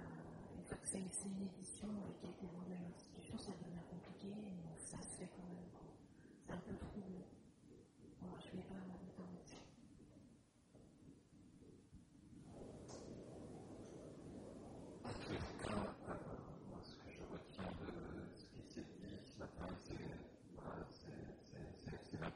[0.56, 1.90] une fois que c'est une édition
[2.22, 5.68] qui a été vendue à l'institution, ça devient compliqué, mais ça se fait quand même.
[6.46, 7.20] C'est un peu trouble.
[8.22, 8.88] Bon, je ne vais pas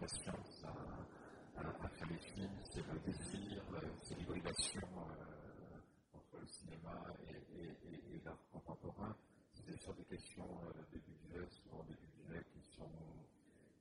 [0.02, 3.64] patience à, à, faire les films, c'est le désir,
[4.02, 8.38] c'est l'hybridation euh, entre le cinéma et, et, et, et l'art
[8.82, 12.90] C'est sur des questions euh, de budget, souvent des budgets qui sont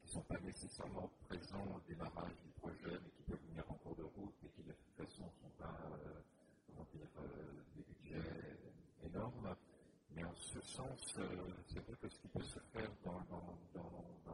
[0.02, 3.96] qui sont pas nécessairement présents au démarrage du projet, mais qui peuvent venir en cours
[3.96, 6.20] de route et qui de toute façon ne sont pas euh,
[6.76, 7.32] euh,
[7.76, 8.58] des budgets
[9.06, 9.56] énormes.
[10.14, 13.22] Mais en ce sens, c'est vrai que ce qui peut se faire dans,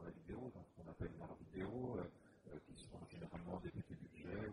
[0.03, 1.97] la vidéo, dans ce qu'on appelle l'art vidéo,
[2.67, 4.51] qui sont généralement des petits budgets